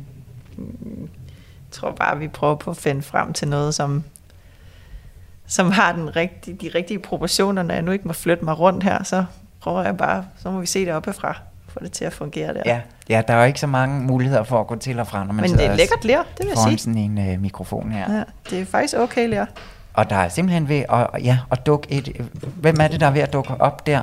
Jeg 0.57 0.65
tror 1.71 1.91
bare, 1.91 2.17
vi 2.19 2.27
prøver 2.27 2.55
på 2.55 2.71
at 2.71 2.77
finde 2.77 3.01
frem 3.01 3.33
til 3.33 3.47
noget, 3.47 3.75
som, 3.75 4.03
som 5.47 5.71
har 5.71 5.91
den 5.93 6.15
rigtige, 6.15 6.57
de 6.57 6.71
rigtige 6.75 6.99
proportioner. 6.99 7.63
Når 7.63 7.73
jeg 7.73 7.83
nu 7.83 7.91
ikke 7.91 8.07
må 8.07 8.13
flytte 8.13 8.45
mig 8.45 8.59
rundt 8.59 8.83
her, 8.83 9.03
så 9.03 9.25
prøver 9.61 9.83
jeg 9.83 9.97
bare, 9.97 10.25
så 10.37 10.51
må 10.51 10.59
vi 10.59 10.65
se 10.65 10.85
det 10.85 10.93
oppefra, 10.93 11.39
få 11.67 11.79
det 11.83 11.91
til 11.91 12.05
at 12.05 12.13
fungere 12.13 12.53
der. 12.53 12.61
Ja, 12.65 12.81
ja, 13.09 13.21
der 13.27 13.33
er 13.33 13.37
jo 13.37 13.43
ikke 13.45 13.59
så 13.59 13.67
mange 13.67 14.03
muligheder 14.03 14.43
for 14.43 14.59
at 14.59 14.67
gå 14.67 14.75
til 14.75 14.99
og 14.99 15.07
fra, 15.07 15.23
når 15.23 15.33
man 15.33 15.35
Men 15.41 15.49
sidder 15.49 15.63
det 15.63 15.71
er 15.71 15.75
lækkert 15.75 16.05
ler, 16.05 16.23
det 16.37 16.45
vil 16.45 16.47
jeg 16.47 16.57
sige. 16.67 16.77
sådan 16.77 16.97
en 16.97 17.17
øh, 17.33 17.41
mikrofon 17.41 17.91
her. 17.91 18.13
Ja. 18.13 18.23
Det 18.49 18.61
er 18.61 18.65
faktisk 18.65 18.97
okay 18.97 19.29
ler. 19.29 19.45
Og 19.93 20.09
der 20.09 20.15
er 20.15 20.29
simpelthen 20.29 20.69
ved 20.69 20.83
at, 20.89 21.23
ja, 21.23 21.39
at 21.51 21.65
dukke 21.65 21.91
et... 21.91 22.29
Hvem 22.55 22.77
er 22.79 22.87
det, 22.87 22.99
der 22.99 23.07
er 23.07 23.11
ved 23.11 23.21
at 23.21 23.33
dukke 23.33 23.53
op 23.59 23.87
der? 23.87 24.01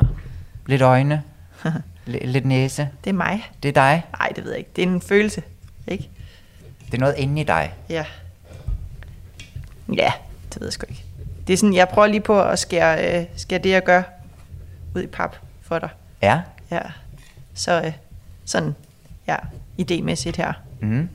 Lidt 0.66 0.82
øjne, 0.82 1.22
lidt 2.06 2.46
næse. 2.46 2.88
Det 3.04 3.10
er 3.10 3.14
mig. 3.14 3.50
Det 3.62 3.68
er 3.68 3.72
dig. 3.72 4.04
Nej, 4.18 4.32
det 4.36 4.44
ved 4.44 4.50
jeg 4.50 4.58
ikke. 4.58 4.70
Det 4.76 4.84
er 4.84 4.88
en 4.88 5.00
følelse, 5.00 5.42
ikke? 5.86 6.08
Det 6.86 6.94
er 6.94 6.98
noget 6.98 7.14
inde 7.18 7.40
i 7.40 7.44
dig. 7.44 7.72
Ja. 7.88 8.04
Ja, 9.96 10.12
det 10.54 10.60
ved 10.60 10.66
jeg 10.68 10.72
sgu 10.72 10.86
ikke. 10.88 11.04
Det 11.46 11.52
er 11.52 11.56
sådan, 11.56 11.74
jeg 11.74 11.88
prøver 11.88 12.08
lige 12.08 12.20
på 12.20 12.42
at 12.42 12.58
skære, 12.58 13.20
øh, 13.20 13.26
skære 13.36 13.58
det, 13.58 13.70
jeg 13.70 13.84
gør, 13.84 14.02
ud 14.94 15.02
i 15.02 15.06
pap 15.06 15.36
for 15.68 15.78
dig. 15.78 15.88
Ja. 16.22 16.40
Ja. 16.70 16.80
Så 17.54 17.82
øh, 17.84 17.92
sådan, 18.44 18.74
ja, 19.28 19.36
idémæssigt 19.80 20.36
her. 20.36 20.52
Mm. 20.80 21.08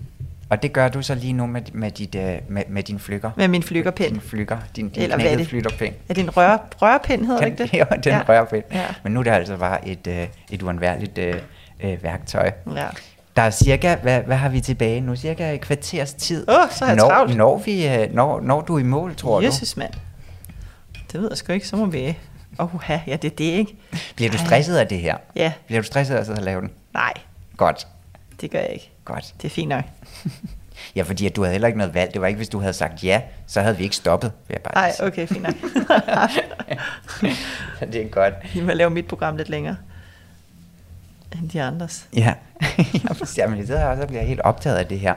Og 0.49 0.63
det 0.63 0.73
gør 0.73 0.87
du 0.87 1.01
så 1.01 1.15
lige 1.15 1.33
nu 1.33 1.45
med, 1.45 1.61
med, 1.73 1.91
dit, 1.91 2.15
øh, 2.15 2.35
med, 2.47 2.63
med 2.69 2.83
din 2.83 2.99
flykker. 2.99 3.31
Med 3.37 3.47
min 3.47 3.63
flykkerpind. 3.63 4.11
Din 4.11 4.21
flykker. 4.21 4.57
Din, 4.75 4.89
din 4.89 5.03
Eller 5.03 5.15
hvad 5.17 5.31
er 5.31 5.37
det? 5.37 5.47
flytterpind. 5.47 5.93
Er 6.09 6.13
det 6.13 6.23
en 6.23 6.37
rør, 6.37 6.57
rørpind, 6.81 7.25
hedder 7.25 7.39
det 7.39 7.45
ikke 7.47 7.63
det? 7.63 7.73
Jo, 7.79 7.85
den 8.03 8.11
ja. 8.13 8.21
rørpind. 8.29 8.63
Ja. 8.71 8.85
Men 9.03 9.13
nu 9.13 9.19
er 9.19 9.23
det 9.23 9.31
altså 9.31 9.57
bare 9.57 9.87
et, 9.87 10.07
øh, 10.07 10.27
et 10.51 10.61
uundværligt 10.61 11.17
øh, 11.17 11.35
øh, 11.83 12.03
værktøj. 12.03 12.51
ja. 12.75 12.87
Der 13.35 13.41
er 13.41 13.49
cirka, 13.49 13.95
hvad, 13.95 14.21
hvad 14.21 14.37
har 14.37 14.49
vi 14.49 14.61
tilbage 14.61 15.01
nu? 15.01 15.15
Cirka 15.15 15.53
et 15.53 15.61
kvarters 15.61 16.13
tid. 16.13 16.49
Åh, 16.49 16.55
så 16.71 16.85
er 16.85 16.95
når, 16.95 17.09
travlt. 17.09 17.37
når, 17.37 17.57
vi, 17.65 17.87
øh, 17.87 18.13
når, 18.13 18.41
når 18.41 18.61
du 18.61 18.75
er 18.75 18.79
i 18.79 18.83
mål, 18.83 19.15
tror 19.15 19.39
du? 19.39 19.45
Jesus, 19.45 19.77
mand. 19.77 19.93
Det 21.11 21.21
ved 21.21 21.27
jeg 21.31 21.37
sgu 21.37 21.53
ikke, 21.53 21.67
så 21.67 21.75
må 21.75 21.85
vi... 21.85 22.17
Åh, 22.59 22.69
ja, 22.89 23.01
det 23.07 23.25
er 23.25 23.35
det, 23.35 23.39
ikke? 23.43 23.75
Bliver 24.15 24.31
du 24.31 24.37
Ej. 24.37 24.45
stresset 24.45 24.77
af 24.77 24.87
det 24.87 24.99
her? 24.99 25.17
Ja, 25.35 25.53
Bliver 25.65 25.81
du 25.81 25.85
stresset 25.85 26.15
af 26.15 26.19
at 26.19 26.25
sidde 26.25 26.39
og 26.39 26.43
lave 26.43 26.61
den? 26.61 26.71
nej, 26.93 27.13
Godt. 27.57 27.87
det 28.41 28.51
gør 28.51 28.59
jeg 28.59 28.69
ikke. 28.73 28.89
Godt. 29.05 29.33
Det 29.41 29.45
er 29.45 29.49
fint 29.49 29.69
nok. 29.69 29.83
Ja, 30.95 31.01
fordi 31.01 31.25
at 31.25 31.35
du 31.35 31.41
havde 31.41 31.51
heller 31.51 31.67
ikke 31.67 31.77
noget 31.77 31.93
valg. 31.93 32.13
Det 32.13 32.21
var 32.21 32.27
ikke, 32.27 32.37
hvis 32.37 32.49
du 32.49 32.59
havde 32.59 32.73
sagt 32.73 33.03
ja, 33.03 33.21
så 33.47 33.61
havde 33.61 33.77
vi 33.77 33.83
ikke 33.83 33.95
stoppet, 33.95 34.31
vil 34.47 34.57
jeg 34.65 34.71
Nej, 34.73 34.91
okay, 35.07 35.27
fint 35.27 35.41
nok. 35.43 35.53
det 37.93 38.01
er 38.01 38.09
godt. 38.09 38.33
Jeg 38.55 38.63
må 38.63 38.71
lave 38.71 38.89
mit 38.89 39.07
program 39.07 39.37
lidt 39.37 39.49
længere 39.49 39.75
end 41.41 41.49
de 41.49 41.61
andres. 41.61 42.07
Ja, 42.15 42.33
Jamen, 43.37 43.57
jeg 43.57 43.65
sidder 43.67 43.79
her 43.79 43.87
også 43.87 44.01
og 44.01 44.07
bliver 44.07 44.23
helt 44.23 44.39
optaget 44.41 44.77
af 44.77 44.85
det 44.85 44.99
her. 44.99 45.13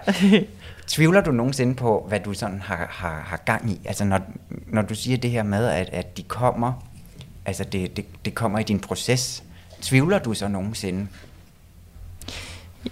Tvivler 0.87 1.21
du 1.21 1.31
nogensinde 1.31 1.75
på, 1.75 2.05
hvad 2.09 2.21
du 2.21 2.35
sådan 2.35 2.61
har, 2.61 2.87
har, 2.91 3.21
har 3.27 3.37
gang 3.37 3.71
i? 3.71 3.81
Altså 3.85 4.05
når, 4.05 4.21
når 4.67 4.83
du 4.83 4.95
siger 4.95 5.17
det 5.17 5.31
her 5.31 5.43
med, 5.43 5.67
at, 5.67 5.89
at 5.89 6.17
de 6.17 6.23
kommer, 6.23 6.73
altså 7.47 7.65
det, 7.65 7.97
det, 7.97 8.25
det 8.25 8.35
kommer 8.35 8.59
i 8.59 8.63
din 8.63 8.81
proces, 8.81 9.43
tvivler 9.83 10.19
du 10.19 10.35
så 10.35 10.49
nogensinde? 10.49 11.07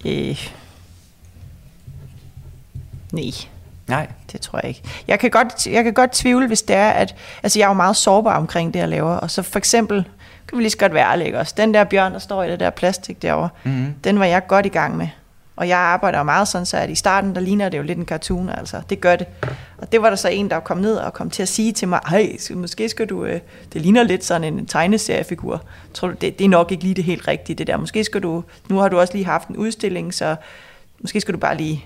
øh. 0.05 0.49
Nej, 3.13 3.23
Nej. 3.89 4.09
det 4.33 4.41
tror 4.41 4.61
jeg 4.63 4.69
ikke. 4.69 4.83
Jeg 5.09 5.21
kan, 5.21 5.31
godt, 5.31 5.67
jeg 5.67 5.85
kan 5.85 5.93
godt 5.95 6.13
tvivle, 6.13 6.47
hvis 6.47 6.63
det 6.63 6.77
er, 6.77 6.91
at... 6.91 7.15
Altså, 7.43 7.59
jeg 7.59 7.65
er 7.65 7.69
jo 7.69 7.75
meget 7.75 7.97
sårbar 7.97 8.37
omkring 8.37 8.75
det, 8.75 8.81
jeg 8.81 8.89
laver. 8.89 9.15
Og 9.15 9.31
så 9.31 9.43
for 9.43 9.59
eksempel, 9.59 10.05
kan 10.49 10.59
vi 10.59 10.63
lige 10.63 10.71
så 10.71 10.79
godt 10.79 10.95
være 10.95 11.11
ærlige, 11.13 11.39
også? 11.39 11.55
Den 11.57 11.75
der 11.75 11.85
bjørn, 11.85 12.13
der 12.13 12.19
står 12.19 12.43
i 12.43 12.51
det 12.51 12.61
der 12.61 12.71
plastik 12.71 13.23
derovre, 13.23 13.49
Mhm. 13.65 13.95
den 14.05 14.19
var 14.19 14.25
jeg 14.25 14.47
godt 14.47 14.67
i 14.67 14.69
gang 14.69 14.97
med. 14.97 15.09
Og 15.57 15.69
jeg 15.69 15.79
arbejder 15.79 16.19
jo 16.19 16.25
meget 16.25 16.49
sådan, 16.49 16.67
så 16.67 16.77
at 16.77 16.91
i 16.91 16.95
starten, 16.95 17.35
der 17.35 17.41
ligner 17.41 17.69
det 17.69 17.79
jo 17.79 17.83
lidt 17.83 17.99
en 17.99 18.05
cartoon, 18.05 18.49
altså. 18.49 18.83
Det 18.91 19.01
gør 19.01 19.17
det. 19.17 19.27
Og 19.79 19.93
det 19.93 20.03
var 20.03 20.09
der 20.09 20.17
så 20.17 20.29
en, 20.29 20.51
der 20.51 20.61
kom 20.61 20.79
ned 20.79 20.97
og 20.97 21.13
kom 21.13 21.31
til 21.31 21.43
at 21.43 21.49
sige 21.49 21.73
til 21.73 21.89
mig, 21.89 22.01
hey, 22.09 22.41
måske 22.55 22.89
skal 22.89 23.07
du, 23.07 23.25
øh, 23.25 23.41
det 23.73 23.81
ligner 23.83 24.03
lidt 24.03 24.25
sådan 24.25 24.45
en 24.59 24.67
tegneseriefigur. 24.67 25.63
Tror 25.95 26.09
du, 26.09 26.15
det, 26.21 26.39
det 26.39 26.45
er 26.45 26.49
nok 26.49 26.73
ikke 26.73 26.83
lige 26.85 26.95
det 26.95 27.05
helt 27.05 27.29
rigtige, 27.29 27.57
det 27.57 27.67
der. 27.67 27.77
Måske 27.77 28.05
skal 28.05 28.21
du, 28.23 28.45
nu 28.69 28.79
har 28.79 28.89
du 28.89 29.01
også 29.01 29.13
lige 29.13 29.25
haft 29.25 29.49
en 29.49 29.57
udstilling, 29.57 30.15
så 30.15 30.37
måske 31.01 31.21
skal 31.21 31.35
du 31.35 31.39
bare 31.39 31.57
lige 31.57 31.85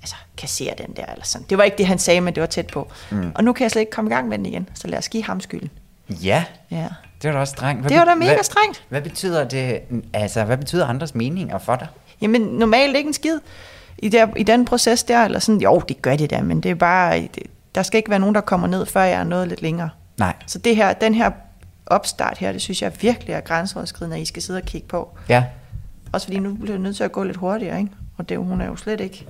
altså, 0.00 0.16
kassere 0.36 0.74
den 0.78 0.96
der, 0.96 1.06
eller 1.12 1.24
sådan. 1.24 1.46
Det 1.50 1.58
var 1.58 1.64
ikke 1.64 1.78
det, 1.78 1.86
han 1.86 1.98
sagde, 1.98 2.20
men 2.20 2.34
det 2.34 2.40
var 2.40 2.46
tæt 2.46 2.66
på. 2.66 2.90
Mm. 3.10 3.32
Og 3.34 3.44
nu 3.44 3.52
kan 3.52 3.62
jeg 3.64 3.70
slet 3.70 3.80
ikke 3.82 3.92
komme 3.92 4.10
i 4.10 4.14
gang 4.14 4.28
med 4.28 4.38
den 4.38 4.46
igen, 4.46 4.68
så 4.74 4.88
lad 4.88 4.98
os 4.98 5.08
give 5.08 5.24
ham 5.24 5.40
skylden. 5.40 5.70
Ja, 6.08 6.44
Ja. 6.70 6.88
det 7.22 7.28
var 7.28 7.32
da 7.32 7.38
også 7.40 7.50
strengt. 7.50 7.80
Hvad 7.82 7.90
Det 7.90 7.98
var 7.98 8.04
da 8.04 8.14
mega 8.14 8.32
hvad, 8.34 8.44
strengt. 8.44 8.84
Hvad 8.88 9.02
betyder 9.02 9.44
det, 9.48 9.80
altså 10.14 10.44
hvad 10.44 10.56
betyder 10.56 10.86
andres 10.86 11.14
meninger 11.14 11.58
for 11.58 11.76
dig? 11.76 11.86
Jamen, 12.22 12.42
normalt 12.42 12.96
ikke 12.96 13.08
en 13.08 13.12
skid 13.14 13.38
i, 13.98 14.08
der, 14.08 14.26
i 14.36 14.42
den 14.42 14.64
proces 14.64 15.04
der, 15.04 15.24
eller 15.24 15.38
sådan, 15.38 15.60
jo, 15.60 15.82
det 15.88 16.02
gør 16.02 16.16
det 16.16 16.30
da, 16.30 16.42
men 16.42 16.60
det 16.60 16.70
er 16.70 16.74
bare, 16.74 17.20
det, 17.20 17.42
der 17.74 17.82
skal 17.82 17.98
ikke 17.98 18.10
være 18.10 18.18
nogen, 18.18 18.34
der 18.34 18.40
kommer 18.40 18.66
ned, 18.66 18.86
før 18.86 19.02
jeg 19.02 19.20
er 19.20 19.24
nået 19.24 19.48
lidt 19.48 19.62
længere. 19.62 19.90
Nej. 20.18 20.34
Så 20.46 20.58
det 20.58 20.76
her, 20.76 20.92
den 20.92 21.14
her 21.14 21.30
opstart 21.86 22.38
her, 22.38 22.52
det 22.52 22.62
synes 22.62 22.82
jeg 22.82 22.92
virkelig 23.00 23.32
er 23.32 23.40
grænseoverskridende, 23.40 24.16
at 24.16 24.22
I 24.22 24.24
skal 24.24 24.42
sidde 24.42 24.58
og 24.58 24.64
kigge 24.64 24.88
på. 24.88 25.16
Ja, 25.28 25.44
Også 26.12 26.26
fordi 26.26 26.38
nu 26.38 26.54
bliver 26.54 26.72
jeg 26.72 26.78
nødt 26.80 26.96
til 26.96 27.04
at 27.04 27.12
gå 27.12 27.24
lidt 27.24 27.36
hurtigere, 27.36 27.78
ikke? 27.78 27.90
Og 28.16 28.28
det, 28.28 28.38
hun 28.38 28.60
er 28.60 28.66
jo 28.66 28.76
slet 28.76 29.00
ikke, 29.00 29.26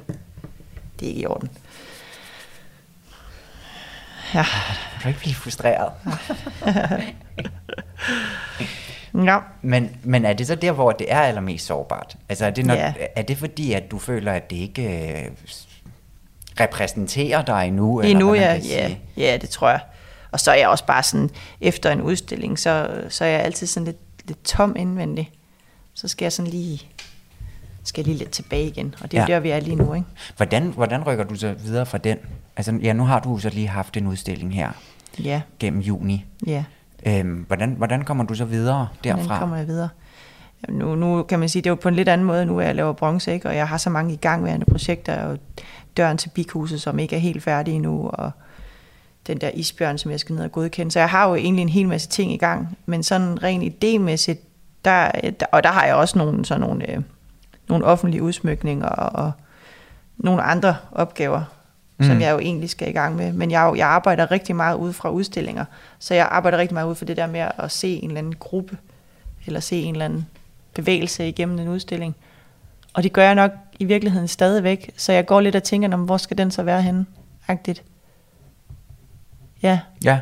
det 1.00 1.06
er 1.06 1.10
ikke 1.10 1.20
i 1.20 1.26
orden. 1.26 1.48
Ja, 4.34 4.42
kan 4.42 5.02
du 5.02 5.08
ikke 5.08 5.20
blive 5.20 5.34
frustreret? 5.34 5.92
ja. 9.14 9.38
Men, 9.62 9.90
men 10.02 10.24
er 10.24 10.32
det 10.32 10.46
så 10.46 10.54
der, 10.54 10.72
hvor 10.72 10.92
det 10.92 11.12
er 11.12 11.20
allermest 11.20 11.66
sårbart? 11.66 12.16
Altså 12.28 12.46
er 12.46 12.50
det, 12.50 12.66
når, 12.66 12.74
Ja. 12.74 12.92
er 13.16 13.22
det 13.22 13.36
fordi, 13.38 13.72
at 13.72 13.90
du 13.90 13.98
føler, 13.98 14.32
at 14.32 14.50
det 14.50 14.56
ikke 14.56 15.08
øh, 15.22 15.30
repræsenterer 16.60 17.42
dig 17.42 17.64
endnu? 17.68 18.00
Endnu, 18.00 18.28
hvad 18.30 18.40
man 18.40 18.60
ja, 18.62 18.88
ja, 18.88 18.94
ja, 19.16 19.36
det 19.40 19.48
tror 19.50 19.68
jeg. 19.70 19.80
Og 20.30 20.40
så 20.40 20.50
er 20.50 20.54
jeg 20.54 20.68
også 20.68 20.84
bare 20.86 21.02
sådan, 21.02 21.30
efter 21.60 21.90
en 21.90 22.00
udstilling, 22.02 22.58
så, 22.58 23.00
så 23.08 23.24
er 23.24 23.28
jeg 23.28 23.40
altid 23.40 23.66
sådan 23.66 23.84
lidt, 23.84 23.96
lidt 24.24 24.44
tom 24.44 24.76
indvendig. 24.76 25.30
Så 25.94 26.08
skal 26.08 26.24
jeg 26.24 26.32
sådan 26.32 26.50
lige, 26.50 26.82
skal 27.84 28.04
lige 28.04 28.16
lidt 28.16 28.30
tilbage 28.30 28.66
igen. 28.66 28.94
Og 29.00 29.10
det 29.10 29.18
er. 29.18 29.22
Ja. 29.22 29.26
der, 29.34 29.40
vi 29.40 29.50
er 29.50 29.60
lige 29.60 29.76
nu, 29.76 29.94
ikke? 29.94 30.06
Hvordan, 30.36 30.62
hvordan 30.62 31.06
rykker 31.06 31.24
du 31.24 31.34
så 31.34 31.52
videre 31.52 31.86
fra 31.86 31.98
den? 31.98 32.18
Altså, 32.56 32.78
ja, 32.82 32.92
nu 32.92 33.04
har 33.04 33.20
du 33.20 33.38
så 33.38 33.48
lige 33.50 33.68
haft 33.68 33.96
en 33.96 34.06
udstilling 34.06 34.54
her 34.54 34.70
Ja, 35.18 35.40
gennem 35.58 35.80
juni. 35.80 36.24
ja. 36.46 36.64
Øhm, 37.06 37.44
hvordan, 37.46 37.70
hvordan 37.70 38.04
kommer 38.04 38.24
du 38.24 38.34
så 38.34 38.44
videre 38.44 38.88
derfra? 39.04 39.22
Hvordan 39.22 39.38
kommer 39.38 39.56
jeg 39.56 39.66
videre? 39.66 39.88
Nu, 40.68 40.94
nu 40.94 41.22
kan 41.22 41.38
man 41.38 41.48
sige, 41.48 41.62
det 41.62 41.66
er 41.66 41.70
jo 41.70 41.74
på 41.74 41.88
en 41.88 41.94
lidt 41.94 42.08
anden 42.08 42.26
måde, 42.26 42.46
nu 42.46 42.60
at 42.60 42.66
jeg 42.66 42.74
laver 42.74 42.92
bronze, 42.92 43.32
ikke? 43.32 43.48
og 43.48 43.56
jeg 43.56 43.68
har 43.68 43.76
så 43.76 43.90
mange 43.90 44.12
igangværende 44.12 44.66
projekter, 44.66 45.22
og 45.22 45.38
døren 45.96 46.18
til 46.18 46.28
bikhuset, 46.28 46.82
som 46.82 46.98
ikke 46.98 47.16
er 47.16 47.20
helt 47.20 47.42
færdig 47.42 47.74
endnu, 47.74 48.08
og 48.08 48.30
den 49.26 49.40
der 49.40 49.50
isbjørn, 49.54 49.98
som 49.98 50.10
jeg 50.10 50.20
skal 50.20 50.34
ned 50.34 50.44
og 50.44 50.52
godkende. 50.52 50.92
Så 50.92 50.98
jeg 50.98 51.08
har 51.08 51.28
jo 51.28 51.34
egentlig 51.34 51.62
en 51.62 51.68
hel 51.68 51.88
masse 51.88 52.08
ting 52.08 52.32
i 52.32 52.36
gang, 52.36 52.78
men 52.86 53.02
sådan 53.02 53.42
rent 53.42 53.84
idémæssigt, 53.84 54.48
Der, 54.84 55.10
der, 55.40 55.46
og 55.52 55.64
der 55.64 55.70
har 55.70 55.84
jeg 55.84 55.94
også 55.94 56.18
nogle, 56.18 56.44
sådan 56.44 56.60
nogle, 56.60 56.90
øh, 56.90 57.02
nogle 57.68 57.84
offentlige 57.84 58.22
udsmykninger 58.22 58.86
og, 58.88 59.24
og 59.24 59.32
nogle 60.16 60.42
andre 60.42 60.76
opgaver, 60.92 61.42
mm. 61.98 62.04
som 62.04 62.20
jeg 62.20 62.32
jo 62.32 62.38
egentlig 62.38 62.70
skal 62.70 62.88
i 62.88 62.92
gang 62.92 63.16
med. 63.16 63.32
Men 63.32 63.50
jeg, 63.50 63.72
jeg 63.76 63.88
arbejder 63.88 64.30
rigtig 64.30 64.56
meget 64.56 64.76
ud 64.76 64.92
fra 64.92 65.10
udstillinger, 65.10 65.64
så 65.98 66.14
jeg 66.14 66.28
arbejder 66.30 66.58
rigtig 66.58 66.74
meget 66.74 66.88
ud 66.88 66.94
for 66.94 67.04
det 67.04 67.16
der 67.16 67.26
med 67.26 67.48
at 67.58 67.70
se 67.70 67.88
en 67.88 68.10
eller 68.10 68.18
anden 68.18 68.34
gruppe, 68.38 68.78
eller 69.46 69.60
se 69.60 69.76
en 69.76 69.94
eller 69.94 70.04
anden 70.04 70.26
bevægelse 70.74 71.28
igennem 71.28 71.58
en 71.58 71.68
udstilling. 71.68 72.16
Og 72.92 73.02
det 73.02 73.12
gør 73.12 73.22
jeg 73.22 73.34
nok 73.34 73.50
i 73.78 73.84
virkeligheden 73.84 74.28
stadigvæk, 74.28 74.90
så 74.96 75.12
jeg 75.12 75.26
går 75.26 75.40
lidt 75.40 75.56
og 75.56 75.62
tænker, 75.62 75.96
hvor 75.96 76.16
skal 76.16 76.38
den 76.38 76.50
så 76.50 76.62
være 76.62 76.82
henne? 76.82 77.06
Agtigt. 77.48 77.82
Ja. 79.62 79.80
Ja. 80.04 80.20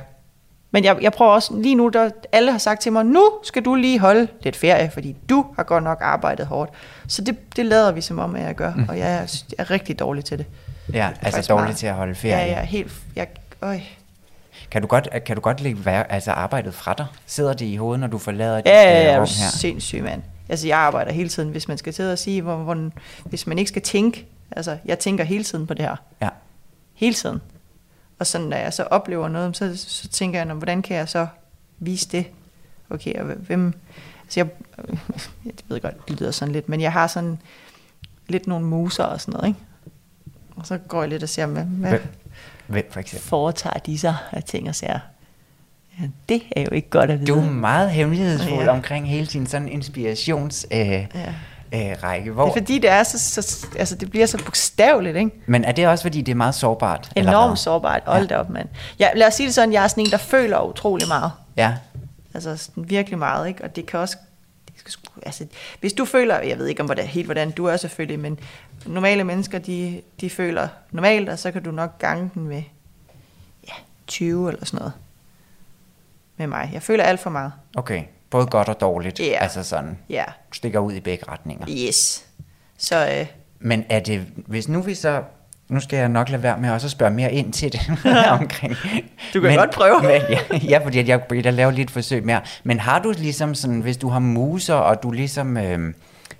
Men 0.71 0.85
jeg, 0.85 0.99
jeg 1.03 1.13
prøver 1.13 1.33
også, 1.33 1.57
lige 1.57 1.75
nu, 1.75 1.89
der 1.89 2.11
alle 2.33 2.53
har 2.53 2.59
sagt 2.59 2.81
til 2.81 2.93
mig, 2.93 3.05
nu 3.05 3.31
skal 3.43 3.65
du 3.65 3.75
lige 3.75 3.99
holde 3.99 4.29
lidt 4.43 4.57
ferie, 4.57 4.91
fordi 4.91 5.17
du 5.29 5.47
har 5.57 5.63
godt 5.63 5.85
nok 5.85 5.99
arbejdet 6.01 6.47
hårdt. 6.47 6.71
Så 7.07 7.23
det, 7.23 7.57
det 7.57 7.67
lader 7.67 7.93
vi 7.93 8.01
som 8.01 8.19
om, 8.19 8.37
at 8.37 8.43
jeg 8.43 8.55
gør, 8.55 8.75
mm. 8.75 8.87
og 8.89 8.99
jeg 8.99 9.13
er, 9.13 9.21
jeg 9.21 9.55
er 9.59 9.71
rigtig 9.71 9.99
dårlig 9.99 10.25
til 10.25 10.39
det. 10.39 10.47
Ja, 10.93 11.11
det 11.21 11.27
altså 11.27 11.53
dårlig 11.53 11.65
meget. 11.65 11.77
til 11.77 11.87
at 11.87 11.95
holde 11.95 12.15
ferie. 12.15 12.37
Ja, 12.37 12.55
er 12.55 12.63
helt, 12.63 12.93
jeg, 13.17 13.29
øj. 13.63 13.81
Kan 14.71 14.83
du 14.83 14.89
godt, 14.89 15.09
kan 15.27 15.37
du 15.37 15.43
godt 15.43 15.61
lægge 15.61 15.91
altså 15.91 16.33
arbejdet 16.33 16.75
fra 16.75 16.95
dig? 16.99 17.07
Sidder 17.27 17.53
det 17.53 17.67
i 17.67 17.77
hovedet, 17.77 18.01
når 18.01 18.07
du 18.07 18.19
forlader 18.19 18.57
dit 18.57 18.67
ja, 18.67 18.83
ja, 18.83 19.13
ja, 19.13 19.17
rum 19.17 19.21
her? 19.21 19.51
sindssyg, 19.51 20.03
mand. 20.03 20.23
Altså, 20.49 20.67
jeg 20.67 20.79
arbejder 20.79 21.13
hele 21.13 21.29
tiden, 21.29 21.51
hvis 21.51 21.69
man 21.69 21.79
skal 21.79 21.95
sidde 21.95 22.13
og 22.13 22.19
sige, 22.19 22.43
hvor, 22.43 22.57
hvor, 22.57 22.91
hvis 23.25 23.47
man 23.47 23.59
ikke 23.59 23.69
skal 23.69 23.83
tænke. 23.83 24.27
Altså, 24.51 24.79
jeg 24.85 24.99
tænker 24.99 25.25
hele 25.25 25.45
tiden 25.45 25.67
på 25.67 25.75
det 25.75 25.85
her. 25.85 25.97
Ja. 26.23 26.29
Hele 26.95 27.15
tiden. 27.15 27.41
Og 28.19 28.27
så 28.27 28.39
når 28.39 28.57
jeg 28.57 28.73
så 28.73 28.83
oplever 28.83 29.29
noget, 29.29 29.57
så, 29.57 29.77
så 29.77 30.09
tænker 30.09 30.45
jeg, 30.45 30.55
hvordan 30.55 30.83
kan 30.83 30.97
jeg 30.97 31.09
så 31.09 31.27
vise 31.79 32.09
det? 32.09 32.27
Okay, 32.91 33.15
og 33.15 33.25
hvem... 33.25 33.75
Altså, 34.25 34.41
jeg, 34.41 34.49
jeg 35.47 35.53
ved 35.69 35.81
godt, 35.81 36.09
det 36.09 36.21
lyder 36.21 36.31
sådan 36.31 36.53
lidt, 36.53 36.69
men 36.69 36.81
jeg 36.81 36.93
har 36.93 37.07
sådan 37.07 37.39
lidt 38.29 38.47
nogle 38.47 38.67
muser 38.67 39.05
og 39.05 39.21
sådan 39.21 39.33
noget, 39.33 39.49
ikke? 39.49 39.61
Og 40.61 40.67
så 40.67 40.79
går 40.79 41.03
jeg 41.03 41.09
lidt 41.09 41.23
og 41.23 41.29
ser, 41.29 41.47
hvad, 41.47 41.63
hvad 41.63 41.99
Hvem 42.67 42.85
for 42.91 43.01
eksempel? 43.01 43.29
foretager 43.29 43.79
de 43.79 43.99
sig 43.99 44.17
af 44.33 44.43
ting 44.43 44.69
og 44.69 44.75
siger, 44.75 44.99
ja, 46.01 46.05
det 46.29 46.43
er 46.57 46.63
jo 46.63 46.71
ikke 46.71 46.91
godt 46.91 47.11
at 47.11 47.21
vide. 47.21 47.33
Du 47.33 47.39
er 47.39 47.51
meget 47.51 47.91
hemmelighedsfuld 47.91 48.65
ja. 48.65 48.71
omkring 48.71 49.09
hele 49.09 49.27
sin 49.27 49.47
sådan 49.47 49.69
inspirations... 49.69 50.67
Øh, 50.71 50.79
ja. 50.79 51.05
Øh, 51.75 52.03
række. 52.03 52.31
Hvor... 52.31 52.45
Det 52.45 52.51
er 52.51 52.55
fordi, 52.55 52.79
det, 52.79 52.91
er 52.91 53.03
så, 53.03 53.19
så, 53.43 53.67
altså, 53.79 53.95
det 53.95 54.11
bliver 54.11 54.27
så 54.27 54.45
bogstaveligt, 54.45 55.17
ikke? 55.17 55.31
Men 55.47 55.65
er 55.65 55.73
det 55.73 55.89
også 55.89 56.05
fordi, 56.05 56.21
det 56.21 56.33
er 56.33 56.37
meget 56.37 56.55
sårbart? 56.55 57.13
Enormt 57.17 57.59
sårbart. 57.59 58.03
Hold 58.07 58.31
ja. 58.31 58.39
op, 58.39 58.51
mand. 58.51 58.69
Ja, 58.99 59.09
lad 59.17 59.27
os 59.27 59.35
sige 59.35 59.47
det 59.47 59.55
sådan, 59.55 59.73
jeg 59.73 59.85
er 59.85 59.89
sådan 59.89 60.05
en, 60.05 60.11
der 60.11 60.17
føler 60.17 60.69
utrolig 60.69 61.09
meget. 61.09 61.33
Ja. 61.57 61.75
Altså 62.35 62.57
sådan 62.57 62.91
virkelig 62.91 63.19
meget, 63.19 63.49
ikke? 63.49 63.65
Og 63.65 63.77
det 63.77 63.87
kan 63.87 64.01
også... 64.01 64.17
Altså, 65.23 65.47
hvis 65.81 65.93
du 65.93 66.05
føler, 66.05 66.41
jeg 66.41 66.59
ved 66.59 66.67
ikke 66.67 66.81
om 66.81 66.87
hvordan, 66.87 67.07
helt 67.07 67.27
hvordan 67.27 67.51
du 67.51 67.65
er 67.65 67.77
selvfølgelig, 67.77 68.21
men 68.21 68.39
normale 68.87 69.25
mennesker, 69.25 69.59
de, 69.59 70.03
de 70.21 70.31
føler 70.31 70.69
normalt, 70.91 71.29
og 71.29 71.39
så 71.39 71.53
kan 71.53 71.63
du 71.63 71.71
nok 71.71 71.99
gange 71.99 72.31
den 72.35 72.49
med 72.49 72.63
ja, 73.69 73.73
20 74.07 74.49
eller 74.49 74.65
sådan 74.65 74.79
noget 74.79 74.93
med 76.37 76.47
mig. 76.47 76.71
Jeg 76.73 76.83
føler 76.83 77.05
alt 77.05 77.21
for 77.21 77.31
meget. 77.31 77.53
Okay, 77.77 78.03
både 78.31 78.47
godt 78.47 78.69
og 78.69 78.81
dårligt. 78.81 79.21
Yeah. 79.23 79.43
Altså 79.43 79.63
sådan, 79.63 79.99
yeah. 80.11 80.29
stikker 80.53 80.79
ud 80.79 80.93
i 80.93 81.01
begge 81.01 81.25
retninger. 81.29 81.67
Yes. 81.69 82.27
Så, 82.79 83.19
øh, 83.19 83.27
Men 83.59 83.85
er 83.89 84.01
det, 84.01 84.27
hvis 84.37 84.69
nu 84.69 84.83
vi 84.83 84.95
så 84.95 85.23
nu 85.71 85.81
skal 85.81 85.97
jeg 85.97 86.09
nok 86.09 86.29
lade 86.29 86.43
være 86.43 86.59
med 86.59 86.71
også 86.71 86.87
at 86.87 86.91
spørge 86.91 87.13
mere 87.13 87.33
ind 87.33 87.53
til 87.53 87.73
det 87.73 87.81
omkring. 88.41 88.77
Du 89.35 89.41
kan 89.41 89.43
men, 89.43 89.57
godt 89.59 89.71
prøve. 89.71 90.03
Men, 90.03 90.11
ja, 90.11 90.39
ja, 90.69 90.79
fordi 90.79 91.09
jeg, 91.09 91.21
jeg 91.45 91.53
laver 91.53 91.71
lidt 91.71 91.91
forsøg 91.91 92.25
mere. 92.25 92.41
Men 92.65 92.81
har 92.81 92.99
du 92.99 93.15
ligesom 93.19 93.55
sådan, 93.55 93.81
hvis 93.81 93.97
du 93.97 94.09
har 94.09 94.19
muser, 94.19 94.75
og 94.75 95.03
du 95.03 95.11
ligesom, 95.11 95.57
øh, 95.57 95.95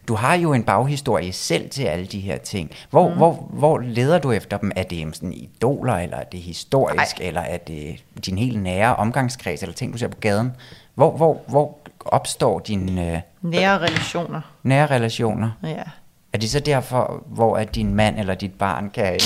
du 0.09 0.15
har 0.15 0.35
jo 0.35 0.53
en 0.53 0.63
baghistorie 0.63 1.33
selv 1.33 1.71
til 1.71 1.83
alle 1.83 2.07
de 2.07 2.21
her 2.21 2.39
ting. 2.39 2.71
Hvor, 2.91 3.09
mm. 3.09 3.17
hvor, 3.17 3.49
hvor 3.51 3.79
leder 3.79 4.19
du 4.19 4.33
efter 4.33 4.59
dem? 4.59 4.73
Er 4.77 4.83
det 4.83 5.17
sådan 5.17 5.33
idoler, 5.33 5.95
eller 5.95 6.17
er 6.17 6.25
det 6.25 6.41
historisk, 6.41 7.21
Ej. 7.21 7.27
eller 7.27 7.41
er 7.41 7.57
det 7.57 8.05
din 8.27 8.39
helt 8.39 8.63
nære 8.63 8.97
omgangskreds, 8.97 9.63
eller 9.63 9.75
ting, 9.75 9.93
du 9.93 9.99
ser 9.99 10.09
på 10.09 10.19
gaden? 10.21 10.53
Hvor, 10.95 11.17
hvor, 11.17 11.41
hvor 11.49 11.79
opstår 12.05 12.59
dine... 12.59 13.13
Øh, 13.13 13.21
nære 13.43 13.79
relationer. 13.79 14.41
Nære 14.63 14.87
relationer? 14.87 15.51
Ja. 15.63 15.83
Er 16.33 16.39
det 16.39 16.51
så 16.51 16.61
derfor, 16.61 17.25
hvor 17.27 17.57
at 17.57 17.75
din 17.75 17.95
mand 17.95 18.19
eller 18.19 18.35
dit 18.35 18.55
barn 18.55 18.91
kan... 18.91 19.05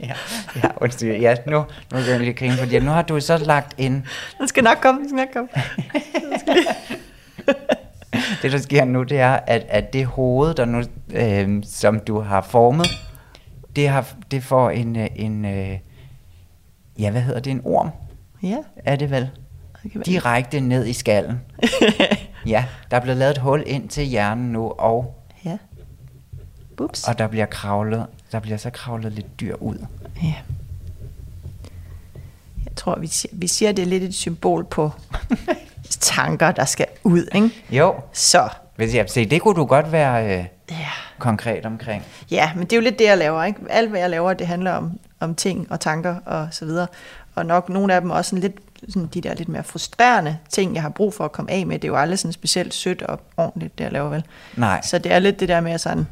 ja, 0.00 0.14
ja, 0.56 0.68
undskyld. 0.76 1.20
Ja, 1.20 1.36
nu, 1.46 1.64
nu 1.92 1.98
er 1.98 2.02
jeg 2.10 2.20
lige 2.20 2.32
grine, 2.32 2.52
fordi 2.52 2.78
nu 2.78 2.90
har 2.90 3.02
du 3.02 3.20
så 3.20 3.38
lagt 3.38 3.74
en... 3.78 4.06
Den 4.38 4.48
skal 4.48 4.64
nok 4.64 4.78
komme, 4.82 5.00
den 5.00 5.08
skal 5.08 5.16
nok 5.16 5.28
komme. 5.32 5.48
det, 8.42 8.52
der 8.52 8.58
sker 8.58 8.84
nu, 8.84 9.02
det 9.02 9.18
er, 9.18 9.32
at, 9.46 9.66
at 9.68 9.92
det 9.92 10.06
hoved, 10.06 10.54
der 10.54 10.64
nu, 10.64 10.82
øh, 11.14 11.62
som 11.64 12.00
du 12.00 12.20
har 12.20 12.40
formet, 12.40 12.86
det, 13.76 13.88
har, 13.88 14.14
det 14.30 14.42
får 14.42 14.70
en, 14.70 14.96
øh, 14.96 15.06
en 15.16 15.44
øh, 15.44 15.78
ja, 16.98 17.10
hvad 17.10 17.20
hedder 17.20 17.40
det, 17.40 17.50
en 17.50 17.60
orm? 17.64 17.90
Ja. 18.42 18.56
Er 18.76 18.96
det 18.96 19.10
vel? 19.10 19.30
Direkte 20.06 20.60
ned 20.60 20.86
i 20.86 20.92
skallen. 20.92 21.40
ja, 22.46 22.64
der 22.90 22.96
er 22.96 23.00
blevet 23.00 23.18
lavet 23.18 23.30
et 23.30 23.38
hul 23.38 23.62
ind 23.66 23.88
til 23.88 24.04
hjernen 24.04 24.52
nu, 24.52 24.70
og... 24.70 25.14
Ja. 25.44 25.58
Ups. 26.80 27.08
Og 27.08 27.18
der 27.18 27.26
bliver 27.26 27.46
kravlet, 27.46 28.06
der 28.32 28.40
bliver 28.40 28.56
så 28.56 28.70
kravlet 28.70 29.12
lidt 29.12 29.40
dyr 29.40 29.54
ud. 29.54 29.86
Ja. 30.22 30.34
Jeg 32.64 32.76
tror, 32.76 32.98
vi 32.98 33.06
siger, 33.06 33.32
vi 33.36 33.46
siger 33.46 33.72
det 33.72 33.82
er 33.82 33.86
lidt 33.86 34.02
et 34.02 34.14
symbol 34.14 34.64
på 34.64 34.90
tanker, 36.00 36.52
der 36.52 36.64
skal 36.64 36.86
ud, 37.04 37.26
ikke? 37.34 37.50
Jo. 37.70 37.94
Så. 38.12 38.48
Hvis 38.76 38.94
jeg 38.94 39.10
se, 39.10 39.26
det 39.26 39.42
kunne 39.42 39.54
du 39.54 39.64
godt 39.64 39.92
være 39.92 40.38
øh, 40.38 40.44
ja. 40.70 40.88
konkret 41.18 41.66
omkring. 41.66 42.04
Ja, 42.30 42.52
men 42.54 42.64
det 42.64 42.72
er 42.72 42.76
jo 42.76 42.82
lidt 42.82 42.98
det, 42.98 43.04
jeg 43.04 43.18
laver, 43.18 43.44
ikke? 43.44 43.60
Alt, 43.70 43.90
hvad 43.90 44.00
jeg 44.00 44.10
laver, 44.10 44.32
det 44.32 44.46
handler 44.46 44.72
om, 44.72 44.98
om 45.20 45.34
ting 45.34 45.72
og 45.72 45.80
tanker 45.80 46.16
og 46.26 46.48
så 46.50 46.64
videre. 46.64 46.86
Og 47.34 47.46
nok 47.46 47.68
nogle 47.68 47.94
af 47.94 48.00
dem 48.00 48.10
også 48.10 48.28
sådan 48.28 48.40
lidt 48.40 48.73
sådan 48.88 49.08
de 49.14 49.20
der 49.20 49.34
lidt 49.34 49.48
mere 49.48 49.64
frustrerende 49.64 50.38
ting, 50.48 50.74
jeg 50.74 50.82
har 50.82 50.88
brug 50.88 51.14
for 51.14 51.24
at 51.24 51.32
komme 51.32 51.50
af 51.50 51.66
med. 51.66 51.78
Det 51.78 51.84
er 51.84 51.92
jo 51.92 51.96
aldrig 51.96 52.18
sådan 52.18 52.32
specielt 52.32 52.74
sødt 52.74 53.02
og 53.02 53.20
ordentligt, 53.36 53.78
det 53.78 53.84
jeg 53.84 53.92
laver 53.92 54.08
vel. 54.08 54.24
Nej. 54.56 54.80
Så 54.82 54.98
det 54.98 55.12
er 55.12 55.18
lidt 55.18 55.40
det 55.40 55.48
der 55.48 55.60
med 55.60 55.78
sådan, 55.78 56.06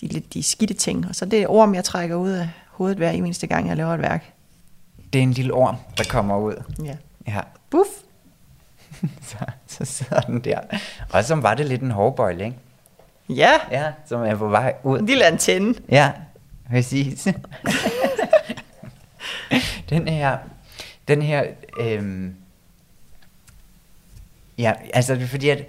de, 0.00 0.06
lidt 0.06 0.34
de 0.34 0.42
skidte 0.42 0.74
ting. 0.74 1.08
Og 1.08 1.14
så 1.14 1.24
det 1.24 1.48
orm, 1.48 1.74
jeg 1.74 1.84
trækker 1.84 2.16
ud 2.16 2.30
af 2.30 2.48
hovedet 2.68 2.98
hver 2.98 3.10
eneste 3.10 3.46
gang, 3.46 3.68
jeg 3.68 3.76
laver 3.76 3.94
et 3.94 4.00
værk. 4.00 4.32
Det 5.12 5.18
er 5.18 5.22
en 5.22 5.32
lille 5.32 5.54
orm, 5.54 5.76
der 5.98 6.04
kommer 6.04 6.38
ud. 6.38 6.62
Ja. 6.84 6.96
Ja. 7.26 7.40
Buff. 7.70 7.88
så, 9.28 9.36
så 9.66 9.84
sidder 9.84 10.20
den 10.20 10.40
der. 10.40 10.60
Og 11.12 11.24
så 11.24 11.34
var 11.34 11.54
det 11.54 11.66
lidt 11.66 11.82
en 11.82 11.90
hårbøjle, 11.90 12.44
ikke? 12.44 12.56
Ja. 13.28 13.50
Ja, 13.70 13.92
som 14.06 14.22
er 14.22 14.34
på 14.34 14.48
vej 14.48 14.74
ud. 14.82 14.98
En 14.98 15.06
lille 15.06 15.24
antenne. 15.24 15.74
Ja, 15.88 16.12
præcis. 16.70 17.28
den 19.90 20.08
her, 20.08 20.38
den 21.08 21.22
her, 21.22 21.44
øhm, 21.80 22.34
ja, 24.58 24.72
altså 24.94 25.26
fordi 25.26 25.48
at, 25.48 25.66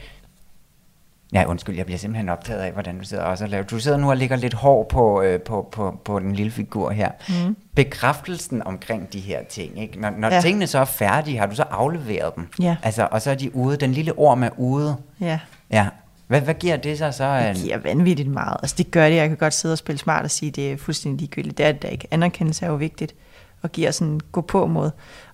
Ja, 1.34 1.46
undskyld, 1.46 1.76
jeg 1.76 1.86
bliver 1.86 2.00
simpelthen 2.00 2.30
optaget 2.30 2.62
af, 2.62 2.72
hvordan 2.72 2.98
du 2.98 3.04
sidder 3.06 3.24
også 3.24 3.44
og 3.44 3.50
laver. 3.50 3.64
Du 3.64 3.80
sidder 3.80 3.98
nu 3.98 4.10
og 4.10 4.18
lægger 4.18 4.36
lidt 4.36 4.54
hår 4.54 4.84
på, 4.84 5.22
øh, 5.22 5.42
på, 5.42 5.70
på, 5.72 6.00
på 6.06 6.20
den 6.20 6.36
lille 6.36 6.52
figur 6.52 6.92
her. 6.92 7.12
Mm. 7.30 7.56
Bekræftelsen 7.76 8.64
omkring 8.64 9.14
de 9.14 9.20
her 9.20 9.44
ting, 9.44 9.82
ikke? 9.82 10.00
Når, 10.00 10.10
når 10.10 10.28
ja. 10.34 10.42
tingene 10.42 10.68
så 10.68 10.80
er 10.80 10.86
færdige, 10.86 11.38
har 11.38 11.46
du 11.46 11.56
så 11.56 11.64
afleveret 11.64 12.36
dem? 12.36 12.48
Ja. 12.60 12.76
Altså, 12.84 13.08
og 13.12 13.22
så 13.22 13.32
er 13.32 13.36
de 13.36 13.56
ude, 13.56 13.78
den 13.78 13.92
lille 13.92 14.14
orm 14.18 14.44
er 14.44 14.50
ude. 14.58 14.96
Ja. 15.22 15.40
Ja. 15.72 15.88
Hvad, 16.28 16.42
hvad 16.42 16.54
giver 16.54 16.78
det 16.78 16.98
så 16.98 17.12
så? 17.12 17.40
Det 17.40 17.64
giver 17.64 17.78
vanvittigt 17.78 18.30
meget. 18.30 18.58
Altså 18.62 18.76
det 18.78 18.92
gør 18.92 19.10
det, 19.10 19.16
jeg 19.16 19.28
kan 19.28 19.38
godt 19.38 19.54
sidde 19.54 19.74
og 19.74 19.78
spille 19.78 20.00
smart 20.00 20.24
og 20.24 20.32
sige, 20.32 20.52
det 20.52 20.72
er 20.72 20.78
fuldstændig 20.78 21.20
ligegyldigt. 21.20 21.58
Det 21.58 21.66
er 21.66 21.72
det 21.72 21.92
ikke. 21.92 22.08
Anerkendelse 22.12 22.66
er 22.66 22.70
jo 22.70 22.76
vigtigt 22.76 23.16
og 23.62 23.72
giver 23.72 23.92
sådan 23.92 24.14
en 24.14 24.22
gå 24.32 24.42
på 24.42 24.68
måde. 24.68 24.92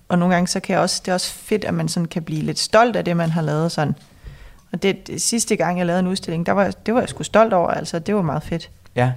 Og 0.08 0.18
nogle 0.18 0.34
gange 0.34 0.48
så 0.48 0.60
kan 0.60 0.74
jeg 0.74 0.82
også, 0.82 1.02
det 1.04 1.10
er 1.10 1.14
også 1.14 1.32
fedt, 1.32 1.64
at 1.64 1.74
man 1.74 1.88
sådan 1.88 2.06
kan 2.06 2.22
blive 2.22 2.42
lidt 2.42 2.58
stolt 2.58 2.96
af 2.96 3.04
det, 3.04 3.16
man 3.16 3.30
har 3.30 3.42
lavet 3.42 3.72
sådan. 3.72 3.94
Og 4.72 4.82
det, 4.82 5.06
det 5.06 5.22
sidste 5.22 5.56
gang, 5.56 5.78
jeg 5.78 5.86
lavede 5.86 6.00
en 6.00 6.06
udstilling, 6.06 6.46
der 6.46 6.52
var, 6.52 6.70
det 6.70 6.94
var 6.94 7.00
jeg 7.00 7.08
sgu 7.08 7.22
stolt 7.22 7.52
over, 7.52 7.70
altså 7.70 7.98
det 7.98 8.14
var 8.14 8.22
meget 8.22 8.42
fedt. 8.42 8.70
Ja. 8.96 9.12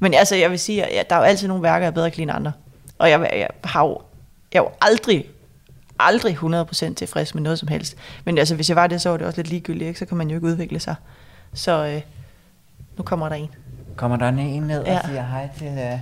Men 0.00 0.14
altså, 0.14 0.36
jeg 0.36 0.50
vil 0.50 0.58
sige, 0.58 1.00
at 1.00 1.10
der 1.10 1.16
er 1.16 1.20
jo 1.20 1.24
altid 1.24 1.48
nogle 1.48 1.62
værker, 1.62 1.84
jeg 1.84 1.86
er 1.86 1.94
bedre 1.94 2.10
kan 2.10 2.16
lide 2.16 2.22
end 2.22 2.32
andre. 2.32 2.52
Og 2.98 3.10
jeg, 3.10 3.30
jeg, 3.32 3.48
har 3.64 3.84
jo, 3.84 4.00
jeg 4.52 4.58
er 4.58 4.62
jo 4.62 4.70
aldrig, 4.80 5.26
aldrig 5.98 6.36
100% 6.36 6.94
tilfreds 6.94 7.34
med 7.34 7.42
noget 7.42 7.58
som 7.58 7.68
helst. 7.68 7.96
Men 8.24 8.38
altså, 8.38 8.54
hvis 8.54 8.68
jeg 8.68 8.76
var 8.76 8.86
det, 8.86 9.00
så 9.00 9.10
var 9.10 9.16
det 9.16 9.26
også 9.26 9.38
lidt 9.38 9.48
ligegyldigt, 9.48 9.88
ikke? 9.88 9.98
så 9.98 10.06
kan 10.06 10.16
man 10.16 10.28
jo 10.28 10.34
ikke 10.34 10.46
udvikle 10.46 10.80
sig. 10.80 10.94
Så 11.52 11.86
øh, 11.86 12.00
nu 12.96 13.02
kommer 13.02 13.28
der 13.28 13.36
en. 13.36 13.50
Kommer 13.96 14.16
der 14.16 14.28
en 14.28 14.62
ned 14.62 14.84
ja. 14.84 14.98
og 14.98 15.04
siger 15.04 15.22
hej 15.22 15.48
til... 15.58 15.66
Øh, 15.66 15.98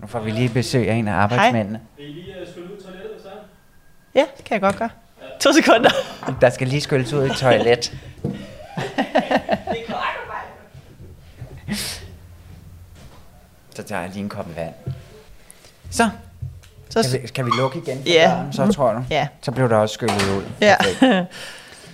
nu 0.00 0.06
får 0.06 0.20
vi 0.20 0.30
lige 0.30 0.48
besøg 0.48 0.88
af 0.88 0.94
en 0.94 1.08
af 1.08 1.12
arbejdsmændene. 1.14 1.80
Hej. 1.98 2.06
Vil 2.06 2.16
I 2.16 2.20
lige 2.20 2.34
uh, 2.42 2.48
skylle 2.48 2.72
ud 2.72 2.80
toilettet, 2.82 3.22
så? 3.22 3.28
Ja, 4.14 4.24
det 4.36 4.44
kan 4.44 4.54
jeg 4.54 4.60
godt 4.60 4.76
gøre. 4.76 4.90
To 5.40 5.52
sekunder. 5.52 5.90
Der 6.40 6.50
skal 6.50 6.68
lige 6.68 6.80
skylles 6.80 7.12
ud 7.12 7.26
i 7.26 7.34
toilet. 7.34 7.92
Så 13.74 13.82
tager 13.82 14.00
jeg 14.00 14.10
lige 14.10 14.22
en 14.22 14.28
kop 14.28 14.56
vand. 14.56 14.74
Så. 15.90 16.10
Så 16.90 17.02
kan 17.02 17.22
vi, 17.22 17.26
kan 17.26 17.46
vi 17.46 17.50
lukke 17.58 17.78
igen? 17.78 17.98
Ja. 18.06 18.42
Så 18.52 18.72
tror 18.72 18.92
du? 18.92 19.04
Ja. 19.10 19.28
Så 19.42 19.52
blev 19.52 19.68
der 19.68 19.76
også 19.76 19.92
skyllet 19.92 20.36
ud. 20.36 20.42
Ja. 20.60 20.76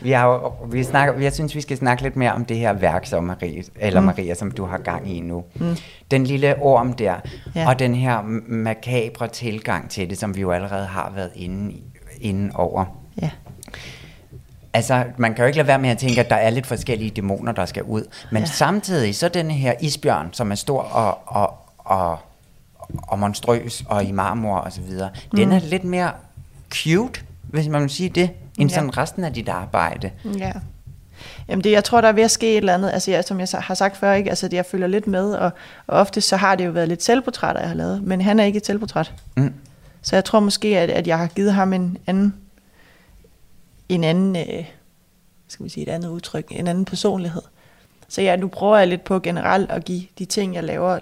Vi 0.05 0.11
har 0.12 0.26
jo, 0.26 0.52
vi 0.66 0.84
snakker, 0.84 1.20
jeg 1.20 1.32
synes, 1.32 1.55
vi 1.55 1.61
skal 1.61 1.76
snakke 1.76 2.02
lidt 2.02 2.16
mere 2.16 2.32
om 2.32 2.44
det 2.44 2.57
her 2.57 2.72
værk, 2.72 3.07
som 3.07 3.24
Marie, 3.24 3.64
eller 3.76 4.00
mm. 4.00 4.07
Maria, 4.07 4.34
som 4.34 4.50
du 4.50 4.64
har 4.64 4.78
gang 4.78 5.16
i 5.16 5.20
nu. 5.20 5.44
Mm. 5.55 5.76
Den 6.11 6.24
lille 6.24 6.62
orm 6.62 6.92
der, 6.92 7.14
Ja. 7.55 7.68
og 7.68 7.78
den 7.78 7.94
her 7.94 8.22
makabre 8.48 9.28
tilgang 9.28 9.90
til 9.90 10.11
det, 10.11 10.18
som 10.18 10.36
vi 10.36 10.40
jo 10.40 10.50
allerede 10.52 10.86
har 10.86 11.12
været 11.14 11.30
inde, 11.34 11.76
inde 12.20 12.50
over. 12.55 12.84
Ja. 13.22 13.30
Altså, 14.72 15.05
man 15.16 15.34
kan 15.34 15.42
jo 15.42 15.46
ikke 15.46 15.57
lade 15.57 15.68
være 15.68 15.78
med 15.78 15.90
at 15.90 15.98
tænke, 15.98 16.20
at 16.20 16.30
der 16.30 16.36
er 16.36 16.50
lidt 16.50 16.66
forskellige 16.66 17.11
dæmoner, 17.11 17.52
der 17.52 17.66
skal 17.66 17.82
ud. 17.82 18.02
Men 18.32 18.42
ja. 18.42 18.46
Samtidig, 18.46 19.14
så 19.16 19.28
denne 19.28 19.55
her 19.55 19.74
isbjørn, 19.80 20.28
som 20.32 20.50
er 20.50 20.55
stor 20.55 20.82
og, 20.82 21.18
og, 21.26 21.55
og, 21.78 22.18
og 23.02 23.18
monstrøs 23.18 23.84
og 23.88 24.05
i 24.05 24.12
marmor 24.12 24.57
og 24.57 24.72
så 24.72 24.80
videre, 24.80 25.11
mm. 25.32 25.36
den 25.38 25.52
er 25.52 25.59
lidt 25.61 25.84
mere 25.84 26.11
cute, 26.74 27.20
hvis 27.42 27.68
man 27.68 27.82
vil 27.82 27.90
sige 27.90 28.09
det, 28.09 28.30
end 28.59 28.70
Ja. 28.70 28.74
sådan 28.74 28.96
resten 28.96 29.24
af 29.24 29.32
dit 29.32 29.48
arbejde. 29.48 30.11
Ja. 30.38 30.52
Jamen 31.48 31.64
det, 31.64 31.70
jeg 31.70 31.84
tror, 31.84 32.00
der 32.00 32.09
er 32.09 32.12
ved 32.12 32.22
at 32.22 32.30
ske 32.30 32.50
et 32.52 32.57
eller 32.57 32.74
andet, 32.74 32.90
altså 32.92 33.11
jeg, 33.11 33.24
som 33.24 33.40
jeg 33.40 33.48
har 33.52 33.74
sagt 33.74 33.96
før, 33.96 34.12
ikke? 34.12 34.30
Altså, 34.30 34.48
det, 34.48 34.57
jeg 34.57 34.66
følger 34.66 34.86
lidt 34.86 35.07
med, 35.07 35.32
og, 35.34 35.50
og 35.86 35.98
ofte 35.98 36.20
så 36.20 36.36
har 36.36 36.55
det 36.55 36.66
jo 36.66 36.70
været 36.70 36.88
lidt 36.88 37.02
selvportrætter, 37.02 37.61
jeg 37.61 37.68
har 37.68 37.76
lavet, 37.76 38.02
men 38.02 38.20
han 38.20 38.40
er 38.40 38.44
ikke 38.44 38.57
et 38.57 38.66
selvportræt. 38.66 39.12
Mm. 39.36 39.55
Så 40.02 40.16
jeg 40.16 40.24
tror 40.24 40.40
måske, 40.40 40.78
at, 40.78 40.90
at 40.90 41.07
jeg 41.07 41.18
har 41.18 41.26
givet 41.26 41.52
ham 41.52 41.72
en 41.72 41.98
anden, 42.07 42.34
en 43.88 44.05
anden, 44.05 44.36
øh, 44.36 44.64
skal 45.48 45.64
vi 45.64 45.70
sige, 45.70 45.86
et 45.86 45.92
andet 45.92 46.09
udtryk, 46.09 46.46
en 46.50 46.66
anden 46.66 46.84
personlighed. 46.84 47.42
Så 48.09 48.22
ja, 48.22 48.36
nu 48.36 48.48
prøver 48.48 48.76
jeg 48.78 48.88
lidt 48.88 49.05
på 49.05 49.20
generelt 49.20 49.70
at 49.70 49.84
give 49.84 50.02
de 50.18 50.24
ting, 50.24 50.55
jeg 50.55 50.64
laver, 50.64 50.98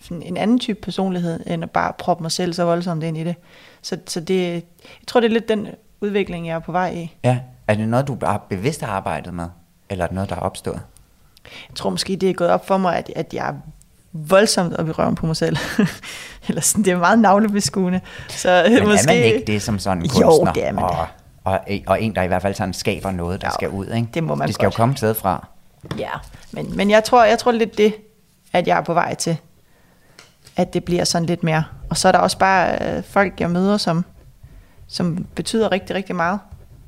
sådan 0.00 0.22
en 0.22 0.36
anden 0.36 0.58
type 0.58 0.80
personlighed, 0.80 1.40
end 1.46 1.62
at 1.62 1.70
bare 1.70 1.92
proppe 1.98 2.22
mig 2.22 2.32
selv 2.32 2.52
så 2.52 2.64
voldsomt 2.64 3.04
ind 3.04 3.18
i 3.18 3.24
det. 3.24 3.34
Så, 3.82 3.98
så 4.06 4.20
det, 4.20 4.52
jeg 4.52 4.62
tror, 5.06 5.20
det 5.20 5.26
er 5.28 5.32
lidt 5.32 5.48
den 5.48 5.68
udvikling, 6.00 6.46
jeg 6.46 6.54
er 6.54 6.58
på 6.58 6.72
vej 6.72 6.90
i. 6.90 7.16
Ja, 7.24 7.38
er 7.68 7.74
det 7.74 7.88
noget, 7.88 8.06
du 8.08 8.16
har 8.22 8.46
bevidst 8.48 8.80
har 8.80 8.92
arbejdet 8.92 9.34
med? 9.34 9.46
Eller 9.90 10.04
er 10.04 10.08
det 10.08 10.14
noget, 10.14 10.30
der 10.30 10.36
er 10.36 10.40
opstået? 10.40 10.80
Jeg 11.68 11.74
tror 11.76 11.90
måske, 11.90 12.16
det 12.16 12.30
er 12.30 12.34
gået 12.34 12.50
op 12.50 12.66
for 12.66 12.76
mig, 12.78 12.96
at, 12.96 13.10
at 13.16 13.34
jeg 13.34 13.48
er 13.48 13.54
voldsomt 14.12 14.74
op 14.74 14.88
i 14.88 14.90
røven 14.90 15.14
på 15.14 15.26
mig 15.26 15.36
selv. 15.36 15.56
Eller 16.48 16.60
sådan, 16.60 16.84
det 16.84 16.90
er 16.92 16.98
meget 16.98 17.18
navlebeskuende. 17.18 18.00
Så 18.28 18.66
Men 18.68 18.88
måske... 18.88 19.10
er 19.10 19.14
man 19.16 19.24
ikke 19.24 19.44
det 19.46 19.62
som 19.62 19.78
sådan 19.78 19.98
en 20.02 20.10
Jo, 20.20 20.26
kunstner? 20.26 20.52
det 20.52 20.66
er 20.66 20.72
man 20.72 20.84
og, 20.84 21.06
og, 21.44 21.60
og 21.86 22.02
en, 22.02 22.14
der 22.14 22.22
i 22.22 22.26
hvert 22.26 22.42
fald 22.42 22.54
sådan 22.54 22.72
skaber 22.74 23.10
noget, 23.10 23.40
der 23.40 23.46
Jo, 23.48 23.52
skal 23.54 23.68
ud, 23.68 23.86
ikke? 23.86 24.08
det 24.14 24.24
må 24.24 24.34
man 24.34 24.46
Det 24.46 24.54
skal 24.54 24.64
jo 24.64 24.68
godt. 24.68 24.74
komme 24.74 24.92
et 24.92 24.98
sted 24.98 25.14
fra. 25.14 25.46
Ja, 25.98 26.10
men, 26.52 26.76
men 26.76 26.90
jeg 26.90 27.04
tror, 27.04 27.24
jeg 27.24 27.38
tror 27.38 27.52
lidt 27.52 27.78
det, 27.78 27.94
at 28.52 28.66
jeg 28.66 28.78
er 28.78 28.82
på 28.82 28.94
vej 28.94 29.14
til. 29.14 29.36
At 30.56 30.74
det 30.74 30.84
bliver 30.84 31.04
sådan 31.04 31.26
lidt 31.26 31.42
mere. 31.42 31.64
Og 31.90 31.96
så 31.96 32.08
er 32.08 32.12
der 32.12 32.18
også 32.18 32.38
bare 32.38 32.96
øh, 32.96 33.02
folk, 33.04 33.40
jeg 33.40 33.50
møder, 33.50 33.76
som, 33.76 34.04
som 34.90 35.26
betyder 35.34 35.72
rigtig, 35.72 35.96
rigtig 35.96 36.16
meget. 36.16 36.40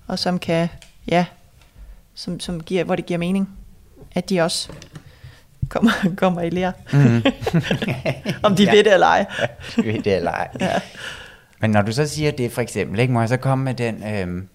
Og 0.07 0.19
som 0.19 0.39
kan, 0.39 0.69
ja, 1.09 1.25
som, 2.15 2.41
som 2.41 2.63
giver, 2.63 2.85
hvor 2.85 2.97
det 2.97 3.07
giver 3.07 3.19
mening. 3.19 3.49
At 4.15 4.29
de 4.29 4.41
også 4.41 4.69
kommer, 5.69 5.91
kommer 6.17 6.41
i 6.43 6.51
lære. 6.51 6.73
Mm. 6.93 7.23
Om 8.43 8.57
de 8.57 8.65
Ja. 8.65 8.71
ved 8.73 8.85
det 8.85 8.93
eller 8.95 9.07
ej. 9.07 9.27
ved 9.77 10.03
det 10.03 10.17
eller 10.17 10.31
ej. 10.31 10.49
Ja. 10.61 10.81
Men 11.61 11.71
når 11.71 11.83
du 11.83 11.93
så 11.93 12.07
siger 12.07 12.31
det 12.31 12.53
for 12.53 12.61
eksempel, 12.63 13.01
ikke, 13.01 13.13
må 13.13 13.21
jeg 13.21 13.29
så 13.29 13.37
komme 13.37 13.65
med 13.65 13.75
den... 13.75 14.05
Øhm, 14.15 14.49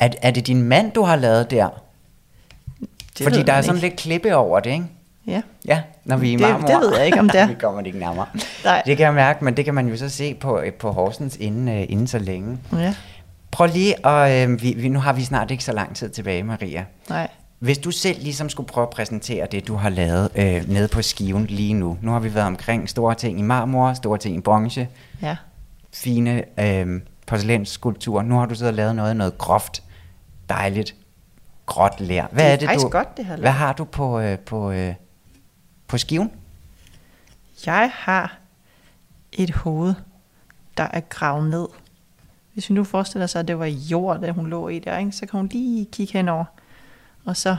er, 0.00 0.08
er 0.22 0.30
det 0.30 0.46
din 0.46 0.62
mand, 0.62 0.92
du 0.92 1.02
har 1.02 1.16
lavet 1.16 1.50
der? 1.50 1.68
Det 3.18 3.24
Fordi 3.24 3.42
der 3.42 3.52
er 3.52 3.62
sådan 3.62 3.76
ikke. 3.76 3.88
lidt 3.88 4.00
klippe 4.00 4.36
over 4.36 4.60
det, 4.60 4.70
ikke? 4.70 4.84
Ja. 5.26 5.42
Ja, 5.66 5.82
når 6.04 6.16
vi 6.16 6.28
er 6.28 6.32
i 6.32 6.32
Det- 6.32 6.40
marmor. 6.40 6.66
det 6.66 6.76
ved 6.80 6.96
jeg 6.96 7.06
ikke, 7.06 7.20
om 7.20 7.28
det 7.34 7.40
er. 7.40 7.46
vi 7.46 7.54
kommer 7.54 7.80
ikke 7.82 7.98
nærmere. 7.98 8.26
Nej. 8.64 8.82
Det 8.86 8.96
kan 8.96 9.04
jeg 9.06 9.14
mærke, 9.14 9.44
men 9.44 9.56
det 9.56 9.64
kan 9.64 9.74
man 9.74 9.88
jo 9.88 9.96
så 9.96 10.08
se 10.08 10.34
på, 10.34 10.60
øh, 10.60 10.72
på 10.72 10.90
Horsens 10.92 11.36
inden, 11.36 11.68
øh, 11.68 11.86
inden 11.88 12.06
så 12.06 12.18
længe. 12.18 12.58
Ja. 12.72 12.94
Prøv 13.50 13.68
lige, 13.72 14.04
og 14.04 14.32
øh, 14.42 14.62
vi, 14.62 14.74
vi, 14.78 14.88
nu 14.88 14.98
har 14.98 15.12
vi 15.12 15.22
snart 15.24 15.50
ikke 15.50 15.64
så 15.64 15.72
lang 15.72 15.96
tid 15.96 16.08
tilbage, 16.10 16.42
Maria. 16.42 16.84
Nej. 17.08 17.28
Hvis 17.58 17.78
du 17.78 17.90
selv 17.90 18.22
ligesom 18.22 18.48
skulle 18.48 18.66
prøve 18.66 18.82
at 18.86 18.90
præsentere 18.90 19.46
det, 19.52 19.68
du 19.68 19.74
har 19.76 19.88
lavet 19.88 20.28
øh, 20.34 20.68
nede 20.68 20.88
på 20.88 21.02
skiven 21.02 21.46
lige 21.46 21.74
nu. 21.74 21.98
Nu 22.02 22.10
har 22.12 22.18
vi 22.20 22.34
været 22.34 22.46
omkring 22.46 22.88
store 22.88 23.14
ting 23.14 23.38
i 23.38 23.42
marmor, 23.42 23.92
store 23.92 24.18
ting 24.18 24.36
i 24.36 24.40
bronze, 24.40 24.88
Ja. 25.22 25.36
fine 25.94 26.42
øh, 26.60 27.00
porcelænsskulpturer. 27.26 28.22
Nu 28.22 28.38
har 28.38 28.46
du 28.46 28.54
siddet 28.54 28.70
og 28.72 28.76
lavet 28.76 28.96
noget, 28.96 29.16
noget 29.16 29.38
groft, 29.38 29.82
dejligt, 30.48 30.94
gråt 31.66 32.00
lær. 32.00 32.26
Hvad 32.32 32.44
Det 32.58 32.62
er 32.62 32.68
er 32.68 32.74
det, 32.74 32.82
du, 32.82 32.88
godt, 32.88 33.16
det 33.16 33.24
her 33.24 33.36
lær. 33.36 33.40
Hvad 33.40 33.50
har 33.50 33.72
du 33.72 33.84
på, 33.84 34.20
øh, 34.20 34.38
på, 34.38 34.70
øh, 34.70 34.94
på 35.94 35.98
skiven? 35.98 36.30
Jeg 37.66 37.90
har 37.94 38.38
et 39.32 39.50
hoved, 39.50 39.94
der 40.76 40.82
er 40.92 41.00
gravet 41.00 41.50
ned. 41.50 41.66
Hvis 42.52 42.68
vi 42.70 42.74
nu 42.74 42.84
forestiller 42.84 43.26
sig, 43.26 43.40
at 43.40 43.48
det 43.48 43.58
var 43.58 43.64
jord, 43.66 44.20
da 44.20 44.30
hun 44.30 44.46
lå 44.50 44.68
i 44.68 44.78
der, 44.78 44.98
ikke? 44.98 45.12
så 45.12 45.26
kan 45.26 45.38
hun 45.40 45.48
lige 45.48 45.84
kigge 45.92 46.12
henover. 46.12 46.44
Og 47.24 47.36
så 47.36 47.56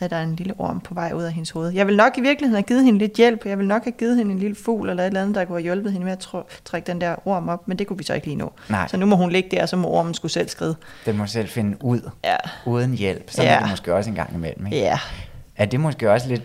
er 0.00 0.08
der 0.08 0.22
en 0.22 0.36
lille 0.36 0.54
orm 0.58 0.80
på 0.80 0.94
vej 0.94 1.12
ud 1.14 1.22
af 1.22 1.32
hendes 1.32 1.50
hoved. 1.50 1.70
Jeg 1.70 1.86
vil 1.86 1.96
nok 1.96 2.18
i 2.18 2.20
virkeligheden 2.20 2.56
have 2.56 2.62
givet 2.62 2.84
hende 2.84 2.98
lidt 2.98 3.12
hjælp. 3.16 3.46
Jeg 3.46 3.58
vil 3.58 3.66
nok 3.66 3.84
have 3.84 3.92
givet 3.92 4.16
hende 4.16 4.32
en 4.32 4.38
lille 4.38 4.56
fugl 4.56 4.90
eller 4.90 5.02
et 5.02 5.06
eller 5.06 5.22
andet, 5.22 5.34
der 5.34 5.44
kunne 5.44 5.56
have 5.56 5.62
hjulpet 5.62 5.92
hende 5.92 6.04
med 6.04 6.12
at 6.12 6.26
tr- 6.26 6.60
trække 6.64 6.86
den 6.86 7.00
der 7.00 7.28
orm 7.28 7.48
op. 7.48 7.68
Men 7.68 7.78
det 7.78 7.86
kunne 7.86 7.98
vi 7.98 8.04
så 8.04 8.14
ikke 8.14 8.26
lige 8.26 8.36
nå. 8.36 8.52
Nej. 8.68 8.88
Så 8.88 8.96
nu 8.96 9.06
må 9.06 9.16
hun 9.16 9.30
ligge 9.30 9.48
der, 9.50 9.62
og 9.62 9.68
så 9.68 9.76
må 9.76 9.88
ormen 9.88 10.14
skulle 10.14 10.32
selv 10.32 10.48
skride. 10.48 10.76
Den 11.06 11.16
må 11.16 11.26
selv 11.26 11.48
finde 11.48 11.84
ud, 11.84 12.10
Ja. 12.24 12.36
uden 12.66 12.94
hjælp. 12.94 13.30
Sådan 13.30 13.50
Ja. 13.50 13.56
er 13.56 13.60
det 13.60 13.70
måske 13.70 13.94
også 13.94 14.10
en 14.10 14.16
gang 14.16 14.34
imellem. 14.34 14.66
Ikke? 14.66 14.78
Ja. 14.78 14.98
Er 15.56 15.64
det 15.64 15.80
måske 15.80 16.10
også 16.10 16.28
lidt 16.28 16.42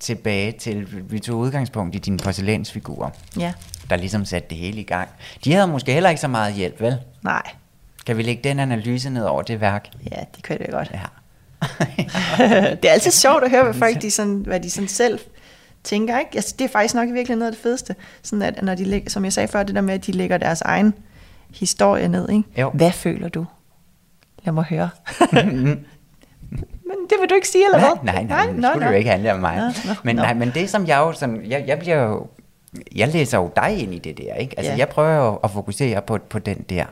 tilbage 0.00 0.52
til, 0.52 0.86
vi 1.12 1.18
tog 1.18 1.38
udgangspunkt 1.38 1.94
i 1.94 1.98
dine 1.98 2.18
porcelænsfigurer, 2.18 3.10
Ja. 3.38 3.52
der 3.90 3.96
ligesom 3.96 4.24
satte 4.24 4.48
det 4.50 4.58
hele 4.58 4.80
i 4.80 4.84
gang. 4.84 5.08
De 5.44 5.52
havde 5.52 5.66
måske 5.66 5.92
heller 5.92 6.08
ikke 6.10 6.20
så 6.20 6.28
meget 6.28 6.54
hjælp, 6.54 6.80
vel? 6.80 6.96
Nej. 7.22 7.42
Kan 8.06 8.16
vi 8.16 8.22
lægge 8.22 8.42
den 8.44 8.58
analyse 8.60 9.10
ned 9.10 9.24
over 9.24 9.42
det 9.42 9.60
værk? 9.60 9.88
Ja, 10.10 10.16
det 10.36 10.44
kan 10.44 10.58
det 10.58 10.66
godt. 10.70 10.90
Ja. 10.94 11.00
det 12.82 12.84
er 12.84 12.92
altid 12.92 13.10
sjovt 13.10 13.44
at 13.44 13.50
høre, 13.50 13.64
hvad 13.64 13.74
folk 13.74 14.02
de 14.02 14.10
sådan, 14.10 14.34
hvad 14.46 14.60
de 14.60 14.70
sådan 14.70 14.88
selv 14.88 15.18
tænker. 15.84 16.18
Ikke? 16.18 16.30
Altså, 16.34 16.54
det 16.58 16.64
er 16.64 16.68
faktisk 16.68 16.94
nok 16.94 17.08
i 17.08 17.12
virkeligheden 17.12 17.38
noget 17.38 17.50
af 17.50 17.56
det 17.56 17.62
fedeste. 17.62 17.94
Sådan 18.22 18.42
at, 18.42 18.62
når 18.62 18.74
de, 18.74 18.84
lægger- 18.84 19.10
som 19.10 19.24
jeg 19.24 19.32
sagde 19.32 19.48
før, 19.48 19.62
det 19.62 19.74
der 19.74 19.80
med, 19.80 19.94
at 19.94 20.06
de 20.06 20.12
lægger 20.12 20.38
deres 20.38 20.60
egen 20.60 20.94
historie 21.54 22.08
ned. 22.08 22.28
Ikke? 22.28 22.42
Jo. 22.60 22.70
Hvad 22.70 22.92
føler 22.92 23.28
du? 23.28 23.46
Lad 24.44 24.52
mig 24.52 24.64
høre. 24.64 24.88
Men 26.88 26.96
det 27.10 27.16
vil 27.20 27.30
du 27.30 27.34
ikke 27.34 27.48
sige, 27.48 27.64
eller 27.64 27.78
nej, 27.78 27.88
hvad? 28.02 28.12
nej, 28.12 28.22
nej, 28.24 28.52
nej, 28.52 28.70
skulle 28.72 28.86
det 28.86 28.92
jo 28.92 28.96
ikke 28.98 29.10
handle 29.10 29.32
om 29.32 29.40
mig. 29.40 29.56
Nå, 29.56 29.62
nå, 29.62 29.94
men, 30.02 30.16
nå. 30.16 30.22
nej, 30.22 30.34
men 30.34 30.50
det 30.54 30.70
som 30.70 30.86
jeg 30.86 30.98
jo 30.98 31.12
sådan, 31.12 31.42
jeg, 31.46 31.64
jeg 31.66 31.78
bliver 31.78 32.02
jo, 32.02 32.26
jeg 32.96 33.08
læser 33.08 33.38
jo 33.38 33.50
dig 33.56 33.78
ind 33.82 33.94
i 33.94 33.98
det 33.98 34.18
der, 34.18 34.34
ikke? 34.34 34.58
Altså 34.58 34.72
Ja. 34.72 34.78
jeg 34.78 34.88
prøver 34.88 35.14
jo 35.26 35.34
at 35.34 35.50
fokusere 35.50 36.02
på, 36.02 36.18
på 36.30 36.38
den 36.38 36.56
der 36.68 36.84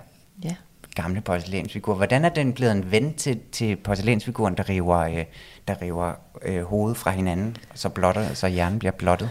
Ja. 0.45 0.55
gamle 0.95 1.21
porcelænsfigur. 1.21 1.95
Hvordan 1.95 2.25
er 2.25 2.29
den 2.29 2.53
blevet 2.53 2.73
en 2.73 2.91
ven 2.91 3.15
til, 3.15 3.39
til 3.53 3.77
porcelænsfiguren, 3.77 4.55
der 4.57 4.69
river, 4.69 4.99
øh, 4.99 5.25
der 5.69 5.83
river 5.83 6.13
øh, 6.43 6.63
hovedet 6.65 6.97
fra 6.97 7.11
hinanden, 7.11 7.57
så, 7.75 7.89
blotter, 7.89 8.35
så 8.35 8.47
hjernen 8.49 8.79
bliver 8.79 8.93
blottet? 8.93 9.31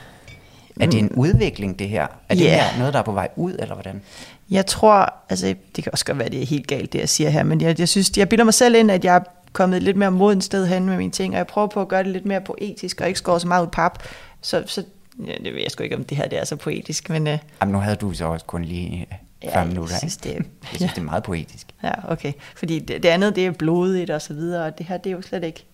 Er 0.82 0.86
det 0.86 1.00
en 1.00 1.10
udvikling, 1.12 1.80
det 1.80 1.90
her? 1.90 2.08
Er 2.30 2.36
det 2.36 2.44
Ja. 2.44 2.50
her 2.72 2.78
noget, 2.80 2.94
der 2.94 3.00
er 3.00 3.04
på 3.04 3.12
vej 3.12 3.28
ud, 3.36 3.52
eller 3.60 3.74
hvordan? 3.76 4.02
Jeg 4.50 4.66
tror, 4.66 5.14
altså 5.30 5.56
det 5.76 5.84
kan 5.84 5.92
også 5.94 6.06
godt 6.06 6.20
være, 6.20 6.30
det 6.30 6.42
er 6.42 6.46
helt 6.46 6.68
galt, 6.68 6.94
det 6.94 7.00
jeg 7.00 7.10
siger 7.10 7.30
her, 7.30 7.44
men 7.44 7.62
jeg, 7.62 7.80
jeg 7.80 7.90
synes, 7.90 8.12
jeg 8.18 8.30
bilder 8.30 8.46
mig 8.46 8.54
selv 8.54 8.76
ind, 8.76 8.92
at 8.92 9.06
jeg 9.06 9.22
kommet 9.56 9.84
lidt 9.84 9.98
mere 9.98 10.12
moden 10.12 10.42
sted 10.42 10.68
hen 10.68 10.86
med 10.86 10.98
mine 10.98 11.12
ting, 11.12 11.34
og 11.34 11.38
jeg 11.38 11.48
prøver 11.48 11.68
på 11.68 11.82
at 11.82 11.88
gøre 11.88 12.04
det 12.04 12.12
lidt 12.12 12.26
mere 12.26 12.42
poetisk, 12.42 13.02
og 13.02 13.08
ikke 13.08 13.20
skåre 13.20 13.40
så 13.40 13.48
meget 13.48 13.64
ud 13.66 13.72
pap. 13.72 14.04
Så, 14.42 14.64
så 14.66 14.84
ja, 15.28 15.34
det 15.44 15.54
ved 15.54 15.62
jeg 15.62 15.72
sgu 15.72 15.84
ikke, 15.84 15.96
om 15.96 16.04
det 16.04 16.18
her 16.18 16.28
det 16.28 16.40
er 16.40 16.46
så 16.46 16.56
poetisk, 16.56 17.10
men 17.10 17.28
øh, 17.28 17.38
Jamen, 17.62 17.74
nu 17.74 17.80
havde 17.80 17.96
du 17.96 18.14
så 18.14 18.26
også 18.26 18.46
kun 18.46 18.66
lige 18.66 19.08
øh, 19.12 19.18
Ja, 19.44 19.50
40 19.50 19.60
jeg 19.60 19.68
minutter, 19.68 19.96
synes, 19.98 20.16
ikke? 20.26 20.30
det 20.30 20.32
er- 20.38 20.50
jeg 20.72 20.78
synes, 20.78 20.94
det 20.94 21.02
er 21.02 21.06
meget 21.06 21.24
poetisk. 21.24 21.68
ja, 21.84 21.92
okay. 22.12 22.34
Fordi 22.56 22.80
det, 22.80 23.04
det 23.04 23.10
andet, 23.10 23.36
det 23.36 23.46
er 23.46 23.52
blodigt 23.52 24.10
og 24.10 24.22
så 24.22 24.34
videre, 24.34 24.66
og 24.66 24.78
det 24.78 24.86
her, 24.86 24.98
det 24.98 25.10
er 25.10 25.16
jo 25.16 25.22
slet 25.22 25.44
ikke, 25.44 25.66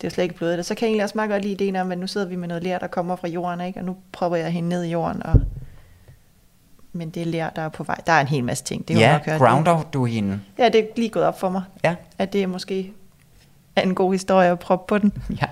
det 0.00 0.06
er 0.06 0.10
jo 0.10 0.14
slet 0.14 0.24
ikke 0.24 0.34
blodigt. 0.34 0.58
Og 0.58 0.64
så 0.64 0.74
kan 0.74 0.82
jeg 0.86 0.88
egentlig 0.90 1.04
også 1.04 1.12
meget 1.14 1.30
godt 1.30 1.42
lide 1.42 1.52
ideen 1.52 1.76
om, 1.76 1.92
at 1.92 1.98
nu 1.98 2.06
sidder 2.06 2.26
vi 2.26 2.36
med 2.36 2.48
noget 2.48 2.62
lær, 2.62 2.78
der 2.78 2.86
kommer 2.86 3.16
fra 3.16 3.28
jorden, 3.28 3.60
ikke? 3.60 3.78
og 3.80 3.84
nu 3.84 3.96
prøver 4.12 4.36
jeg 4.36 4.50
hende 4.50 4.68
ned 4.68 4.84
i 4.84 4.90
jorden, 4.90 5.22
og 5.26 5.40
men 6.92 7.10
det 7.10 7.22
er 7.22 7.26
lær, 7.26 7.50
der 7.50 7.62
er 7.62 7.68
på 7.68 7.82
vej. 7.84 8.00
Der 8.06 8.12
er 8.12 8.20
en 8.20 8.26
hel 8.26 8.44
masse 8.44 8.64
ting. 8.64 8.88
Det 8.88 8.96
er 8.96 9.00
ja, 9.00 9.12
nok 9.12 9.26
hørt. 9.26 9.38
grounder 9.40 9.82
du 9.82 10.04
hende? 10.04 10.40
Ja, 10.58 10.68
det 10.68 10.80
er 10.80 10.84
lige 10.96 11.08
gået 11.08 11.24
op 11.24 11.40
for 11.40 11.48
mig, 11.48 11.62
Ja. 11.84 11.94
at 12.18 12.32
det 12.32 12.42
er 12.42 12.46
måske 12.46 12.92
er 13.76 13.82
en 13.82 13.94
god 13.94 14.12
historie 14.12 14.50
at 14.50 14.58
proppe 14.58 14.88
på 14.88 14.98
den. 14.98 15.12
Ja. 15.40 15.46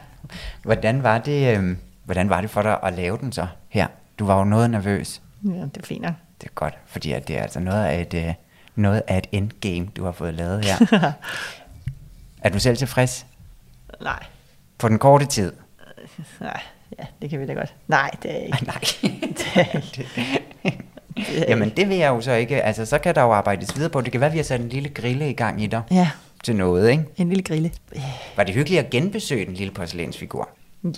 Hvordan 0.62 1.02
var 1.02 1.18
det, 1.18 1.56
øh, 1.58 1.76
hvordan 2.04 2.28
var 2.30 2.40
det 2.40 2.50
for 2.50 2.62
dig 2.62 2.78
at 2.82 2.92
lave 2.94 3.18
den 3.18 3.32
så 3.32 3.46
her? 3.68 3.86
Du 4.18 4.26
var 4.26 4.38
jo 4.38 4.44
noget 4.44 4.70
nervøs. 4.70 5.22
Ja, 5.44 5.50
det 5.50 5.76
er 5.76 5.82
fint. 5.86 6.02
Det 6.40 6.46
er 6.46 6.52
godt, 6.54 6.74
fordi 6.86 7.12
at 7.12 7.28
det 7.28 7.38
er 7.38 7.42
altså 7.42 7.60
noget 7.60 7.84
af 7.84 8.00
et, 8.00 8.14
øh, 8.14 8.34
noget 8.74 9.02
af 9.08 9.18
et 9.18 9.26
endgame, 9.32 9.86
du 9.96 10.04
har 10.04 10.12
fået 10.12 10.34
lavet 10.34 10.64
her. 10.64 10.76
er 12.44 12.48
du 12.48 12.58
selv 12.58 12.76
tilfreds 12.76 13.26
Nej, 14.02 14.24
på 14.78 14.88
den 14.88 14.98
korte 14.98 15.26
tid? 15.26 15.52
nej, 16.40 16.60
ja, 16.98 17.04
det 17.22 17.30
kan 17.30 17.40
vi 17.40 17.46
da 17.46 17.52
godt. 17.52 17.74
Nej, 17.88 18.10
det 18.22 18.30
er 18.30 18.36
ikke. 18.36 18.64
Nej. 18.66 18.80
Det 19.12 19.46
er 19.54 19.76
ikke. 19.76 20.08
Jamen 21.48 21.68
det 21.76 21.88
vil 21.88 21.96
jeg 21.96 22.08
jo 22.08 22.20
så 22.20 22.32
ikke. 22.32 22.62
Altså 22.62 22.86
så 22.86 22.98
kan 22.98 23.14
der 23.14 23.22
jo 23.22 23.32
arbejdes 23.32 23.76
videre 23.76 23.90
på. 23.90 24.00
Det 24.00 24.12
kan 24.12 24.20
være, 24.20 24.28
at 24.28 24.32
vi 24.32 24.38
har 24.38 24.44
sat 24.44 24.60
en 24.60 24.68
lille 24.68 24.88
grille 24.88 25.30
i 25.30 25.32
gang 25.32 25.62
i 25.62 25.66
dig 25.66 25.82
Ja, 25.90 26.08
til 26.44 26.56
noget, 26.56 26.90
ikke? 26.90 27.04
en 27.16 27.28
lille 27.28 27.42
grille. 27.42 27.70
Var 28.36 28.44
det 28.44 28.54
hyggeligt 28.54 28.80
at 28.80 28.90
genbesøge 28.90 29.46
den 29.46 29.54
lille 29.54 29.74
porcelænsfigur? 29.74 30.48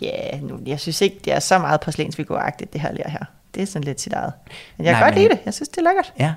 Ja, 0.02 0.38
nu, 0.40 0.58
jeg 0.66 0.80
synes 0.80 1.00
ikke, 1.00 1.16
det 1.24 1.32
er 1.32 1.38
så 1.40 1.58
meget 1.58 1.80
porcelænsfiguragtigt, 1.80 2.72
det 2.72 2.80
her 2.80 2.92
lær 2.92 3.08
her. 3.08 3.24
Det 3.54 3.62
er 3.62 3.66
sådan 3.66 3.84
lidt 3.84 4.00
sit 4.00 4.12
eget. 4.12 4.32
Men 4.76 4.86
jeg 4.86 4.94
kan 4.94 5.00
Nej, 5.00 5.08
godt 5.08 5.14
men- 5.14 5.22
lide 5.22 5.34
det. 5.34 5.40
Jeg 5.44 5.54
synes, 5.54 5.68
det 5.68 5.78
er 5.78 5.82
lækkert. 5.82 6.12
Ja. 6.18 6.32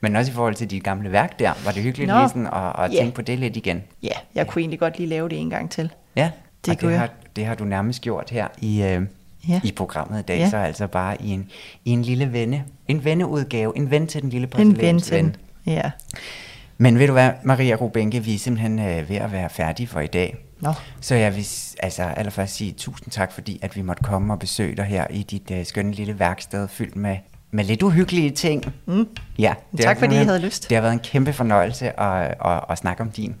Men 0.00 0.16
også 0.16 0.30
i 0.32 0.34
forhold 0.34 0.54
til 0.54 0.70
dit 0.70 0.84
gamle 0.84 1.12
værk 1.12 1.38
der, 1.38 1.52
var 1.64 1.72
det 1.72 1.82
hyggeligt 1.82 2.08
Nå. 2.08 2.18
lige 2.18 2.28
sådan 2.28 2.46
at, 2.46 2.84
at 2.84 2.92
Ja. 2.92 2.98
tænke 2.98 3.14
på 3.14 3.22
det 3.22 3.38
lidt 3.38 3.56
igen. 3.56 3.82
Ja, 4.02 4.08
jeg 4.34 4.46
kunne 4.46 4.60
egentlig 4.62 4.78
godt 4.80 4.98
lige 4.98 5.08
lave 5.08 5.28
det 5.28 5.38
en 5.40 5.50
gang 5.50 5.70
til. 5.70 5.90
Ja, 6.16 6.30
Det 6.64 6.72
og 6.72 6.78
kunne 6.78 6.88
det 6.88 6.92
jeg. 6.92 7.00
har, 7.00 7.08
det 7.36 7.46
har 7.46 7.54
du 7.54 7.64
nærmest 7.64 8.00
gjort 8.02 8.30
her 8.30 8.48
i, 8.58 8.82
øh, 8.82 9.02
Ja. 9.48 9.60
i 9.64 9.72
programmet 9.72 10.18
i 10.18 10.22
dag, 10.22 10.38
Ja. 10.38 10.50
så 10.50 10.56
altså 10.56 10.86
bare 10.86 11.22
i 11.22 11.30
en, 11.30 11.50
i 11.84 11.90
en 11.90 12.02
lille 12.02 12.32
venne, 12.32 12.64
en 12.88 13.04
venneudgave, 13.04 13.76
en 13.76 13.90
ven 13.90 14.06
til 14.06 14.22
den 14.22 14.30
lille 14.30 14.48
En 14.58 14.76
ven 14.76 14.98
den. 14.98 15.36
Ja. 15.66 15.90
Men 16.78 16.98
ved 16.98 17.06
du 17.06 17.12
hvad, 17.12 17.30
Maria 17.42 17.74
Rubenke, 17.74 18.20
vi 18.20 18.34
er 18.34 18.38
simpelthen 18.38 18.78
øh, 18.78 19.08
ved 19.08 19.16
at 19.16 19.32
være 19.32 19.50
færdige 19.50 19.86
for 19.86 20.00
i 20.00 20.06
dag. 20.06 20.36
Nå. 20.60 20.72
Så 21.00 21.14
jeg 21.14 21.36
vil 21.36 21.46
altså 21.78 22.02
allerførst 22.02 22.54
sige 22.54 22.72
tusind 22.72 23.10
tak, 23.10 23.32
fordi 23.32 23.58
at 23.62 23.76
vi 23.76 23.82
måtte 23.82 24.02
komme 24.02 24.32
og 24.32 24.38
besøge 24.38 24.76
dig 24.76 24.84
her 24.84 25.06
i 25.10 25.22
dit 25.22 25.50
øh, 25.50 25.66
skønne 25.66 25.92
lille 25.92 26.18
værksted, 26.18 26.68
fyldt 26.68 26.96
med, 26.96 27.16
med 27.50 27.64
lidt 27.64 27.82
uhyggelige 27.82 28.30
ting. 28.30 28.72
Mm. 28.86 29.08
Ja, 29.38 29.54
Tak, 29.80 29.86
har 29.86 29.94
fordi 29.94 30.14
I 30.14 30.24
havde 30.24 30.38
lyst. 30.38 30.68
Det 30.70 30.76
har 30.76 30.82
været 30.82 30.92
en 30.92 30.98
kæmpe 30.98 31.32
fornøjelse 31.32 32.00
at, 32.00 32.34
at, 32.44 32.64
at 32.70 32.78
snakke 32.78 33.02
om 33.02 33.10
din 33.10 33.34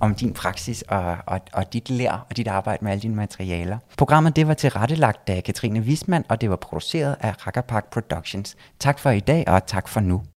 om 0.00 0.14
din 0.14 0.32
praksis 0.32 0.82
og, 0.82 1.16
og, 1.26 1.40
og 1.52 1.72
dit 1.72 1.90
lær 1.90 2.26
og 2.30 2.36
dit 2.36 2.48
arbejde 2.48 2.84
med 2.84 2.92
alle 2.92 3.02
dine 3.02 3.14
materialer. 3.14 3.78
Programmet 3.96 4.36
det 4.36 4.48
var 4.48 4.54
tilrettelagt 4.54 5.30
af 5.30 5.44
Katrine 5.44 5.80
Wismann, 5.80 6.24
og 6.28 6.40
det 6.40 6.50
var 6.50 6.56
produceret 6.56 7.16
af 7.20 7.46
Rakkerpark 7.46 7.90
Productions. 7.90 8.56
Tak 8.78 8.98
for 8.98 9.10
i 9.10 9.20
dag, 9.20 9.48
og 9.48 9.66
tak 9.66 9.88
for 9.88 10.00
nu. 10.00 10.22